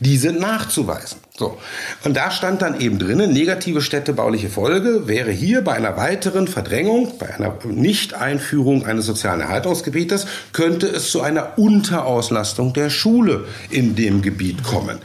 Die 0.00 0.16
sind 0.16 0.40
nachzuweisen. 0.40 1.18
So. 1.42 1.58
Und 2.04 2.16
da 2.16 2.30
stand 2.30 2.62
dann 2.62 2.80
eben 2.80 3.00
drinnen, 3.00 3.32
negative 3.32 3.80
städtebauliche 3.80 4.48
Folge 4.48 5.08
wäre 5.08 5.32
hier 5.32 5.64
bei 5.64 5.72
einer 5.72 5.96
weiteren 5.96 6.46
Verdrängung, 6.46 7.18
bei 7.18 7.34
einer 7.34 7.58
Nicht-Einführung 7.64 8.86
eines 8.86 9.06
sozialen 9.06 9.40
Erhaltungsgebietes, 9.40 10.26
könnte 10.52 10.86
es 10.86 11.10
zu 11.10 11.20
einer 11.20 11.58
Unterauslastung 11.58 12.74
der 12.74 12.90
Schule 12.90 13.46
in 13.70 13.96
dem 13.96 14.22
Gebiet 14.22 14.62
kommen. 14.62 15.00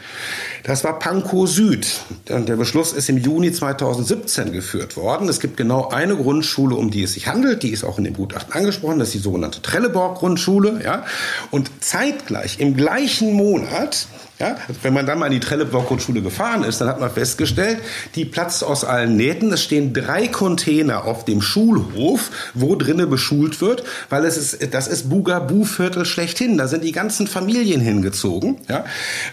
Das 0.63 0.83
war 0.83 0.99
Pankow 0.99 1.49
Süd. 1.49 1.87
Der 2.27 2.57
Beschluss 2.57 2.91
ist 2.91 3.09
im 3.09 3.17
Juni 3.17 3.51
2017 3.51 4.51
geführt 4.51 4.95
worden. 4.97 5.29
Es 5.29 5.39
gibt 5.39 5.57
genau 5.57 5.87
eine 5.87 6.17
Grundschule, 6.17 6.75
um 6.75 6.91
die 6.91 7.03
es 7.03 7.13
sich 7.13 7.27
handelt. 7.27 7.63
Die 7.63 7.69
ist 7.69 7.83
auch 7.83 7.97
in 7.97 8.03
dem 8.03 8.13
Gutachten 8.13 8.53
angesprochen. 8.53 8.99
Das 8.99 9.07
ist 9.07 9.13
die 9.15 9.19
sogenannte 9.19 9.61
Trelleborg-Grundschule. 9.61 10.81
Ja. 10.83 11.05
Und 11.51 11.71
zeitgleich, 11.79 12.59
im 12.59 12.75
gleichen 12.75 13.31
Monat, 13.31 14.07
Ja, 14.39 14.55
also 14.67 14.79
wenn 14.83 14.93
man 14.93 15.07
dann 15.07 15.17
mal 15.17 15.25
in 15.25 15.31
die 15.31 15.39
Trelleborg-Grundschule 15.39 16.21
gefahren 16.21 16.63
ist, 16.63 16.79
dann 16.79 16.87
hat 16.87 16.99
man 16.99 17.09
festgestellt, 17.09 17.79
die 18.13 18.23
platzt 18.23 18.63
aus 18.63 18.83
allen 18.83 19.17
Nähten. 19.17 19.51
Es 19.51 19.63
stehen 19.63 19.93
drei 19.93 20.27
Container 20.27 21.05
auf 21.05 21.25
dem 21.25 21.41
Schulhof, 21.41 22.29
wo 22.53 22.75
drinnen 22.75 23.09
beschult 23.09 23.61
wird, 23.61 23.83
weil 24.09 24.25
es 24.25 24.37
ist, 24.37 24.75
das 24.75 24.87
ist 24.87 25.09
Bugabu-Viertel 25.09 26.05
schlechthin. 26.05 26.55
Da 26.59 26.67
sind 26.67 26.83
die 26.83 26.91
ganzen 26.91 27.25
Familien 27.25 27.81
hingezogen. 27.81 28.57
Ja? 28.69 28.85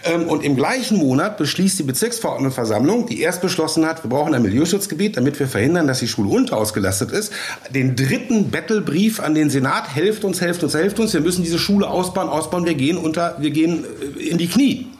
Ähm, 0.04 0.26
und 0.26 0.42
im 0.42 0.56
gleichen 0.56 0.96
Monat 0.96 1.36
beschließt 1.36 1.78
die 1.78 1.82
Bezirksverordnetenversammlung, 1.82 3.06
die 3.06 3.20
erst 3.20 3.42
beschlossen 3.42 3.84
hat, 3.84 4.04
wir 4.04 4.08
brauchen 4.08 4.34
ein 4.34 4.40
Milieuschutzgebiet, 4.40 5.18
damit 5.18 5.38
wir 5.38 5.48
verhindern, 5.48 5.86
dass 5.86 5.98
die 5.98 6.08
Schule 6.08 6.30
unterausgelastet 6.30 7.10
ist, 7.10 7.30
den 7.68 7.94
dritten 7.94 8.50
Battlebrief 8.50 9.20
an 9.20 9.34
den 9.34 9.50
Senat, 9.50 9.94
helft 9.94 10.24
uns, 10.24 10.40
helft 10.40 10.64
uns, 10.64 10.72
helft 10.72 10.98
uns, 10.98 11.12
wir 11.12 11.20
müssen 11.20 11.42
diese 11.42 11.58
Schule 11.58 11.88
ausbauen, 11.88 12.30
ausbauen, 12.30 12.64
wir 12.64 12.74
gehen 12.74 12.96
unter, 12.96 13.36
wir 13.38 13.50
gehen 13.50 13.84
äh, 14.16 14.28
in 14.30 14.38
die 14.38 14.48
Knie. 14.48 14.93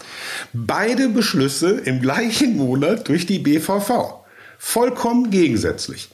Beide 0.55 1.09
Beschlüsse 1.09 1.72
im 1.84 2.00
gleichen 2.00 2.57
Monat 2.57 3.09
durch 3.09 3.26
die 3.26 3.40
BVV. 3.40 4.24
Vollkommen 4.57 5.30
gegensätzlich. 5.30 6.11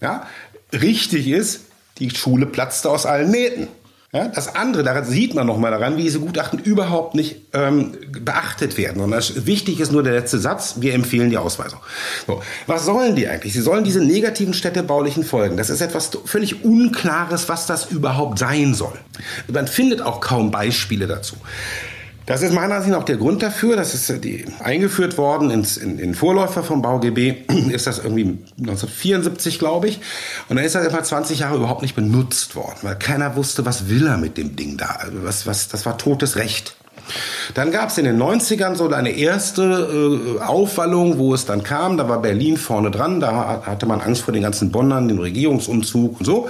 Ja, 0.00 0.26
richtig 0.72 1.28
ist, 1.28 1.62
die 1.98 2.10
Schule 2.10 2.46
platzte 2.46 2.90
aus 2.90 3.06
allen 3.06 3.30
Nähten. 3.30 3.68
Ja, 4.12 4.28
das 4.28 4.54
andere, 4.54 4.84
daran 4.84 5.04
sieht 5.04 5.34
man 5.34 5.48
nochmal 5.48 5.72
daran, 5.72 5.96
wie 5.96 6.04
diese 6.04 6.20
Gutachten 6.20 6.60
überhaupt 6.60 7.16
nicht 7.16 7.42
ähm, 7.52 7.92
beachtet 8.22 8.78
werden. 8.78 9.10
Das, 9.10 9.46
wichtig 9.46 9.80
ist 9.80 9.90
nur 9.90 10.04
der 10.04 10.12
letzte 10.12 10.38
Satz, 10.38 10.76
wir 10.78 10.94
empfehlen 10.94 11.28
die 11.28 11.36
Ausweisung. 11.36 11.80
So, 12.26 12.40
was 12.68 12.84
sollen 12.84 13.16
die 13.16 13.26
eigentlich? 13.26 13.52
Sie 13.52 13.60
sollen 13.60 13.82
diese 13.82 14.02
negativen 14.02 14.54
städtebaulichen 14.54 15.24
Folgen. 15.24 15.56
Das 15.56 15.70
ist 15.70 15.80
etwas 15.80 16.10
völlig 16.24 16.64
Unklares, 16.64 17.48
was 17.48 17.66
das 17.66 17.90
überhaupt 17.90 18.38
sein 18.38 18.74
soll. 18.74 18.96
Man 19.48 19.66
findet 19.66 20.00
auch 20.00 20.20
kaum 20.20 20.52
Beispiele 20.52 21.08
dazu. 21.08 21.36
Das 22.26 22.42
ist 22.42 22.52
meiner 22.52 22.74
Ansicht 22.74 22.92
nach 22.92 23.04
der 23.04 23.16
Grund 23.16 23.40
dafür, 23.40 23.76
dass 23.76 23.94
es 23.94 24.20
die, 24.20 24.44
eingeführt 24.58 25.16
worden 25.16 25.50
ins, 25.50 25.76
in, 25.76 26.00
in 26.00 26.14
Vorläufer 26.14 26.64
vom 26.64 26.82
BauGB, 26.82 27.44
ist 27.70 27.86
das 27.86 27.98
irgendwie 27.98 28.38
1974, 28.58 29.60
glaube 29.60 29.88
ich. 29.88 30.00
Und 30.48 30.56
dann 30.56 30.64
ist 30.64 30.74
das 30.74 30.84
etwa 30.84 31.02
20 31.02 31.38
Jahre 31.38 31.56
überhaupt 31.56 31.82
nicht 31.82 31.94
benutzt 31.94 32.56
worden, 32.56 32.78
weil 32.82 32.96
keiner 32.96 33.36
wusste, 33.36 33.64
was 33.64 33.88
will 33.88 34.08
er 34.08 34.18
mit 34.18 34.36
dem 34.36 34.56
Ding 34.56 34.76
da. 34.76 34.86
Also 34.86 35.22
was, 35.22 35.46
was, 35.46 35.68
das 35.68 35.86
war 35.86 35.98
totes 35.98 36.36
Recht. 36.36 36.75
Dann 37.54 37.70
gab 37.70 37.90
es 37.90 37.98
in 37.98 38.04
den 38.04 38.20
90ern 38.20 38.74
so 38.74 38.88
eine 38.88 39.10
erste 39.10 40.38
äh, 40.38 40.42
Aufwallung, 40.42 41.18
wo 41.18 41.34
es 41.34 41.46
dann 41.46 41.62
kam. 41.62 41.96
Da 41.96 42.08
war 42.08 42.20
Berlin 42.20 42.56
vorne 42.56 42.90
dran. 42.90 43.20
Da 43.20 43.62
hatte 43.64 43.86
man 43.86 44.00
Angst 44.00 44.22
vor 44.22 44.32
den 44.32 44.42
ganzen 44.42 44.70
Bonnern, 44.70 45.08
den 45.08 45.18
Regierungsumzug 45.18 46.20
und 46.20 46.26
so. 46.26 46.48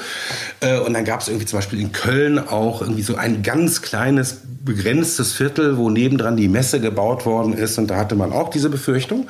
Äh, 0.60 0.78
und 0.80 0.94
dann 0.94 1.04
gab 1.04 1.20
es 1.20 1.28
irgendwie 1.28 1.46
zum 1.46 1.58
Beispiel 1.58 1.80
in 1.80 1.92
Köln 1.92 2.38
auch 2.38 2.80
irgendwie 2.80 3.02
so 3.02 3.16
ein 3.16 3.42
ganz 3.42 3.82
kleines 3.82 4.38
begrenztes 4.66 5.32
Viertel, 5.32 5.78
wo 5.78 5.88
nebendran 5.88 6.36
die 6.36 6.48
Messe 6.48 6.80
gebaut 6.80 7.24
worden 7.24 7.54
ist. 7.54 7.78
Und 7.78 7.86
da 7.86 7.96
hatte 7.96 8.16
man 8.16 8.32
auch 8.32 8.50
diese 8.50 8.68
Befürchtung. 8.68 9.28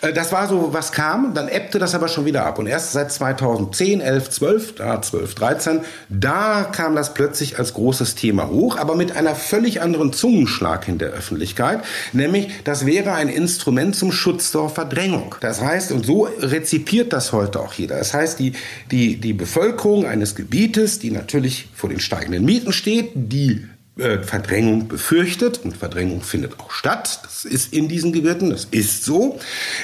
Äh, 0.00 0.12
das 0.12 0.32
war 0.32 0.48
so, 0.48 0.72
was 0.72 0.90
kam. 0.90 1.34
Dann 1.34 1.46
ebbte 1.46 1.78
das 1.78 1.94
aber 1.94 2.08
schon 2.08 2.24
wieder 2.24 2.46
ab. 2.46 2.58
Und 2.58 2.66
erst 2.66 2.92
seit 2.92 3.12
2010, 3.12 4.00
11, 4.00 4.30
12, 4.30 4.74
da 4.74 5.00
12, 5.00 5.34
13, 5.36 5.80
da 6.08 6.64
kam 6.64 6.96
das 6.96 7.14
plötzlich 7.14 7.58
als 7.58 7.74
großes 7.74 8.16
Thema 8.16 8.48
hoch, 8.48 8.76
aber 8.76 8.96
mit 8.96 9.16
einer 9.16 9.34
völlig 9.34 9.82
anderen 9.82 10.12
Zungenschlag 10.60 10.88
in 10.88 10.98
der 10.98 11.10
Öffentlichkeit. 11.10 11.80
Nämlich, 12.12 12.48
das 12.64 12.86
wäre 12.86 13.12
ein 13.12 13.28
Instrument 13.28 13.96
zum 13.96 14.12
Schutz 14.12 14.48
vor 14.48 14.70
Verdrängung. 14.70 15.34
Das 15.40 15.60
heißt, 15.60 15.92
und 15.92 16.04
so 16.04 16.24
rezipiert 16.38 17.12
das 17.12 17.32
heute 17.32 17.60
auch 17.60 17.72
jeder. 17.74 17.98
Das 17.98 18.14
heißt, 18.14 18.38
die, 18.38 18.52
die, 18.90 19.16
die 19.16 19.32
Bevölkerung 19.32 20.06
eines 20.06 20.34
Gebietes, 20.34 20.98
die 20.98 21.10
natürlich 21.10 21.68
vor 21.74 21.88
den 21.88 22.00
steigenden 22.00 22.44
Mieten 22.44 22.72
steht, 22.72 23.10
die 23.14 23.66
äh, 23.98 24.18
Verdrängung 24.18 24.88
befürchtet, 24.88 25.60
und 25.64 25.76
Verdrängung 25.76 26.22
findet 26.22 26.60
auch 26.60 26.70
statt, 26.70 27.20
das 27.22 27.44
ist 27.44 27.72
in 27.72 27.88
diesen 27.88 28.12
Gebieten, 28.12 28.50
das 28.50 28.66
ist 28.70 29.04
so, 29.04 29.38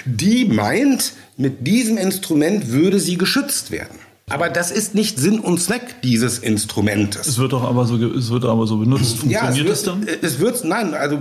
die 0.05 0.45
meint, 0.45 1.12
mit 1.37 1.66
diesem 1.66 1.99
Instrument 1.99 2.70
würde 2.70 3.01
sie 3.01 3.18
geschützt 3.18 3.70
werden. 3.70 4.05
Aber 4.29 4.49
das 4.49 4.72
ist 4.72 4.97
nicht 4.97 5.20
Sinn 5.20 5.39
und 5.39 5.59
Zweck 5.61 6.03
dieses 6.03 6.41
Instrumentes. 6.41 7.29
Es 7.29 7.39
wird 7.39 7.53
doch 7.53 7.62
aber 7.62 7.87
so, 7.87 7.95
es 7.95 8.29
wird 8.31 8.45
aber 8.45 8.66
so 8.66 8.79
benutzt. 8.79 9.18
Funktioniert 9.18 9.43
ja, 9.43 9.51
es, 9.51 9.57
wird, 9.57 9.68
es 9.68 9.83
dann? 9.85 10.07
Es 10.20 10.41
wird, 10.41 10.64
nein, 10.64 10.95
also 10.95 11.18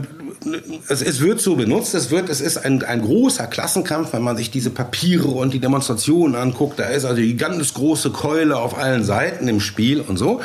es, 0.89 1.03
es 1.03 1.20
wird 1.20 1.39
so 1.39 1.56
benutzt. 1.56 1.93
Es 1.93 2.10
wird, 2.10 2.30
es 2.30 2.41
ist 2.41 2.58
ein, 2.58 2.82
ein 2.82 3.03
großer 3.03 3.45
Klassenkampf, 3.45 4.14
wenn 4.14 4.24
man 4.24 4.36
sich 4.38 4.49
diese 4.49 4.72
Papiere 4.72 5.28
und 5.28 5.53
die 5.53 5.60
Demonstrationen 5.60 6.36
anguckt. 6.36 6.80
Da 6.80 6.86
ist 6.86 7.06
also 7.06 7.22
die 7.22 7.38
ganz 7.38 7.76
große 7.76 8.10
Keule 8.10 8.58
auf 8.58 8.76
allen 8.76 9.03
Seiten 9.03 9.47
im 9.47 9.60
Spiel 9.60 10.01
und 10.01 10.18
so. 10.18 10.41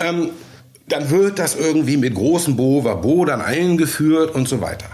Ähm, 0.00 0.30
dann 0.88 1.10
wird 1.10 1.38
das 1.38 1.54
irgendwie 1.54 1.96
mit 1.96 2.16
großem 2.16 2.56
Bo 2.56 3.24
dann 3.24 3.40
eingeführt 3.40 4.34
und 4.34 4.48
so 4.48 4.60
weiter. 4.60 4.86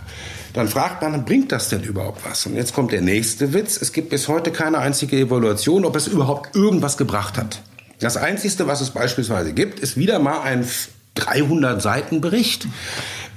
Dann 0.53 0.69
fragt 0.69 1.03
man, 1.03 1.25
bringt 1.25 1.53
das 1.53 1.69
denn 1.69 1.83
überhaupt 1.83 2.25
was? 2.25 2.47
Und 2.47 2.57
jetzt 2.57 2.75
kommt 2.75 2.93
der 2.93 3.03
nächste 3.03 3.53
Witz. 3.53 3.81
Es 3.81 3.93
gibt 3.93 4.11
bis 4.11 4.29
heute 4.29 4.51
keine 4.51 4.79
einzige 4.79 5.17
Evaluation, 5.17 5.85
ob 5.85 5.97
es 5.97 6.09
überhaupt 6.09 6.57
irgendwas 6.57 6.97
gebracht 6.97 7.37
hat. 7.39 7.63
Das 8.01 8.17
Einzige, 8.17 8.67
was 8.67 8.81
es 8.81 8.91
beispielsweise 8.91 9.53
gibt, 9.53 9.79
ist 9.81 9.97
wieder 9.97 10.19
mal 10.19 10.41
ein 10.41 10.67
300 11.15 11.81
Seiten 11.83 12.21
Bericht 12.21 12.67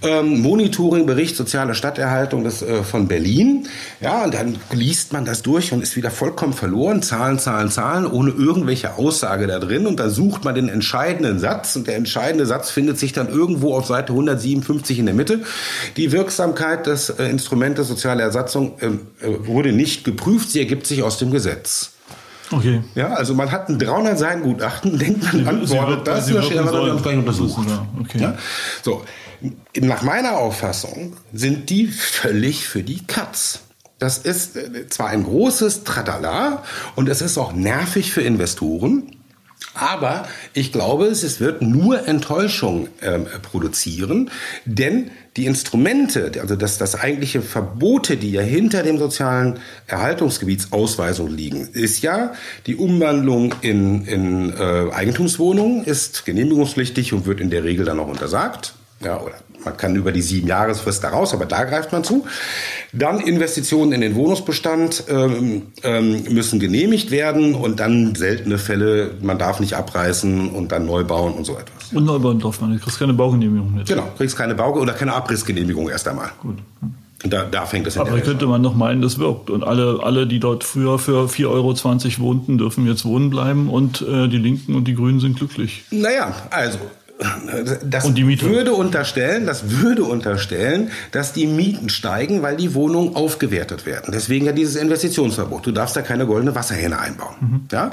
ähm, 0.03 0.41
Monitoring-Bericht 0.41 1.35
soziale 1.35 1.75
Stadterhaltung 1.75 2.43
des, 2.43 2.61
äh, 2.61 2.83
von 2.83 3.07
Berlin. 3.07 3.67
Ja, 4.01 4.23
und 4.23 4.33
dann 4.33 4.57
liest 4.71 5.13
man 5.13 5.25
das 5.25 5.41
durch 5.41 5.71
und 5.71 5.81
ist 5.81 5.95
wieder 5.95 6.11
vollkommen 6.11 6.53
verloren. 6.53 7.01
Zahlen, 7.01 7.39
Zahlen, 7.39 7.69
Zahlen, 7.69 8.05
ohne 8.05 8.31
irgendwelche 8.31 8.95
Aussage 8.97 9.47
da 9.47 9.59
drin. 9.59 9.87
Und 9.87 9.99
dann 9.99 10.09
sucht 10.09 10.43
man 10.43 10.55
den 10.55 10.69
entscheidenden 10.69 11.39
Satz. 11.39 11.75
Und 11.75 11.87
der 11.87 11.95
entscheidende 11.95 12.45
Satz 12.45 12.69
findet 12.69 12.99
sich 12.99 13.13
dann 13.13 13.29
irgendwo 13.29 13.75
auf 13.75 13.85
Seite 13.85 14.13
157 14.13 14.99
in 14.99 15.05
der 15.05 15.15
Mitte. 15.15 15.41
Die 15.97 16.11
Wirksamkeit 16.11 16.85
des 16.85 17.09
äh, 17.09 17.25
Instrumentes 17.25 17.87
soziale 17.87 18.23
Ersatzung 18.23 18.73
ähm, 18.81 19.01
äh, 19.21 19.47
wurde 19.47 19.71
nicht 19.71 20.03
geprüft. 20.03 20.51
Sie 20.51 20.59
ergibt 20.59 20.85
sich 20.85 21.03
aus 21.03 21.17
dem 21.17 21.31
Gesetz. 21.31 21.93
Okay. 22.51 22.83
Ja, 22.95 23.13
also 23.13 23.33
man 23.33 23.51
hat 23.51 23.69
ein 23.69 23.79
300 23.79 24.17
Seiten 24.17 24.43
Gutachten, 24.43 24.97
denkt 24.99 25.33
man, 25.33 25.47
antwortet 25.47 26.07
das, 26.07 26.27
das 26.27 26.45
steht 26.45 26.57
aber 26.57 26.71
dann 26.71 26.95
nicht 26.95 27.05
untersucht. 27.05 27.67
Okay. 27.99 28.19
Ja? 28.19 28.37
So, 28.81 29.03
nach 29.79 30.01
meiner 30.01 30.37
Auffassung 30.37 31.15
sind 31.33 31.69
die 31.69 31.87
völlig 31.87 32.67
für 32.67 32.83
die 32.83 33.05
Katz. 33.05 33.59
Das 33.99 34.17
ist 34.17 34.55
äh, 34.55 34.87
zwar 34.89 35.07
ein 35.07 35.23
großes 35.23 35.83
Tradala 35.83 36.63
und 36.95 37.09
es 37.09 37.21
ist 37.21 37.37
auch 37.37 37.53
nervig 37.53 38.11
für 38.11 38.21
Investoren, 38.21 39.17
aber 39.75 40.27
ich 40.53 40.71
glaube, 40.71 41.05
es 41.05 41.39
wird 41.39 41.61
nur 41.61 42.07
Enttäuschung 42.07 42.89
äh, 43.01 43.19
produzieren, 43.41 44.29
denn 44.65 45.09
die 45.35 45.45
Instrumente, 45.45 46.31
also 46.39 46.55
das, 46.55 46.77
das 46.77 46.99
eigentliche 46.99 47.41
Verbote, 47.41 48.17
die 48.17 48.31
ja 48.31 48.41
hinter 48.41 48.83
dem 48.83 48.99
sozialen 48.99 49.59
Erhaltungsgebietsausweisung 49.87 51.29
liegen, 51.29 51.69
ist 51.69 52.03
ja 52.03 52.33
die 52.67 52.75
Umwandlung 52.75 53.55
in, 53.61 54.05
in 54.05 54.53
äh, 54.53 54.91
Eigentumswohnungen, 54.91 55.85
ist 55.85 56.25
genehmigungspflichtig 56.25 57.13
und 57.13 57.25
wird 57.25 57.39
in 57.39 57.49
der 57.49 57.63
Regel 57.63 57.85
dann 57.85 57.99
auch 57.99 58.07
untersagt 58.07 58.75
ja, 59.03 59.19
oder 59.19 59.35
man 59.65 59.77
kann 59.77 59.95
über 59.95 60.11
die 60.11 60.21
sieben 60.21 60.47
Jahresfrist 60.47 61.03
da 61.03 61.09
raus, 61.09 61.33
aber 61.33 61.45
da 61.45 61.63
greift 61.63 61.91
man 61.91 62.03
zu. 62.03 62.25
Dann 62.91 63.19
Investitionen 63.19 63.91
in 63.93 64.01
den 64.01 64.15
Wohnungsbestand 64.15 65.05
ähm, 65.07 65.63
ähm, 65.83 66.23
müssen 66.29 66.59
genehmigt 66.59 67.11
werden 67.11 67.55
und 67.55 67.79
dann 67.79 68.15
seltene 68.15 68.57
Fälle, 68.57 69.11
man 69.21 69.37
darf 69.37 69.59
nicht 69.59 69.75
abreißen 69.75 70.49
und 70.49 70.71
dann 70.71 70.85
neu 70.85 71.03
bauen 71.03 71.33
und 71.33 71.45
so 71.45 71.53
etwas. 71.53 71.93
Und 71.93 72.05
neu 72.05 72.19
bauen 72.19 72.39
darf 72.39 72.61
man 72.61 72.71
nicht, 72.71 72.83
kriegst 72.83 72.99
keine 72.99 73.13
Baugenehmigung 73.13 73.73
mit. 73.73 73.87
Genau, 73.87 74.07
kriegst 74.17 74.37
keine 74.37 74.55
Bau- 74.55 74.73
oder 74.73 74.93
keine 74.93 75.13
Abrissgenehmigung 75.13 75.89
erst 75.89 76.07
einmal. 76.07 76.31
Gut. 76.41 76.57
Da, 77.25 77.45
da 77.45 77.65
fängt 77.65 77.87
es 77.87 77.97
an. 77.97 78.07
Aber 78.07 78.19
könnte 78.19 78.47
man 78.47 78.61
noch 78.61 78.75
meinen, 78.75 79.01
das 79.01 79.17
wirkt. 79.17 79.49
Und 79.49 79.63
alle, 79.63 79.99
alle, 80.03 80.27
die 80.27 80.41
dort 80.41 80.65
früher 80.65 80.99
für 80.99 81.27
4,20 81.27 81.47
Euro 81.47 81.73
wohnten, 82.19 82.57
dürfen 82.57 82.85
jetzt 82.85 83.05
wohnen 83.05 83.29
bleiben 83.29 83.69
und 83.69 84.01
äh, 84.01 84.27
die 84.27 84.37
Linken 84.37 84.75
und 84.75 84.89
die 84.89 84.93
Grünen 84.93 85.21
sind 85.21 85.37
glücklich. 85.37 85.85
Naja, 85.89 86.35
also 86.49 86.79
das 87.83 88.15
würde 88.15 88.73
unterstellen, 88.73 89.45
das 89.45 89.69
würde 89.69 90.03
unterstellen, 90.03 90.91
dass 91.11 91.31
die 91.31 91.45
Mieten 91.45 91.89
steigen, 91.89 92.41
weil 92.41 92.57
die 92.57 92.73
Wohnungen 92.73 93.15
aufgewertet 93.15 93.85
werden. 93.85 94.11
Deswegen 94.11 94.45
ja 94.45 94.51
dieses 94.51 94.75
Investitionsverbot. 94.75 95.65
Du 95.65 95.71
darfst 95.71 95.95
da 95.95 96.01
keine 96.01 96.25
goldene 96.25 96.55
Wasserhähne 96.55 96.99
einbauen. 96.99 97.35
Mhm. 97.39 97.61
Ja? 97.71 97.91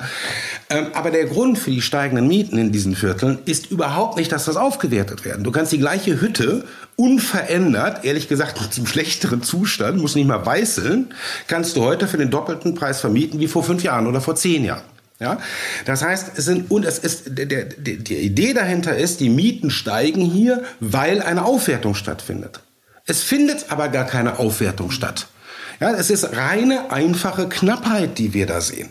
Ähm, 0.70 0.86
aber 0.94 1.10
der 1.10 1.26
Grund 1.26 1.58
für 1.58 1.70
die 1.70 1.82
steigenden 1.82 2.26
Mieten 2.28 2.58
in 2.58 2.72
diesen 2.72 2.96
Vierteln 2.96 3.38
ist 3.44 3.70
überhaupt 3.70 4.16
nicht, 4.16 4.32
dass 4.32 4.46
das 4.46 4.56
aufgewertet 4.56 5.24
werden. 5.24 5.44
Du 5.44 5.52
kannst 5.52 5.72
die 5.72 5.78
gleiche 5.78 6.20
Hütte 6.20 6.64
unverändert, 6.96 8.04
ehrlich 8.04 8.28
gesagt 8.28 8.72
zum 8.72 8.86
schlechteren 8.86 9.42
Zustand, 9.42 10.00
muss 10.00 10.14
nicht 10.14 10.26
mal 10.26 10.44
weißeln, 10.44 11.14
kannst 11.46 11.76
du 11.76 11.82
heute 11.82 12.08
für 12.08 12.18
den 12.18 12.30
doppelten 12.30 12.74
Preis 12.74 13.00
vermieten 13.00 13.38
wie 13.38 13.48
vor 13.48 13.62
fünf 13.62 13.82
Jahren 13.82 14.06
oder 14.06 14.20
vor 14.20 14.34
zehn 14.34 14.64
Jahren. 14.64 14.82
Ja, 15.20 15.38
das 15.84 16.02
heißt, 16.02 16.32
es 16.36 16.46
sind 16.46 16.70
und 16.70 16.86
es 16.86 16.98
ist 16.98 17.38
der, 17.38 17.44
der, 17.44 17.64
die 17.66 18.16
Idee 18.16 18.54
dahinter 18.54 18.96
ist, 18.96 19.20
die 19.20 19.28
Mieten 19.28 19.70
steigen 19.70 20.22
hier, 20.22 20.64
weil 20.80 21.20
eine 21.20 21.44
Aufwertung 21.44 21.94
stattfindet. 21.94 22.60
Es 23.04 23.22
findet 23.22 23.70
aber 23.70 23.88
gar 23.90 24.06
keine 24.06 24.38
Aufwertung 24.38 24.90
statt. 24.90 25.28
Ja, 25.78 25.92
es 25.92 26.08
ist 26.08 26.36
reine 26.36 26.90
einfache 26.90 27.48
Knappheit, 27.48 28.18
die 28.18 28.32
wir 28.32 28.46
da 28.46 28.62
sehen. 28.62 28.90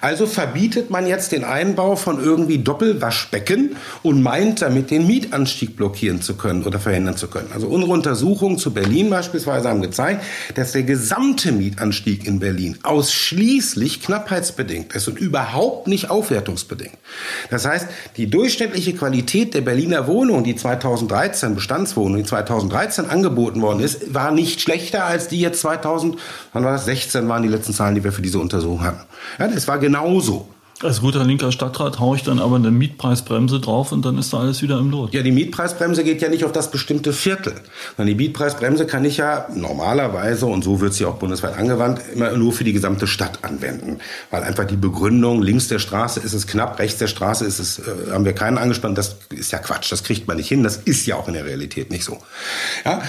Also 0.00 0.26
verbietet 0.26 0.90
man 0.90 1.06
jetzt 1.06 1.32
den 1.32 1.44
Einbau 1.44 1.96
von 1.96 2.22
irgendwie 2.22 2.58
Doppelwaschbecken 2.58 3.76
und 4.02 4.22
meint 4.22 4.62
damit 4.62 4.90
den 4.90 5.06
Mietanstieg 5.06 5.76
blockieren 5.76 6.22
zu 6.22 6.36
können 6.36 6.64
oder 6.64 6.78
verhindern 6.78 7.16
zu 7.16 7.28
können. 7.28 7.50
Also 7.52 7.68
unsere 7.68 7.92
Untersuchungen 7.92 8.58
zu 8.58 8.72
Berlin 8.72 9.10
beispielsweise 9.10 9.68
haben 9.68 9.82
gezeigt, 9.82 10.22
dass 10.54 10.72
der 10.72 10.82
gesamte 10.82 11.52
Mietanstieg 11.52 12.26
in 12.26 12.40
Berlin 12.40 12.78
ausschließlich 12.82 14.02
knappheitsbedingt 14.02 14.94
ist 14.94 15.08
und 15.08 15.18
überhaupt 15.18 15.86
nicht 15.86 16.10
aufwertungsbedingt. 16.10 16.96
Das 17.50 17.66
heißt, 17.66 17.86
die 18.16 18.28
durchschnittliche 18.28 18.94
Qualität 18.94 19.54
der 19.54 19.60
Berliner 19.60 20.06
Wohnung, 20.06 20.44
die 20.44 20.56
2013 20.56 21.54
Bestandswohnung, 21.54 22.18
die 22.18 22.24
2013 22.24 23.06
angeboten 23.06 23.62
worden 23.62 23.80
ist, 23.80 24.14
war 24.14 24.30
nicht 24.30 24.60
schlechter 24.60 25.04
als 25.04 25.28
die 25.28 25.40
jetzt 25.40 25.60
2000, 25.60 26.16
wann 26.52 26.64
war 26.64 26.72
das? 26.72 26.84
16 26.84 27.28
waren 27.28 27.42
die 27.42 27.48
letzten 27.48 27.72
Zahlen, 27.72 27.94
die 27.94 28.04
wir 28.04 28.12
für 28.12 28.22
diese 28.22 28.38
Untersuchung 28.38 28.84
hatten. 28.84 29.00
Ja, 29.38 29.48
das 29.48 29.68
war 29.68 29.78
genauso. 29.78 30.48
Als 30.82 31.00
guter 31.00 31.24
linker 31.24 31.52
Stadtrat 31.52 32.00
haue 32.00 32.16
ich 32.16 32.22
dann 32.22 32.38
aber 32.38 32.56
eine 32.56 32.70
Mietpreisbremse 32.70 33.60
drauf 33.60 33.92
und 33.92 34.04
dann 34.04 34.18
ist 34.18 34.34
da 34.34 34.40
alles 34.40 34.60
wieder 34.60 34.78
im 34.78 34.90
Lot. 34.90 35.14
Ja, 35.14 35.22
die 35.22 35.32
Mietpreisbremse 35.32 36.04
geht 36.04 36.20
ja 36.20 36.28
nicht 36.28 36.44
auf 36.44 36.52
das 36.52 36.70
bestimmte 36.70 37.14
Viertel. 37.14 37.54
Sondern 37.96 38.14
die 38.14 38.22
Mietpreisbremse 38.22 38.84
kann 38.84 39.02
ich 39.06 39.16
ja 39.16 39.46
normalerweise, 39.54 40.44
und 40.44 40.64
so 40.64 40.82
wird 40.82 40.92
sie 40.92 41.06
auch 41.06 41.14
bundesweit 41.14 41.56
angewandt, 41.56 42.02
immer 42.12 42.30
nur 42.32 42.52
für 42.52 42.64
die 42.64 42.74
gesamte 42.74 43.06
Stadt 43.06 43.38
anwenden. 43.42 44.00
Weil 44.30 44.42
einfach 44.42 44.66
die 44.66 44.76
Begründung, 44.76 45.40
links 45.40 45.68
der 45.68 45.78
Straße 45.78 46.20
ist 46.20 46.34
es 46.34 46.46
knapp, 46.46 46.78
rechts 46.78 46.98
der 46.98 47.06
Straße 47.06 47.46
ist 47.46 47.58
es, 47.58 47.78
äh, 47.78 48.12
haben 48.12 48.26
wir 48.26 48.34
keinen 48.34 48.58
angespannt, 48.58 48.98
das 48.98 49.16
ist 49.30 49.52
ja 49.52 49.58
Quatsch, 49.58 49.90
das 49.90 50.04
kriegt 50.04 50.28
man 50.28 50.36
nicht 50.36 50.48
hin, 50.48 50.62
das 50.62 50.76
ist 50.76 51.06
ja 51.06 51.16
auch 51.16 51.26
in 51.26 51.34
der 51.34 51.46
Realität 51.46 51.90
nicht 51.90 52.04
so. 52.04 52.18
Ja? 52.84 53.00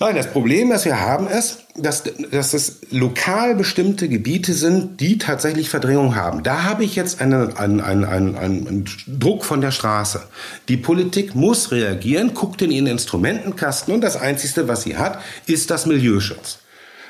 Nein, 0.00 0.16
das 0.16 0.26
Problem, 0.26 0.70
das 0.70 0.84
wir 0.84 1.00
haben, 1.00 1.28
ist, 1.28 1.64
dass, 1.76 2.02
dass 2.30 2.52
es 2.52 2.80
lokal 2.90 3.54
bestimmte 3.54 4.08
Gebiete 4.08 4.52
sind, 4.52 5.00
die 5.00 5.18
tatsächlich 5.18 5.70
Verdrängung 5.70 6.16
haben. 6.16 6.42
Da 6.42 6.64
habe 6.64 6.84
ich 6.84 6.96
jetzt 6.96 7.20
einen, 7.20 7.56
einen, 7.56 7.80
einen, 7.80 8.04
einen, 8.04 8.36
einen 8.36 8.84
Druck 9.06 9.44
von 9.44 9.60
der 9.60 9.70
Straße. 9.70 10.22
Die 10.68 10.76
Politik 10.76 11.36
muss 11.36 11.70
reagieren, 11.70 12.34
guckt 12.34 12.60
in 12.62 12.72
ihren 12.72 12.88
Instrumentenkasten 12.88 13.94
und 13.94 14.00
das 14.00 14.16
Einzige, 14.16 14.66
was 14.66 14.82
sie 14.82 14.96
hat, 14.96 15.20
ist 15.46 15.70
das 15.70 15.86
Milieuschutz. 15.86 16.58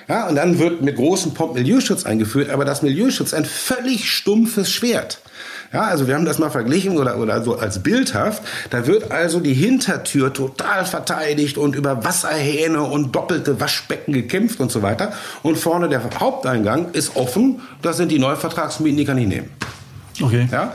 Ja, 0.07 0.29
und 0.29 0.37
dann 0.37 0.59
wird 0.59 0.83
mit 0.83 0.97
großem 0.97 1.33
Pomp 1.33 1.55
Milieuschutz 1.55 2.05
eingeführt, 2.05 2.51
aber 2.51 2.67
das 2.67 2.83
Milieuschutz 2.83 3.33
ein 3.33 3.47
völlig 3.47 4.11
stumpfes 4.11 4.71
Schwert. 4.71 5.21
Ja, 5.73 5.83
also 5.83 6.07
wir 6.07 6.15
haben 6.15 6.25
das 6.25 6.39
mal 6.39 6.51
verglichen 6.51 6.99
oder, 6.99 7.19
oder 7.19 7.43
so 7.43 7.57
als 7.57 7.83
bildhaft. 7.83 8.43
Da 8.71 8.87
wird 8.87 9.11
also 9.11 9.41
die 9.41 9.55
Hintertür 9.55 10.33
total 10.33 10.85
verteidigt 10.85 11.59
und 11.59 11.75
über 11.75 12.05
Wasserhähne 12.05 12.83
und 12.83 13.15
doppelte 13.15 13.61
Waschbecken 13.61 14.13
gekämpft 14.13 14.61
und 14.61 14.71
so 14.71 14.83
weiter. 14.83 15.13
Und 15.43 15.57
vorne 15.57 15.89
der 15.89 16.03
Haupteingang 16.21 16.93
ist 16.93 17.17
offen. 17.17 17.61
Das 17.83 17.97
sind 17.97 18.11
die 18.11 18.19
Neuvertragsmieten, 18.19 18.97
die 18.97 19.05
kann 19.05 19.19
ich 19.19 19.27
nehmen. 19.27 19.51
Okay. 20.23 20.49
Ja? 20.51 20.73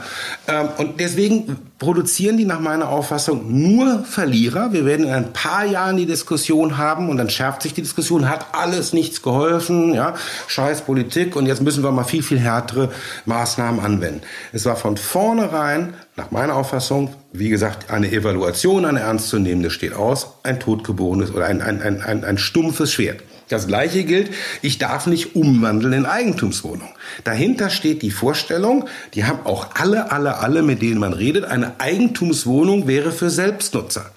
Ähm, 0.48 0.68
und 0.78 1.00
deswegen 1.00 1.56
produzieren 1.78 2.36
die 2.36 2.44
nach 2.44 2.60
meiner 2.60 2.90
Auffassung 2.90 3.72
nur 3.72 4.04
Verlierer. 4.04 4.72
Wir 4.72 4.84
werden 4.84 5.06
in 5.06 5.12
ein 5.12 5.32
paar 5.32 5.64
Jahren 5.64 5.96
die 5.96 6.06
Diskussion 6.06 6.76
haben 6.76 7.08
und 7.08 7.16
dann 7.16 7.30
schärft 7.30 7.62
sich 7.62 7.72
die 7.72 7.80
Diskussion, 7.80 8.28
hat 8.28 8.46
alles 8.52 8.92
nichts 8.92 9.22
geholfen, 9.22 9.94
ja, 9.94 10.14
scheiß 10.46 10.82
Politik 10.82 11.36
und 11.36 11.46
jetzt 11.46 11.62
müssen 11.62 11.82
wir 11.82 11.90
mal 11.90 12.04
viel, 12.04 12.22
viel 12.22 12.38
härtere 12.38 12.90
Maßnahmen 13.24 13.80
anwenden. 13.80 14.20
Es 14.52 14.66
war 14.66 14.76
von 14.76 14.98
vornherein, 14.98 15.94
nach 16.16 16.30
meiner 16.30 16.54
Auffassung, 16.54 17.14
wie 17.32 17.48
gesagt, 17.48 17.90
eine 17.90 18.12
Evaluation, 18.12 18.84
eine 18.84 19.00
ernstzunehmende 19.00 19.70
steht 19.70 19.94
aus, 19.94 20.34
ein 20.42 20.60
totgeborenes 20.60 21.32
oder 21.32 21.46
ein, 21.46 21.62
ein, 21.62 21.80
ein, 21.80 22.02
ein, 22.02 22.24
ein 22.24 22.36
stumpfes 22.36 22.92
Schwert. 22.92 23.22
Das 23.50 23.66
Gleiche 23.66 24.04
gilt, 24.04 24.30
ich 24.62 24.78
darf 24.78 25.08
nicht 25.08 25.34
umwandeln 25.34 25.92
in 25.92 26.06
Eigentumswohnung. 26.06 26.88
Dahinter 27.24 27.68
steht 27.68 28.00
die 28.02 28.12
Vorstellung, 28.12 28.88
die 29.14 29.24
haben 29.24 29.44
auch 29.44 29.74
alle, 29.74 30.12
alle, 30.12 30.38
alle, 30.38 30.62
mit 30.62 30.82
denen 30.82 31.00
man 31.00 31.12
redet, 31.12 31.44
eine 31.44 31.80
Eigentumswohnung 31.80 32.86
wäre 32.86 33.10
für 33.10 33.28
Selbstnutzer. 33.28 34.12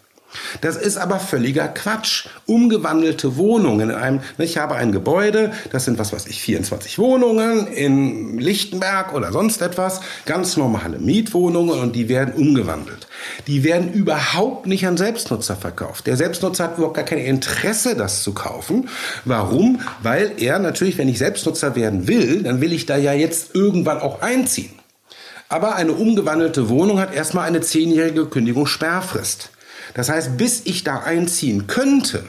Das 0.61 0.77
ist 0.77 0.97
aber 0.97 1.19
völliger 1.19 1.67
Quatsch. 1.67 2.27
Umgewandelte 2.45 3.37
Wohnungen 3.37 3.89
in 3.89 3.95
einem, 3.95 4.19
ich 4.37 4.57
habe 4.57 4.75
ein 4.75 4.91
Gebäude, 4.91 5.51
das 5.71 5.85
sind 5.85 5.99
was 5.99 6.13
weiß 6.13 6.27
ich, 6.27 6.41
24 6.41 6.99
Wohnungen 6.99 7.67
in 7.67 8.37
Lichtenberg 8.37 9.13
oder 9.13 9.31
sonst 9.31 9.61
etwas, 9.61 10.01
ganz 10.25 10.57
normale 10.57 10.99
Mietwohnungen 10.99 11.79
und 11.79 11.95
die 11.95 12.09
werden 12.09 12.33
umgewandelt. 12.33 13.07
Die 13.47 13.63
werden 13.63 13.93
überhaupt 13.93 14.67
nicht 14.67 14.85
an 14.85 14.97
Selbstnutzer 14.97 15.55
verkauft. 15.55 16.07
Der 16.07 16.17
Selbstnutzer 16.17 16.65
hat 16.65 16.77
überhaupt 16.77 16.95
gar 16.95 17.05
kein 17.05 17.19
Interesse, 17.19 17.95
das 17.95 18.23
zu 18.23 18.33
kaufen. 18.33 18.89
Warum? 19.25 19.81
Weil 20.01 20.33
er 20.37 20.59
natürlich, 20.59 20.97
wenn 20.97 21.09
ich 21.09 21.17
Selbstnutzer 21.17 21.75
werden 21.75 22.07
will, 22.07 22.43
dann 22.43 22.61
will 22.61 22.73
ich 22.73 22.85
da 22.85 22.97
ja 22.97 23.13
jetzt 23.13 23.55
irgendwann 23.55 23.99
auch 23.99 24.21
einziehen. 24.21 24.71
Aber 25.49 25.75
eine 25.75 25.91
umgewandelte 25.91 26.69
Wohnung 26.69 26.99
hat 26.99 27.13
erstmal 27.13 27.47
eine 27.47 27.61
zehnjährige 27.61 28.25
Kündigungssperrfrist. 28.25 29.51
Das 29.93 30.09
heißt, 30.09 30.37
bis 30.37 30.61
ich 30.65 30.83
da 30.83 30.99
einziehen 30.99 31.67
könnte, 31.67 32.23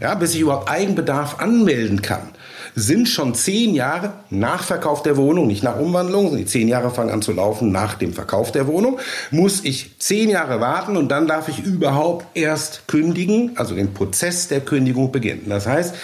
ja, 0.00 0.14
bis 0.14 0.34
ich 0.34 0.40
überhaupt 0.40 0.70
Eigenbedarf 0.70 1.40
anmelden 1.40 2.02
kann, 2.02 2.28
sind 2.74 3.08
schon 3.08 3.34
zehn 3.34 3.74
Jahre 3.74 4.12
nach 4.30 4.62
Verkauf 4.62 5.02
der 5.02 5.16
Wohnung, 5.16 5.48
nicht 5.48 5.64
nach 5.64 5.78
Umwandlung, 5.78 6.36
die 6.36 6.46
zehn 6.46 6.68
Jahre 6.68 6.90
fangen 6.90 7.10
an 7.10 7.22
zu 7.22 7.32
laufen 7.32 7.72
nach 7.72 7.94
dem 7.94 8.12
Verkauf 8.12 8.52
der 8.52 8.66
Wohnung, 8.66 9.00
muss 9.30 9.64
ich 9.64 9.98
zehn 9.98 10.30
Jahre 10.30 10.60
warten 10.60 10.96
und 10.96 11.08
dann 11.08 11.26
darf 11.26 11.48
ich 11.48 11.58
überhaupt 11.60 12.26
erst 12.36 12.86
kündigen, 12.86 13.52
also 13.56 13.74
den 13.74 13.94
Prozess 13.94 14.46
der 14.48 14.60
Kündigung 14.60 15.10
beginnen. 15.10 15.46
Das 15.48 15.66
heißt, 15.66 15.94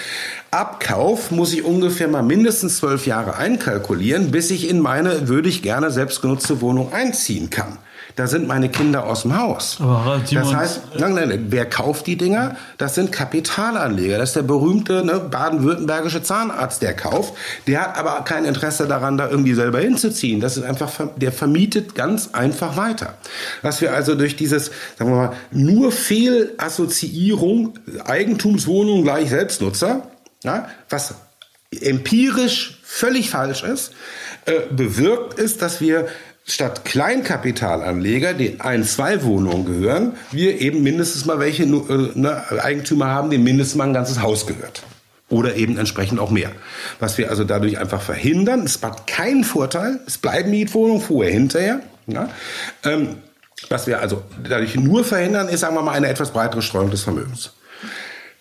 Abkauf 0.50 1.30
muss 1.30 1.52
ich 1.52 1.64
ungefähr 1.64 2.08
mal 2.08 2.22
mindestens 2.22 2.78
zwölf 2.78 3.06
Jahre 3.06 3.36
einkalkulieren, 3.36 4.30
bis 4.30 4.50
ich 4.50 4.68
in 4.68 4.80
meine 4.80 5.28
würde 5.28 5.48
ich 5.48 5.62
gerne 5.62 5.90
selbstgenutzte 5.90 6.60
Wohnung 6.60 6.92
einziehen 6.92 7.50
kann 7.50 7.78
da 8.16 8.26
sind 8.26 8.46
meine 8.46 8.68
Kinder 8.68 9.06
aus 9.06 9.22
dem 9.22 9.36
Haus. 9.36 9.78
Aber 9.80 10.20
das 10.30 10.54
heißt, 10.54 10.80
nein, 10.98 11.14
nein, 11.14 11.46
wer 11.48 11.66
kauft 11.66 12.06
die 12.06 12.16
Dinger? 12.16 12.56
Das 12.78 12.94
sind 12.94 13.10
Kapitalanleger. 13.10 14.18
Das 14.18 14.30
ist 14.30 14.36
der 14.36 14.42
berühmte 14.42 15.04
ne, 15.04 15.18
baden-württembergische 15.18 16.22
Zahnarzt, 16.22 16.82
der 16.82 16.94
kauft. 16.94 17.34
Der 17.66 17.82
hat 17.82 17.98
aber 17.98 18.22
kein 18.24 18.44
Interesse 18.44 18.86
daran, 18.86 19.18
da 19.18 19.28
irgendwie 19.28 19.54
selber 19.54 19.80
hinzuziehen. 19.80 20.40
Das 20.40 20.56
ist 20.56 20.64
einfach, 20.64 20.92
der 21.16 21.32
vermietet 21.32 21.94
ganz 21.94 22.30
einfach 22.32 22.76
weiter. 22.76 23.14
Was 23.62 23.80
wir 23.80 23.92
also 23.92 24.14
durch 24.14 24.36
dieses, 24.36 24.70
sagen 24.98 25.10
wir 25.10 25.16
mal, 25.16 25.32
nur 25.50 25.90
Fehlassoziierung, 25.90 27.78
Eigentumswohnung 28.04 29.02
gleich 29.02 29.30
Selbstnutzer, 29.30 30.02
ja, 30.44 30.68
was 30.88 31.14
empirisch 31.80 32.78
völlig 32.84 33.30
falsch 33.30 33.64
ist, 33.64 33.92
äh, 34.46 34.60
bewirkt 34.70 35.38
ist, 35.38 35.62
dass 35.62 35.80
wir 35.80 36.06
statt 36.44 36.84
Kleinkapitalanleger, 36.84 38.34
die 38.34 38.60
ein, 38.60 38.84
zwei 38.84 39.22
Wohnungen 39.24 39.64
gehören, 39.64 40.12
wir 40.30 40.60
eben 40.60 40.82
mindestens 40.82 41.24
mal 41.24 41.38
welche 41.38 41.64
äh, 41.64 42.10
ne, 42.14 42.42
Eigentümer 42.62 43.06
haben, 43.06 43.30
denen 43.30 43.44
mindestens 43.44 43.76
mal 43.76 43.84
ein 43.84 43.94
ganzes 43.94 44.20
Haus 44.20 44.46
gehört. 44.46 44.82
Oder 45.30 45.56
eben 45.56 45.78
entsprechend 45.78 46.20
auch 46.20 46.30
mehr. 46.30 46.52
Was 47.00 47.16
wir 47.16 47.30
also 47.30 47.44
dadurch 47.44 47.78
einfach 47.78 48.02
verhindern, 48.02 48.60
es 48.60 48.82
hat 48.82 49.06
keinen 49.06 49.42
Vorteil, 49.42 50.00
es 50.06 50.18
bleiben 50.18 50.50
Mietwohnungen 50.50 51.00
vorher, 51.00 51.32
hinterher. 51.32 51.80
Ja? 52.06 52.28
Ähm, 52.84 53.16
was 53.70 53.86
wir 53.86 54.00
also 54.00 54.22
dadurch 54.46 54.74
nur 54.76 55.02
verhindern, 55.02 55.48
ist, 55.48 55.60
sagen 55.60 55.74
wir 55.74 55.82
mal, 55.82 55.92
eine 55.92 56.08
etwas 56.08 56.32
breitere 56.32 56.60
Streuung 56.60 56.90
des 56.90 57.02
Vermögens. 57.02 57.52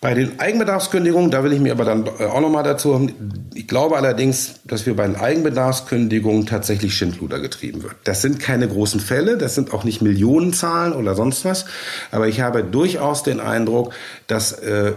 Bei 0.04 0.12
den 0.12 0.38
Eigenbedarfskündigungen, 0.38 1.30
da 1.30 1.44
will 1.44 1.54
ich 1.54 1.60
mir 1.60 1.72
aber 1.72 1.86
dann 1.86 2.06
äh, 2.06 2.24
auch 2.24 2.42
nochmal 2.42 2.62
dazu 2.62 2.92
haben, 2.92 3.48
ich 3.54 3.66
glaube 3.66 3.96
allerdings, 3.96 4.56
dass 4.64 4.84
wir 4.84 4.94
bei 4.94 5.06
den 5.06 5.16
Eigenbedarfskündigungen 5.16 6.44
tatsächlich 6.44 6.94
Schindluder 6.94 7.40
getrieben 7.40 7.82
wird. 7.82 7.94
Das 8.04 8.20
sind 8.20 8.38
keine 8.38 8.68
großen 8.68 9.00
Fälle, 9.00 9.38
das 9.38 9.54
sind 9.54 9.72
auch 9.72 9.82
nicht 9.82 10.02
Millionenzahlen 10.02 10.92
oder 10.92 11.14
sonst 11.14 11.46
was, 11.46 11.64
aber 12.10 12.28
ich 12.28 12.42
habe 12.42 12.62
durchaus 12.62 13.22
den 13.22 13.40
Eindruck, 13.40 13.94
dass 14.26 14.52
äh, 14.52 14.92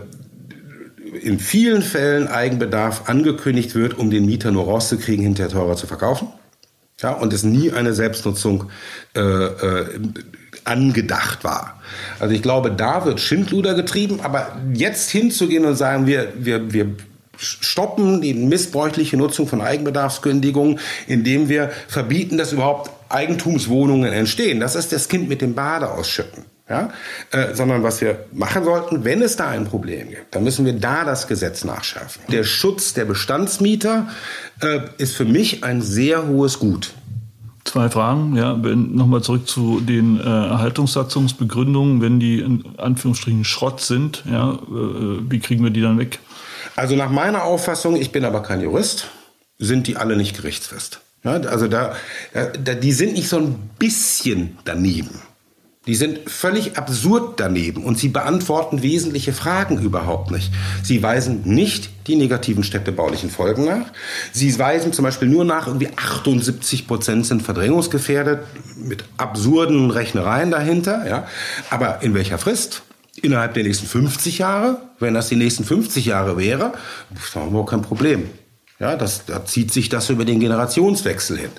in 1.22 1.40
vielen 1.40 1.84
Fällen 1.84 2.28
Eigenbedarf 2.28 3.08
angekündigt 3.08 3.76
wird, 3.76 3.98
um 3.98 4.10
den 4.10 4.26
Mieter 4.26 4.52
nur 4.52 4.66
rauszukriegen, 4.66 5.24
hinterher 5.24 5.54
teurer 5.54 5.78
zu 5.78 5.88
verkaufen. 5.88 6.28
Ja, 7.00 7.12
und 7.12 7.32
es 7.32 7.44
nie 7.44 7.72
eine 7.72 7.94
Selbstnutzung 7.94 8.72
äh, 9.16 9.22
äh, 9.22 10.00
angedacht 10.68 11.44
war. 11.44 11.80
Also 12.20 12.34
ich 12.34 12.42
glaube, 12.42 12.72
da 12.72 13.06
wird 13.06 13.20
Schindluder 13.20 13.74
getrieben, 13.74 14.20
aber 14.22 14.58
jetzt 14.74 15.10
hinzugehen 15.10 15.66
und 15.66 15.76
sagen, 15.76 16.08
wir, 16.08 16.34
wir, 16.38 16.74
wir 16.74 16.96
stoppen 17.38 18.22
die 18.22 18.34
missbräuchliche 18.34 19.18
Nutzung 19.18 19.48
von 19.48 19.62
Eigenbedarfskündigungen, 19.62 20.80
indem 21.08 21.50
wir 21.50 21.72
verbieten, 21.88 22.38
dass 22.38 22.52
überhaupt 22.52 22.92
Eigentumswohnungen 23.10 24.12
entstehen. 24.12 24.60
Das 24.60 24.76
ist 24.76 24.92
das 24.92 25.08
Kind 25.08 25.30
mit 25.30 25.42
dem 25.42 25.54
Bade 25.56 25.90
ausschütten. 25.92 26.46
Ja? 26.70 26.90
Äh, 27.32 27.54
sondern 27.54 27.84
was 27.84 28.02
wir 28.02 28.26
machen 28.34 28.64
sollten, 28.64 29.06
wenn 29.06 29.22
es 29.22 29.36
da 29.36 29.48
ein 29.50 29.66
Problem 29.66 30.10
gibt, 30.10 30.36
dann 30.36 30.44
müssen 30.44 30.66
wir 30.66 30.74
da 30.74 31.06
das 31.06 31.28
Gesetz 31.28 31.64
nachschärfen. 31.64 32.24
Der 32.30 32.44
Schutz 32.44 32.94
der 32.94 33.06
Bestandsmieter 33.06 34.08
äh, 34.62 34.80
ist 34.98 35.16
für 35.16 35.26
mich 35.26 35.64
ein 35.64 35.82
sehr 35.82 36.28
hohes 36.28 36.60
Gut. 36.60 36.94
Zwei 37.68 37.90
Fragen, 37.90 38.38
ja, 38.38 38.54
nochmal 38.54 39.22
zurück 39.22 39.46
zu 39.46 39.82
den 39.82 40.22
äh, 40.22 40.24
Erhaltungssatzungsbegründungen, 40.24 42.02
wenn 42.02 42.18
die 42.18 42.40
in 42.40 42.64
Anführungsstrichen 42.78 43.44
Schrott 43.44 43.82
sind, 43.82 44.24
ja, 44.26 44.54
äh, 44.54 45.30
wie 45.30 45.40
kriegen 45.40 45.66
wir 45.66 45.70
die 45.70 45.82
dann 45.82 46.00
weg? 46.00 46.20
Also 46.78 46.96
nach 46.96 47.12
meiner 47.12 47.44
Auffassung, 47.44 47.98
ich 47.98 48.14
bin 48.14 48.24
aber 48.24 48.42
kein 48.42 48.62
Jurist, 48.62 49.10
sind 49.58 49.88
die 49.88 49.98
alle 49.98 50.16
nicht 50.16 50.38
gerichtsfest. 50.38 51.02
Ja, 51.26 51.32
also 51.32 51.68
da, 51.68 51.94
da, 52.34 52.74
die 52.74 52.94
sind 52.94 53.14
nicht 53.14 53.28
so 53.28 53.38
ein 53.38 53.70
bisschen 53.78 54.58
daneben. 54.64 55.22
Die 55.88 55.96
sind 55.96 56.30
völlig 56.30 56.78
absurd 56.78 57.40
daneben 57.40 57.84
und 57.84 57.98
sie 57.98 58.10
beantworten 58.10 58.84
wesentliche 58.84 59.34
Fragen 59.34 59.82
überhaupt 59.82 60.32
nicht. 60.32 60.52
Sie 60.84 61.02
weisen 61.02 61.42
nicht 61.46 61.90
die 62.08 62.16
negativen 62.16 62.64
städtebaulichen 62.64 63.30
Folgen 63.30 63.66
nach. 63.66 63.88
Sie 64.34 64.58
weisen 64.60 64.94
zum 64.94 65.04
Beispiel 65.04 65.30
nur 65.30 65.46
nach, 65.46 65.68
irgendwie 65.68 65.90
78 65.96 66.88
Prozent 66.88 67.26
sind 67.26 67.42
verdrängungsgefährdet, 67.42 68.42
mit 68.78 69.06
absurden 69.18 69.90
Rechnereien 69.90 70.52
dahinter. 70.52 71.08
Ja. 71.08 71.28
Aber 71.70 72.04
in 72.04 72.14
welcher 72.14 72.38
Frist? 72.38 72.84
Innerhalb 73.22 73.56
der 73.56 73.64
nächsten 73.64 73.88
50 73.88 74.38
Jahre? 74.38 74.82
Wenn 75.00 75.16
das 75.16 75.30
die 75.30 75.36
nächsten 75.36 75.64
50 75.64 76.06
Jahre 76.06 76.38
wäre, 76.38 76.74
haben 77.34 77.54
wir 77.54 77.60
auch 77.60 77.66
kein 77.66 77.82
Problem. 77.82 78.30
Ja, 78.80 78.96
das, 78.96 79.26
da 79.26 79.44
zieht 79.44 79.74
sich 79.74 79.90
das 79.90 80.12
über 80.12 80.24
den 80.24 80.40
Generationswechsel 80.40 81.38
hin. 81.38 81.50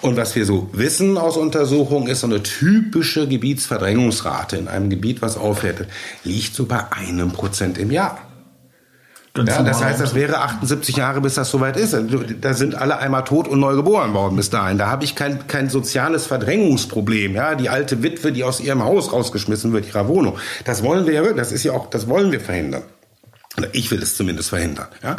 Und 0.00 0.16
was 0.16 0.34
wir 0.34 0.44
so 0.44 0.68
wissen 0.72 1.16
aus 1.16 1.36
Untersuchungen 1.36 2.08
ist, 2.08 2.20
so 2.20 2.26
eine 2.26 2.42
typische 2.42 3.28
Gebietsverdrängungsrate 3.28 4.56
in 4.56 4.66
einem 4.66 4.90
Gebiet, 4.90 5.22
was 5.22 5.36
aufhört, 5.36 5.86
liegt 6.24 6.54
so 6.56 6.66
bei 6.66 6.90
einem 6.90 7.30
Prozent 7.30 7.78
im 7.78 7.92
Jahr. 7.92 8.18
ja, 9.36 9.62
das 9.62 9.84
heißt, 9.84 10.00
das 10.00 10.16
wäre 10.16 10.38
78 10.38 10.96
Jahre, 10.96 11.20
bis 11.20 11.34
das 11.34 11.52
soweit 11.52 11.76
ist. 11.76 11.96
Da 12.40 12.54
sind 12.54 12.74
alle 12.74 12.98
einmal 12.98 13.22
tot 13.22 13.46
und 13.46 13.60
neu 13.60 13.76
geboren 13.76 14.12
worden 14.12 14.34
bis 14.34 14.50
dahin. 14.50 14.76
Da 14.76 14.88
habe 14.88 15.04
ich 15.04 15.14
kein, 15.14 15.46
kein 15.46 15.70
soziales 15.70 16.26
Verdrängungsproblem. 16.26 17.36
Ja, 17.36 17.54
die 17.54 17.68
alte 17.68 18.02
Witwe, 18.02 18.32
die 18.32 18.42
aus 18.42 18.58
ihrem 18.58 18.82
Haus 18.82 19.12
rausgeschmissen 19.12 19.72
wird, 19.72 19.86
ihrer 19.86 20.08
Wohnung. 20.08 20.36
Das 20.64 20.82
wollen 20.82 21.06
wir, 21.06 21.32
das 21.34 21.52
ist 21.52 21.62
ja 21.62 21.74
auch, 21.74 21.90
das 21.90 22.08
wollen 22.08 22.32
wir 22.32 22.40
verhindern. 22.40 22.82
Ich 23.72 23.90
will 23.90 24.02
es 24.02 24.16
zumindest 24.16 24.50
verhindern. 24.50 24.88
Ja? 25.02 25.16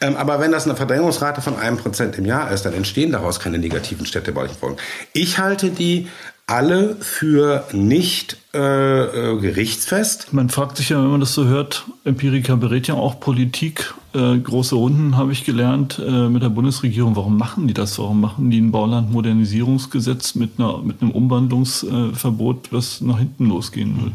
Ähm, 0.00 0.16
aber 0.16 0.40
wenn 0.40 0.52
das 0.52 0.66
eine 0.66 0.76
Verdrängungsrate 0.76 1.40
von 1.40 1.56
einem 1.58 1.76
Prozent 1.76 2.16
im 2.16 2.24
Jahr 2.24 2.50
ist, 2.50 2.62
dann 2.62 2.74
entstehen 2.74 3.12
daraus 3.12 3.40
keine 3.40 3.58
negativen 3.58 4.06
städtebaulichen 4.06 4.56
Folgen. 4.56 4.76
Ich 5.12 5.38
halte 5.38 5.70
die 5.70 6.08
alle 6.46 6.96
für 6.96 7.64
nicht 7.72 8.36
äh, 8.52 8.58
äh, 8.58 9.40
gerichtsfest. 9.40 10.32
Man 10.32 10.50
fragt 10.50 10.76
sich 10.76 10.90
ja, 10.90 11.00
wenn 11.00 11.10
man 11.10 11.20
das 11.20 11.32
so 11.34 11.44
hört, 11.44 11.86
Empiriker 12.04 12.56
berät 12.56 12.88
ja 12.88 12.94
auch 12.94 13.20
Politik. 13.20 13.94
Äh, 14.12 14.38
große 14.38 14.74
Runden 14.74 15.16
habe 15.16 15.32
ich 15.32 15.44
gelernt 15.44 15.98
äh, 16.04 16.28
mit 16.28 16.42
der 16.42 16.50
Bundesregierung. 16.50 17.16
Warum 17.16 17.38
machen 17.38 17.68
die 17.68 17.74
das? 17.74 17.98
Warum 17.98 18.20
machen 18.20 18.50
die 18.50 18.60
ein 18.60 18.72
Baulandmodernisierungsgesetz 18.72 20.34
mit, 20.34 20.58
einer, 20.58 20.78
mit 20.78 21.00
einem 21.00 21.12
Umwandlungsverbot, 21.12 22.72
was 22.72 23.00
nach 23.00 23.18
hinten 23.18 23.46
losgehen 23.46 24.02
wird? 24.02 24.14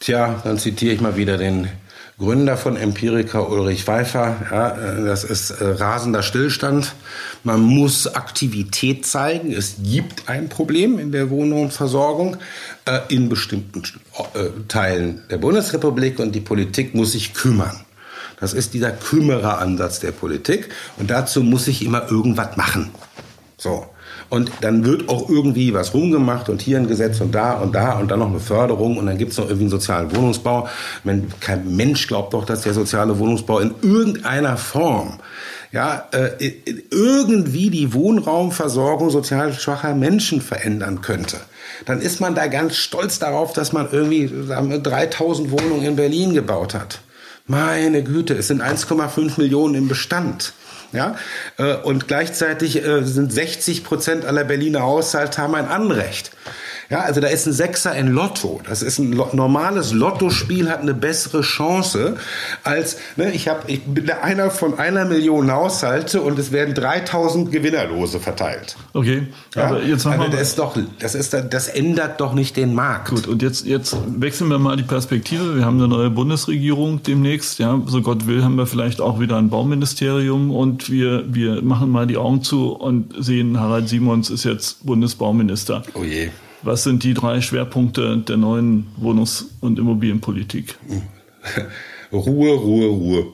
Tja, 0.00 0.40
dann 0.44 0.58
zitiere 0.58 0.94
ich 0.94 1.00
mal 1.00 1.16
wieder 1.16 1.38
den 1.38 1.68
Gründer 2.18 2.56
von 2.56 2.76
Empirica 2.76 3.40
Ulrich 3.40 3.84
Pfeiffer. 3.84 4.36
Ja, 4.50 4.68
äh, 4.70 5.04
das 5.04 5.24
ist 5.24 5.50
äh, 5.50 5.64
rasender 5.64 6.22
Stillstand. 6.22 6.94
Man 7.42 7.60
muss 7.60 8.06
Aktivität 8.06 9.04
zeigen. 9.04 9.52
Es 9.52 9.76
gibt 9.82 10.28
ein 10.28 10.48
Problem 10.48 10.98
in 10.98 11.10
der 11.10 11.30
Wohnungsversorgung 11.30 12.36
äh, 12.84 13.00
in 13.08 13.28
bestimmten 13.28 13.82
äh, 14.34 14.44
Teilen 14.68 15.22
der 15.28 15.38
Bundesrepublik 15.38 16.20
und 16.20 16.34
die 16.34 16.40
Politik 16.40 16.94
muss 16.94 17.12
sich 17.12 17.34
kümmern. 17.34 17.84
Das 18.38 18.52
ist 18.52 18.74
dieser 18.74 18.90
Kümmereransatz 18.92 20.00
der 20.00 20.12
Politik 20.12 20.68
und 20.98 21.10
dazu 21.10 21.42
muss 21.42 21.66
ich 21.66 21.84
immer 21.84 22.10
irgendwas 22.10 22.56
machen. 22.56 22.90
So. 23.56 23.86
Und 24.28 24.50
dann 24.60 24.84
wird 24.84 25.08
auch 25.08 25.28
irgendwie 25.28 25.74
was 25.74 25.94
rumgemacht 25.94 26.48
und 26.48 26.62
hier 26.62 26.78
ein 26.78 26.86
Gesetz 26.86 27.20
und 27.20 27.34
da 27.34 27.54
und 27.54 27.74
da 27.74 27.98
und 27.98 28.10
dann 28.10 28.18
noch 28.18 28.30
eine 28.30 28.40
Förderung 28.40 28.96
und 28.96 29.06
dann 29.06 29.18
gibt 29.18 29.32
es 29.32 29.38
noch 29.38 29.44
irgendwie 29.44 29.64
einen 29.64 29.70
sozialen 29.70 30.14
Wohnungsbau. 30.14 30.68
Wenn 31.04 31.28
kein 31.40 31.76
Mensch 31.76 32.06
glaubt 32.06 32.34
doch, 32.34 32.44
dass 32.44 32.62
der 32.62 32.74
soziale 32.74 33.18
Wohnungsbau 33.18 33.60
in 33.60 33.74
irgendeiner 33.82 34.56
Form 34.56 35.18
ja, 35.74 36.06
äh, 36.12 36.52
irgendwie 36.90 37.68
die 37.68 37.92
Wohnraumversorgung 37.92 39.10
sozial 39.10 39.52
schwacher 39.52 39.94
Menschen 39.96 40.40
verändern 40.40 41.00
könnte, 41.00 41.38
dann 41.84 42.00
ist 42.00 42.20
man 42.20 42.36
da 42.36 42.46
ganz 42.46 42.76
stolz 42.76 43.18
darauf, 43.18 43.52
dass 43.52 43.72
man 43.72 43.88
irgendwie 43.90 44.30
sagen 44.46 44.70
wir, 44.70 44.78
3000 44.78 45.50
Wohnungen 45.50 45.82
in 45.82 45.96
Berlin 45.96 46.32
gebaut 46.32 46.74
hat. 46.74 47.00
Meine 47.46 48.04
Güte, 48.04 48.34
es 48.34 48.46
sind 48.48 48.62
1,5 48.62 49.38
Millionen 49.38 49.74
im 49.74 49.88
Bestand. 49.88 50.54
Ja? 50.94 51.16
Äh, 51.58 51.74
und 51.74 52.08
gleichzeitig 52.08 52.84
äh, 52.84 53.02
sind 53.02 53.32
60 53.32 53.84
Prozent 53.84 54.24
aller 54.24 54.44
Berliner 54.44 54.82
Haushalte 54.82 55.42
haben 55.42 55.54
ein 55.54 55.68
Anrecht. 55.68 56.30
Ja, 56.90 57.00
also 57.00 57.20
da 57.20 57.28
ist 57.28 57.46
ein 57.46 57.52
Sechser 57.52 57.94
in 57.94 58.08
Lotto. 58.08 58.60
Das 58.66 58.82
ist 58.82 58.98
ein 58.98 59.10
normales 59.32 59.92
Lottospiel, 59.92 60.70
hat 60.70 60.80
eine 60.80 60.94
bessere 60.94 61.42
Chance 61.42 62.16
als, 62.62 62.96
ne, 63.16 63.32
ich, 63.32 63.48
hab, 63.48 63.68
ich 63.68 63.82
bin 63.82 64.10
einer 64.10 64.50
von 64.50 64.78
einer 64.78 65.04
Million 65.04 65.50
Haushalte 65.50 66.20
und 66.20 66.38
es 66.38 66.52
werden 66.52 66.74
3000 66.74 67.50
Gewinnerlose 67.50 68.20
verteilt. 68.20 68.76
Okay, 68.92 69.28
ja? 69.54 69.66
aber 69.66 69.82
jetzt 69.82 70.04
haben 70.04 70.20
also 70.20 70.32
wir... 70.32 70.38
Das, 70.38 70.48
ist 70.48 70.58
doch, 70.58 70.76
das, 70.98 71.14
ist, 71.14 71.34
das 71.50 71.68
ändert 71.68 72.20
doch 72.20 72.34
nicht 72.34 72.56
den 72.56 72.74
Markt. 72.74 73.10
Gut, 73.10 73.26
und 73.26 73.42
jetzt, 73.42 73.66
jetzt 73.66 73.96
wechseln 74.18 74.48
wir 74.48 74.58
mal 74.58 74.76
die 74.76 74.82
Perspektive. 74.82 75.56
Wir 75.56 75.64
haben 75.64 75.78
eine 75.78 75.88
neue 75.88 76.10
Bundesregierung 76.10 77.02
demnächst. 77.02 77.58
Ja, 77.58 77.80
so 77.86 78.02
Gott 78.02 78.26
will, 78.26 78.44
haben 78.44 78.56
wir 78.56 78.66
vielleicht 78.66 79.00
auch 79.00 79.20
wieder 79.20 79.36
ein 79.36 79.48
Bauministerium 79.48 80.50
und 80.50 80.90
wir, 80.90 81.24
wir 81.32 81.62
machen 81.62 81.90
mal 81.90 82.06
die 82.06 82.16
Augen 82.16 82.42
zu 82.42 82.72
und 82.72 83.14
sehen, 83.18 83.58
Harald 83.58 83.88
Simons 83.88 84.30
ist 84.30 84.44
jetzt 84.44 84.84
Bundesbauminister. 84.84 85.82
Oh 85.94 86.04
je. 86.04 86.30
Was 86.64 86.82
sind 86.82 87.04
die 87.04 87.12
drei 87.12 87.42
Schwerpunkte 87.42 88.16
der 88.18 88.38
neuen 88.38 88.86
Wohnungs- 88.96 89.46
und 89.60 89.78
Immobilienpolitik? 89.78 90.76
Ruhe, 92.12 92.54
Ruhe, 92.54 92.86
Ruhe. 92.86 93.26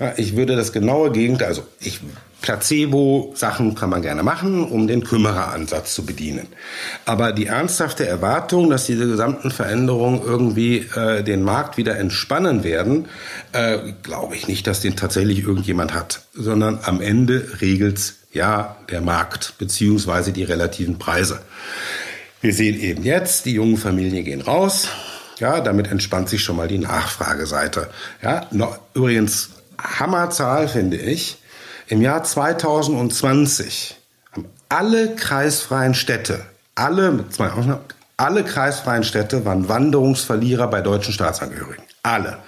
Ja, 0.00 0.14
ich 0.16 0.36
würde 0.36 0.56
das 0.56 0.72
genaue 0.72 1.12
Gegenteil, 1.12 1.48
also 1.48 1.62
ich, 1.78 2.00
Placebo-Sachen 2.40 3.76
kann 3.76 3.88
man 3.88 4.02
gerne 4.02 4.24
machen, 4.24 4.64
um 4.64 4.88
den 4.88 5.04
Kümmereransatz 5.04 5.94
zu 5.94 6.04
bedienen. 6.04 6.48
Aber 7.06 7.32
die 7.32 7.46
ernsthafte 7.46 8.06
Erwartung, 8.06 8.68
dass 8.68 8.86
diese 8.86 9.06
gesamten 9.06 9.52
Veränderungen 9.52 10.20
irgendwie 10.20 10.78
äh, 10.96 11.22
den 11.22 11.44
Markt 11.44 11.76
wieder 11.76 11.96
entspannen 11.96 12.64
werden, 12.64 13.06
äh, 13.52 13.78
glaube 14.02 14.34
ich 14.34 14.48
nicht, 14.48 14.66
dass 14.66 14.80
den 14.80 14.96
tatsächlich 14.96 15.44
irgendjemand 15.44 15.94
hat, 15.94 16.22
sondern 16.34 16.80
am 16.82 17.00
Ende 17.00 17.60
regelt's 17.60 18.16
ja 18.32 18.76
der 18.90 19.02
Markt 19.02 19.54
beziehungsweise 19.58 20.32
die 20.32 20.42
relativen 20.42 20.98
Preise. 20.98 21.40
Wir 22.42 22.52
sehen 22.52 22.78
eben 22.80 23.04
jetzt, 23.04 23.46
die 23.46 23.52
jungen 23.52 23.76
Familien 23.76 24.24
gehen 24.24 24.40
raus. 24.40 24.88
Ja, 25.38 25.60
damit 25.60 25.88
entspannt 25.90 26.28
sich 26.28 26.42
schon 26.42 26.56
mal 26.56 26.66
die 26.66 26.78
Nachfrageseite. 26.78 27.88
Ja, 28.20 28.48
noch, 28.50 28.78
übrigens, 28.94 29.50
Hammerzahl 29.78 30.66
finde 30.66 30.96
ich. 30.96 31.38
Im 31.86 32.02
Jahr 32.02 32.24
2020 32.24 33.96
haben 34.32 34.46
alle 34.68 35.14
kreisfreien 35.14 35.94
Städte, 35.94 36.44
alle, 36.74 37.12
mit 37.12 37.32
zwei 37.32 37.50
Ausnahmen, 37.50 37.82
alle 38.16 38.42
kreisfreien 38.42 39.04
Städte 39.04 39.44
waren 39.44 39.68
Wanderungsverlierer 39.68 40.66
bei 40.66 40.80
deutschen 40.80 41.12
Staatsangehörigen. 41.12 41.84
Alle. 42.02 42.38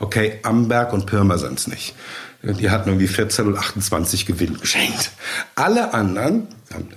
Okay, 0.00 0.38
Amberg 0.42 0.92
und 0.92 1.06
Pirma 1.06 1.38
sind 1.38 1.58
es 1.58 1.66
nicht. 1.66 1.94
Die 2.42 2.70
hatten 2.70 2.90
irgendwie 2.90 3.08
14 3.08 3.46
und 3.46 3.56
28 3.56 4.26
Gewinn 4.26 4.58
geschenkt. 4.60 5.12
Alle 5.54 5.94
anderen 5.94 6.48
haben 6.72 6.88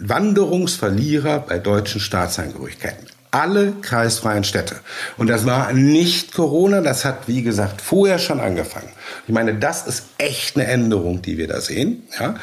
Wanderungsverlierer 0.00 1.40
bei 1.40 1.58
deutschen 1.58 2.00
Staatsangehörigkeiten. 2.00 3.06
Alle 3.30 3.72
kreisfreien 3.82 4.44
Städte. 4.44 4.76
Und 5.16 5.28
das 5.28 5.44
war 5.44 5.72
nicht 5.72 6.32
Corona, 6.32 6.80
das 6.80 7.04
hat, 7.04 7.28
wie 7.28 7.42
gesagt, 7.42 7.80
vorher 7.80 8.18
schon 8.18 8.40
angefangen. 8.40 8.88
Ich 9.26 9.34
meine, 9.34 9.54
das 9.54 9.86
ist 9.86 10.04
echt 10.18 10.56
eine 10.56 10.66
Änderung, 10.66 11.22
die 11.22 11.38
wir 11.38 11.46
da 11.46 11.60
sehen. 11.60 12.04
Ja? 12.18 12.34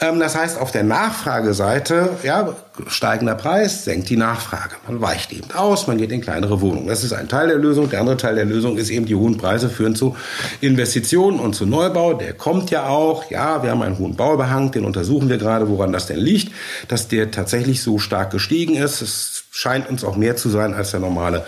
Ähm, 0.00 0.20
das 0.20 0.36
heißt, 0.36 0.58
auf 0.58 0.70
der 0.70 0.82
Nachfrageseite, 0.82 2.10
ja, 2.22 2.54
steigender 2.88 3.34
Preis 3.34 3.84
senkt 3.84 4.10
die 4.10 4.16
Nachfrage. 4.16 4.74
Man 4.86 5.00
weicht 5.00 5.32
eben 5.32 5.50
aus, 5.52 5.86
man 5.86 5.96
geht 5.96 6.12
in 6.12 6.20
kleinere 6.20 6.60
Wohnungen. 6.60 6.88
Das 6.88 7.04
ist 7.04 7.12
ein 7.12 7.28
Teil 7.28 7.48
der 7.48 7.58
Lösung. 7.58 7.88
Der 7.88 8.00
andere 8.00 8.16
Teil 8.16 8.34
der 8.34 8.44
Lösung 8.44 8.76
ist 8.76 8.90
eben, 8.90 9.06
die 9.06 9.14
hohen 9.14 9.36
Preise 9.36 9.68
führen 9.68 9.94
zu 9.94 10.16
Investitionen 10.60 11.38
und 11.38 11.54
zu 11.54 11.66
Neubau. 11.66 12.14
Der 12.14 12.34
kommt 12.34 12.70
ja 12.70 12.86
auch. 12.86 13.30
Ja, 13.30 13.62
wir 13.62 13.70
haben 13.70 13.82
einen 13.82 13.98
hohen 13.98 14.16
Baubehang, 14.16 14.72
den 14.72 14.84
untersuchen 14.84 15.28
wir 15.28 15.38
gerade, 15.38 15.68
woran 15.68 15.92
das 15.92 16.06
denn 16.06 16.18
liegt, 16.18 16.52
dass 16.88 17.08
der 17.08 17.30
tatsächlich 17.30 17.82
so 17.82 17.98
stark 17.98 18.30
gestiegen 18.30 18.76
ist. 18.76 19.00
Es 19.00 19.33
scheint 19.54 19.88
uns 19.88 20.02
auch 20.02 20.16
mehr 20.16 20.34
zu 20.34 20.48
sein 20.48 20.74
als 20.74 20.90
der 20.90 20.98
normale 20.98 21.46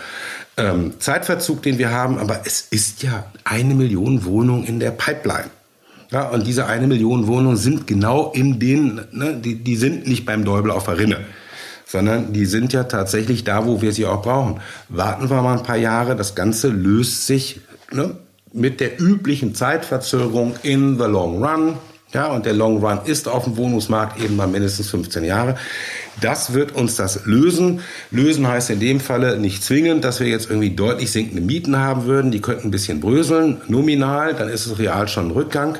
ähm, 0.55 0.93
Zeitverzug, 0.99 1.61
den 1.61 1.77
wir 1.77 1.91
haben, 1.91 2.17
aber 2.19 2.41
es 2.45 2.61
ist 2.61 3.03
ja 3.03 3.25
eine 3.43 3.75
Million 3.75 4.23
Wohnungen 4.23 4.63
in 4.63 4.79
der 4.79 4.91
Pipeline. 4.91 5.49
Ja, 6.09 6.29
und 6.29 6.47
diese 6.47 6.67
eine 6.67 6.87
Million 6.87 7.27
Wohnungen 7.27 7.57
sind 7.57 7.85
genau 7.85 8.31
in 8.31 8.59
den, 8.59 9.01
ne, 9.11 9.33
die, 9.35 9.55
die 9.55 9.75
sind 9.75 10.07
nicht 10.07 10.25
beim 10.25 10.45
Däubel 10.45 10.71
auf 10.71 10.85
der 10.85 10.97
Rinne, 10.97 11.25
sondern 11.85 12.31
die 12.31 12.45
sind 12.45 12.71
ja 12.71 12.85
tatsächlich 12.85 13.43
da, 13.43 13.65
wo 13.65 13.81
wir 13.81 13.91
sie 13.91 14.05
auch 14.05 14.21
brauchen. 14.21 14.61
Warten 14.87 15.29
wir 15.29 15.41
mal 15.41 15.57
ein 15.57 15.63
paar 15.63 15.75
Jahre, 15.75 16.15
das 16.15 16.33
Ganze 16.33 16.69
löst 16.69 17.27
sich 17.27 17.59
ne, 17.91 18.15
mit 18.53 18.79
der 18.79 19.01
üblichen 19.01 19.53
Zeitverzögerung 19.53 20.55
in 20.63 20.97
the 20.97 21.05
long 21.05 21.43
run. 21.43 21.73
Ja, 22.13 22.27
und 22.27 22.45
der 22.45 22.53
Long 22.53 22.83
Run 22.83 22.99
ist 23.03 23.27
auf 23.27 23.43
dem 23.43 23.57
Wohnungsmarkt 23.57 24.21
eben 24.21 24.37
mal 24.37 24.47
mindestens 24.47 24.89
15 24.89 25.25
Jahre. 25.25 25.55
Das 26.21 26.53
wird 26.53 26.73
uns 26.73 26.95
das 26.95 27.25
lösen. 27.25 27.81
Lösen 28.11 28.47
heißt 28.47 28.69
in 28.69 28.79
dem 28.79 29.01
Falle 29.01 29.37
nicht 29.37 29.61
zwingend, 29.61 30.05
dass 30.05 30.21
wir 30.21 30.27
jetzt 30.27 30.49
irgendwie 30.49 30.73
deutlich 30.73 31.11
sinkende 31.11 31.41
Mieten 31.41 31.77
haben 31.77 32.05
würden. 32.05 32.31
Die 32.31 32.39
könnten 32.39 32.69
ein 32.69 32.71
bisschen 32.71 33.01
bröseln, 33.01 33.57
nominal, 33.67 34.33
dann 34.33 34.47
ist 34.47 34.65
es 34.65 34.79
real 34.79 35.09
schon 35.09 35.27
ein 35.27 35.31
Rückgang, 35.31 35.77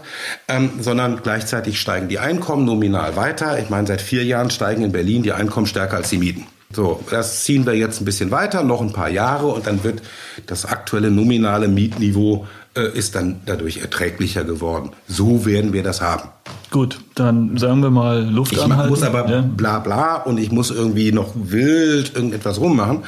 ähm, 0.50 0.72
sondern 0.82 1.22
gleichzeitig 1.24 1.80
steigen 1.80 2.10
die 2.10 2.20
Einkommen 2.20 2.66
nominal 2.66 3.16
weiter. 3.16 3.58
Ich 3.58 3.70
meine, 3.70 3.88
seit 3.88 4.02
vier 4.02 4.26
Jahren 4.26 4.50
steigen 4.50 4.84
in 4.84 4.92
Berlin 4.92 5.24
die 5.24 5.32
Einkommen 5.32 5.66
stärker 5.66 5.96
als 5.96 6.10
die 6.10 6.18
Mieten. 6.18 6.46
So, 6.74 7.02
das 7.10 7.46
ziehen 7.46 7.66
wir 7.66 7.74
jetzt 7.74 8.02
ein 8.02 8.06
bisschen 8.06 8.30
weiter, 8.30 8.62
noch 8.62 8.82
ein 8.82 8.92
paar 8.92 9.08
Jahre 9.08 9.48
und 9.48 9.66
dann 9.66 9.86
wird 9.86 10.02
das 10.48 10.66
aktuelle 10.66 11.10
nominale 11.10 11.70
Mietniveau 11.70 12.46
ist 12.82 13.16
dann 13.16 13.42
dadurch 13.46 13.78
erträglicher 13.78 14.44
geworden. 14.44 14.92
So 15.08 15.46
werden 15.46 15.74
wir 15.74 15.84
das 15.84 16.02
haben. 16.02 16.30
Gut, 16.70 17.00
dann 17.16 17.58
sagen 17.58 17.82
wir 17.82 17.90
mal 17.90 18.24
Luft 18.30 18.52
ich 18.52 18.62
anhalten. 18.62 18.90
muss 18.90 19.04
aber 19.04 19.30
ja. 19.30 19.42
bla 19.42 19.80
bla 19.80 20.16
und 20.16 20.38
ich 20.38 20.52
muss 20.52 20.70
irgendwie 20.70 21.12
noch 21.12 21.32
wild 21.36 22.16
irgendetwas 22.16 22.60
rummachen. 22.60 23.04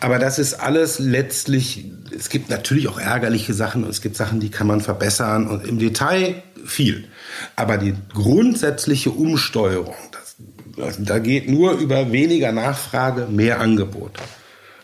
Aber 0.00 0.18
das 0.18 0.38
ist 0.38 0.54
alles 0.54 0.98
letztlich, 0.98 1.84
es 2.16 2.30
gibt 2.30 2.48
natürlich 2.48 2.88
auch 2.88 2.98
ärgerliche 2.98 3.52
Sachen 3.52 3.84
und 3.84 3.90
es 3.90 4.00
gibt 4.00 4.16
Sachen, 4.16 4.40
die 4.40 4.50
kann 4.50 4.66
man 4.66 4.80
verbessern 4.80 5.46
und 5.48 5.66
im 5.66 5.78
Detail 5.78 6.42
viel. 6.64 7.04
Aber 7.56 7.76
die 7.76 7.94
grundsätzliche 8.14 9.10
Umsteuerung, 9.10 9.94
das, 10.76 10.96
da 10.98 11.18
geht 11.18 11.48
nur 11.48 11.72
über 11.72 12.10
weniger 12.10 12.52
Nachfrage, 12.52 13.26
mehr 13.30 13.60
Angebot. 13.60 14.12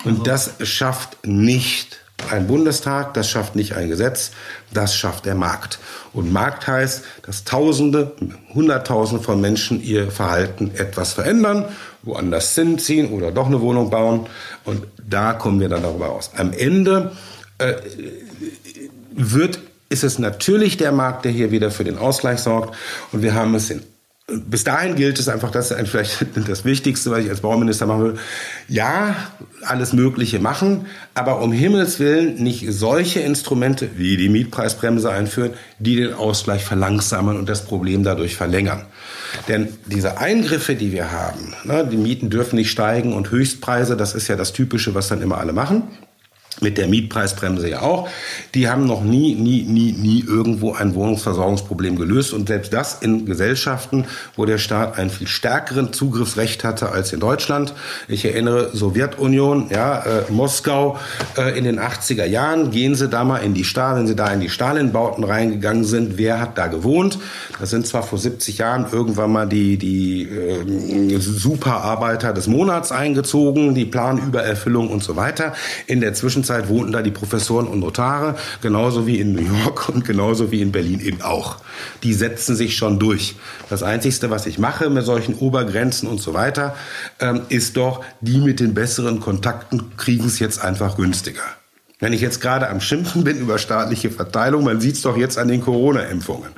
Und 0.04 0.20
also. 0.20 0.22
das 0.24 0.68
schafft 0.68 1.26
nicht 1.26 2.00
ein 2.30 2.46
Bundestag, 2.46 3.14
das 3.14 3.28
schafft 3.28 3.56
nicht 3.56 3.74
ein 3.74 3.88
Gesetz, 3.88 4.32
das 4.72 4.94
schafft 4.94 5.26
der 5.26 5.34
Markt. 5.34 5.78
Und 6.12 6.32
Markt 6.32 6.66
heißt, 6.66 7.04
dass 7.22 7.44
Tausende, 7.44 8.12
Hunderttausende 8.54 9.22
von 9.22 9.40
Menschen 9.40 9.82
ihr 9.82 10.10
Verhalten 10.10 10.72
etwas 10.74 11.12
verändern, 11.12 11.64
woanders 12.02 12.54
hinziehen 12.54 13.12
oder 13.12 13.30
doch 13.30 13.46
eine 13.46 13.60
Wohnung 13.60 13.90
bauen. 13.90 14.26
Und 14.64 14.86
da 15.08 15.32
kommen 15.32 15.60
wir 15.60 15.68
dann 15.68 15.82
darüber 15.82 16.06
raus. 16.06 16.30
Am 16.36 16.52
Ende 16.52 17.12
äh, 17.58 17.74
wird, 19.12 19.60
ist 19.88 20.04
es 20.04 20.18
natürlich 20.18 20.76
der 20.76 20.92
Markt, 20.92 21.24
der 21.24 21.32
hier 21.32 21.50
wieder 21.50 21.70
für 21.70 21.84
den 21.84 21.98
Ausgleich 21.98 22.40
sorgt. 22.40 22.76
Und 23.12 23.22
wir 23.22 23.34
haben 23.34 23.54
es 23.54 23.70
in 23.70 23.82
bis 24.32 24.64
dahin 24.64 24.94
gilt 24.96 25.18
es 25.18 25.28
einfach, 25.28 25.50
das 25.50 25.70
ist 25.70 25.88
vielleicht 25.88 26.26
das 26.48 26.64
Wichtigste, 26.64 27.10
was 27.10 27.20
ich 27.20 27.30
als 27.30 27.40
Bauminister 27.40 27.86
machen 27.86 28.04
will. 28.04 28.14
Ja, 28.68 29.14
alles 29.62 29.92
Mögliche 29.92 30.38
machen, 30.38 30.86
aber 31.14 31.42
um 31.42 31.52
Himmels 31.52 31.98
Willen 31.98 32.42
nicht 32.42 32.66
solche 32.70 33.20
Instrumente 33.20 33.88
wie 33.96 34.16
die 34.16 34.28
Mietpreisbremse 34.28 35.10
einführen, 35.10 35.52
die 35.78 35.96
den 35.96 36.14
Ausgleich 36.14 36.64
verlangsamen 36.64 37.38
und 37.38 37.48
das 37.48 37.64
Problem 37.64 38.04
dadurch 38.04 38.36
verlängern. 38.36 38.86
Denn 39.48 39.68
diese 39.86 40.18
Eingriffe, 40.18 40.74
die 40.74 40.92
wir 40.92 41.12
haben, 41.12 41.54
ne, 41.64 41.86
die 41.90 41.96
Mieten 41.96 42.30
dürfen 42.30 42.56
nicht 42.56 42.70
steigen 42.70 43.12
und 43.12 43.30
Höchstpreise, 43.30 43.96
das 43.96 44.14
ist 44.14 44.28
ja 44.28 44.36
das 44.36 44.52
Typische, 44.52 44.94
was 44.94 45.08
dann 45.08 45.22
immer 45.22 45.38
alle 45.38 45.52
machen 45.52 45.82
mit 46.60 46.78
der 46.78 46.88
Mietpreisbremse 46.88 47.68
ja 47.68 47.82
auch, 47.82 48.08
die 48.54 48.68
haben 48.68 48.86
noch 48.86 49.02
nie, 49.02 49.34
nie, 49.34 49.62
nie, 49.62 49.92
nie 49.92 50.24
irgendwo 50.26 50.74
ein 50.74 50.94
Wohnungsversorgungsproblem 50.94 51.96
gelöst. 51.96 52.32
Und 52.32 52.48
selbst 52.48 52.72
das 52.72 52.98
in 53.00 53.26
Gesellschaften, 53.26 54.04
wo 54.36 54.44
der 54.44 54.58
Staat 54.58 54.98
einen 54.98 55.10
viel 55.10 55.26
stärkeren 55.26 55.92
Zugriffsrecht 55.92 56.64
hatte 56.64 56.90
als 56.90 57.12
in 57.12 57.20
Deutschland. 57.20 57.74
Ich 58.08 58.24
erinnere 58.24 58.70
Sowjetunion, 58.76 59.70
ja, 59.70 60.00
äh, 60.00 60.30
Moskau 60.30 60.98
äh, 61.36 61.56
in 61.56 61.64
den 61.64 61.80
80er 61.80 62.24
Jahren. 62.24 62.70
Gehen 62.70 62.94
Sie 62.94 63.08
da 63.08 63.24
mal 63.24 63.38
in 63.38 63.54
die 63.54 63.64
Stahl, 63.64 63.96
wenn 63.96 64.06
Sie 64.06 64.16
da 64.16 64.32
in 64.32 64.40
die 64.40 64.50
Stalinbauten 64.50 65.24
reingegangen 65.24 65.84
sind, 65.84 66.18
wer 66.18 66.40
hat 66.40 66.58
da 66.58 66.66
gewohnt? 66.66 67.18
Das 67.58 67.70
sind 67.70 67.86
zwar 67.86 68.02
vor 68.02 68.18
70 68.18 68.58
Jahren 68.58 68.86
irgendwann 68.92 69.32
mal 69.32 69.46
die, 69.46 69.76
die 69.76 70.22
äh, 70.22 71.18
Superarbeiter 71.18 72.32
des 72.32 72.46
Monats 72.46 72.92
eingezogen, 72.92 73.74
die 73.74 73.84
Planübererfüllung 73.84 74.88
und 74.88 75.02
so 75.02 75.16
weiter. 75.16 75.54
In 75.86 76.00
der 76.00 76.14
Zwischenzeit 76.14 76.49
Zwischenzeit 76.50 76.68
wohnten 76.68 76.90
da 76.90 77.00
die 77.02 77.12
Professoren 77.12 77.68
und 77.68 77.78
Notare, 77.78 78.34
genauso 78.60 79.06
wie 79.06 79.20
in 79.20 79.34
New 79.34 79.42
York 79.62 79.88
und 79.88 80.04
genauso 80.04 80.50
wie 80.50 80.62
in 80.62 80.72
Berlin 80.72 80.98
eben 80.98 81.22
auch. 81.22 81.58
Die 82.02 82.12
setzen 82.12 82.56
sich 82.56 82.76
schon 82.76 82.98
durch. 82.98 83.36
Das 83.68 83.84
Einzige, 83.84 84.30
was 84.30 84.46
ich 84.46 84.58
mache 84.58 84.90
mit 84.90 85.04
solchen 85.04 85.36
Obergrenzen 85.36 86.08
und 86.08 86.20
so 86.20 86.34
weiter, 86.34 86.74
ähm, 87.20 87.42
ist 87.50 87.76
doch, 87.76 88.04
die 88.20 88.38
mit 88.38 88.58
den 88.58 88.74
besseren 88.74 89.20
Kontakten 89.20 89.96
kriegen 89.96 90.26
es 90.26 90.40
jetzt 90.40 90.60
einfach 90.60 90.96
günstiger. 90.96 91.42
Wenn 92.00 92.12
ich 92.12 92.20
jetzt 92.20 92.40
gerade 92.40 92.68
am 92.68 92.80
Schimpfen 92.80 93.22
bin 93.22 93.38
über 93.38 93.58
staatliche 93.58 94.10
Verteilung, 94.10 94.64
man 94.64 94.80
sieht 94.80 94.96
es 94.96 95.02
doch 95.02 95.16
jetzt 95.16 95.38
an 95.38 95.46
den 95.46 95.60
Corona-Impfungen. 95.60 96.50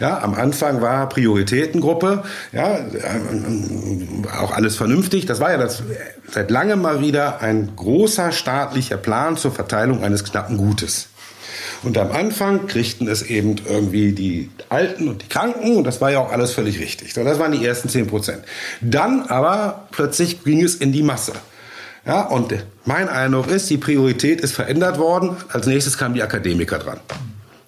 Ja, 0.00 0.22
am 0.22 0.34
Anfang 0.34 0.80
war 0.80 1.08
Prioritätengruppe, 1.08 2.24
ja, 2.52 2.78
auch 4.40 4.52
alles 4.52 4.76
vernünftig. 4.76 5.26
Das 5.26 5.40
war 5.40 5.52
ja 5.52 5.58
das, 5.58 5.82
seit 6.30 6.50
langem 6.50 6.82
mal 6.82 7.00
wieder 7.00 7.40
ein 7.40 7.72
großer 7.76 8.32
staatlicher 8.32 8.96
Plan 8.96 9.36
zur 9.36 9.52
Verteilung 9.52 10.02
eines 10.02 10.24
knappen 10.24 10.56
Gutes. 10.56 11.08
Und 11.82 11.98
am 11.98 12.12
Anfang 12.12 12.66
kriegten 12.66 13.08
es 13.08 13.22
eben 13.22 13.56
irgendwie 13.68 14.12
die 14.12 14.50
Alten 14.70 15.08
und 15.08 15.22
die 15.22 15.28
Kranken 15.28 15.76
und 15.76 15.84
das 15.84 16.00
war 16.00 16.10
ja 16.10 16.18
auch 16.18 16.32
alles 16.32 16.52
völlig 16.52 16.80
richtig. 16.80 17.12
So, 17.12 17.22
das 17.24 17.38
waren 17.38 17.52
die 17.52 17.64
ersten 17.64 17.88
zehn 17.88 18.06
Prozent. 18.06 18.42
Dann 18.80 19.22
aber 19.22 19.86
plötzlich 19.90 20.44
ging 20.44 20.62
es 20.62 20.76
in 20.76 20.92
die 20.92 21.02
Masse. 21.02 21.32
Ja, 22.06 22.22
und 22.22 22.54
mein 22.84 23.08
Eindruck 23.08 23.48
ist, 23.48 23.70
die 23.70 23.78
Priorität 23.78 24.40
ist 24.40 24.52
verändert 24.52 24.98
worden. 24.98 25.36
Als 25.50 25.66
nächstes 25.66 25.96
kamen 25.96 26.14
die 26.14 26.22
Akademiker 26.22 26.78
dran. 26.78 27.00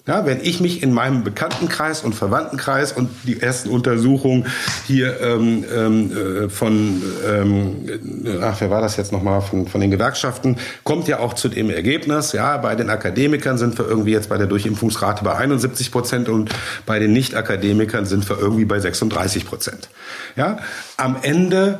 Ja, 0.07 0.25
wenn 0.25 0.39
ich 0.41 0.61
mich 0.61 0.81
in 0.81 0.93
meinem 0.93 1.25
Bekanntenkreis 1.25 2.01
und 2.01 2.15
Verwandtenkreis 2.15 2.93
und 2.93 3.09
die 3.23 3.41
ersten 3.41 3.69
Untersuchungen 3.69 4.47
hier 4.85 5.19
ähm, 5.19 5.65
ähm, 5.75 6.11
äh, 6.45 6.49
von, 6.49 7.01
ähm, 7.27 8.39
ach, 8.41 8.55
wer 8.61 8.69
war 8.69 8.81
das 8.81 8.95
jetzt 8.95 9.11
nochmal, 9.11 9.41
von, 9.41 9.67
von 9.67 9.81
den 9.81 9.91
Gewerkschaften, 9.91 10.55
kommt 10.85 11.09
ja 11.09 11.19
auch 11.19 11.33
zu 11.33 11.49
dem 11.49 11.69
Ergebnis, 11.69 12.31
ja, 12.31 12.55
bei 12.55 12.75
den 12.75 12.89
Akademikern 12.89 13.57
sind 13.57 13.77
wir 13.77 13.85
irgendwie 13.85 14.11
jetzt 14.11 14.29
bei 14.29 14.37
der 14.37 14.47
Durchimpfungsrate 14.47 15.25
bei 15.25 15.35
71 15.35 15.91
Prozent 15.91 16.29
und 16.29 16.51
bei 16.85 16.99
den 16.99 17.11
Nicht-Akademikern 17.11 18.05
sind 18.05 18.29
wir 18.29 18.39
irgendwie 18.39 18.65
bei 18.65 18.79
36 18.79 19.45
Prozent. 19.45 19.89
Ja, 20.37 20.59
am 20.95 21.17
Ende 21.21 21.79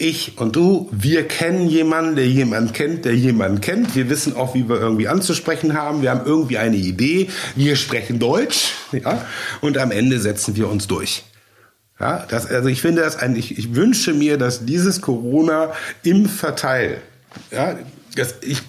ich 0.00 0.38
und 0.38 0.56
du, 0.56 0.88
wir 0.92 1.28
kennen 1.28 1.68
jemanden, 1.68 2.16
der 2.16 2.26
jemanden 2.26 2.72
kennt, 2.72 3.04
der 3.04 3.14
jemanden 3.14 3.60
kennt. 3.60 3.94
Wir 3.94 4.08
wissen 4.08 4.34
auch, 4.34 4.54
wie 4.54 4.68
wir 4.68 4.80
irgendwie 4.80 5.08
anzusprechen 5.08 5.74
haben. 5.74 6.02
Wir 6.02 6.10
haben 6.10 6.26
irgendwie 6.26 6.58
eine 6.58 6.76
Idee. 6.76 7.28
Wir 7.54 7.76
sprechen 7.76 8.18
Deutsch. 8.18 8.72
Ja? 8.92 9.24
Und 9.60 9.78
am 9.78 9.90
Ende 9.90 10.18
setzen 10.18 10.56
wir 10.56 10.68
uns 10.68 10.86
durch. 10.86 11.24
Ja, 12.00 12.24
das, 12.28 12.46
also 12.46 12.68
ich 12.68 12.80
finde 12.80 13.02
das 13.02 13.18
eigentlich, 13.18 13.58
ich 13.58 13.74
wünsche 13.74 14.14
mir, 14.14 14.38
dass 14.38 14.64
dieses 14.64 15.02
Corona 15.02 15.72
im 16.02 16.26
Verteil, 16.26 17.02
ja, 17.50 17.78
dass 18.16 18.36
ich, 18.40 18.62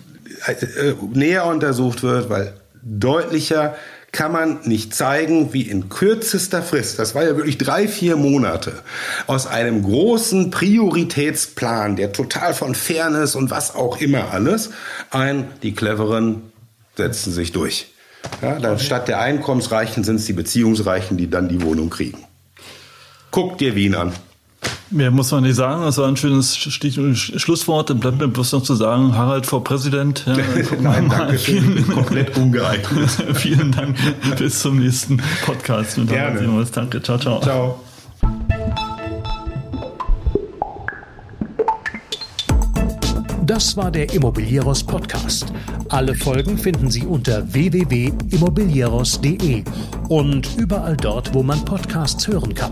äh, 0.47 0.93
näher 1.13 1.45
untersucht 1.45 2.03
wird, 2.03 2.29
weil 2.29 2.53
deutlicher 2.83 3.75
kann 4.11 4.33
man 4.33 4.59
nicht 4.63 4.93
zeigen, 4.93 5.53
wie 5.53 5.61
in 5.61 5.87
kürzester 5.87 6.61
Frist, 6.61 6.99
das 6.99 7.15
war 7.15 7.23
ja 7.23 7.37
wirklich 7.37 7.57
drei, 7.57 7.87
vier 7.87 8.17
Monate, 8.17 8.73
aus 9.25 9.47
einem 9.47 9.83
großen 9.83 10.51
Prioritätsplan, 10.51 11.95
der 11.95 12.11
total 12.11 12.53
von 12.53 12.75
Fairness 12.75 13.35
und 13.35 13.51
was 13.51 13.73
auch 13.73 14.01
immer 14.01 14.31
alles, 14.31 14.71
ein, 15.11 15.47
die 15.63 15.73
Cleveren 15.73 16.51
setzen 16.97 17.31
sich 17.31 17.53
durch. 17.53 17.87
Ja, 18.41 18.59
dann 18.59 18.79
statt 18.79 19.07
der 19.07 19.21
Einkommensreichen 19.21 20.03
sind 20.03 20.17
es 20.17 20.25
die 20.25 20.33
Beziehungsreichen, 20.33 21.17
die 21.17 21.29
dann 21.29 21.47
die 21.47 21.61
Wohnung 21.61 21.89
kriegen. 21.89 22.25
Guck 23.31 23.57
dir 23.57 23.75
Wien 23.75 23.95
an. 23.95 24.13
Mehr 24.91 25.09
muss 25.09 25.31
man 25.31 25.43
nicht 25.43 25.55
sagen. 25.55 25.83
Das 25.83 25.97
war 25.97 26.07
ein 26.07 26.17
schönes 26.17 26.57
Stich 26.57 26.99
Schlusswort. 27.15 27.89
Dann 27.89 27.99
bleibt 27.99 28.19
mir 28.19 28.27
bloß 28.27 28.51
noch 28.51 28.61
zu 28.63 28.75
sagen, 28.75 29.15
Harald 29.15 29.45
vor 29.45 29.63
Präsident. 29.63 30.25
Ja, 30.27 30.35
Nein, 30.81 31.07
danke 31.09 31.39
schön. 31.39 31.87
Komplett 31.87 32.37
ungeeignet. 32.37 33.09
Vielen 33.35 33.71
Dank. 33.71 33.95
Bis 34.37 34.59
zum 34.59 34.79
nächsten 34.79 35.21
Podcast. 35.45 35.97
Mit 35.97 36.09
Gerne. 36.09 36.65
Danke. 36.73 37.01
Ciao, 37.01 37.17
ciao. 37.17 37.39
Ciao. 37.41 37.79
Das 43.45 43.77
war 43.77 43.89
der 43.91 44.13
Immobilieros 44.13 44.83
Podcast. 44.83 45.53
Alle 45.89 46.15
Folgen 46.15 46.57
finden 46.57 46.91
Sie 46.91 47.05
unter 47.05 47.53
www.immobilieros.de 47.53 49.63
und 50.09 50.49
überall 50.57 50.97
dort, 50.97 51.33
wo 51.33 51.43
man 51.43 51.63
Podcasts 51.65 52.27
hören 52.27 52.53
kann. 52.53 52.71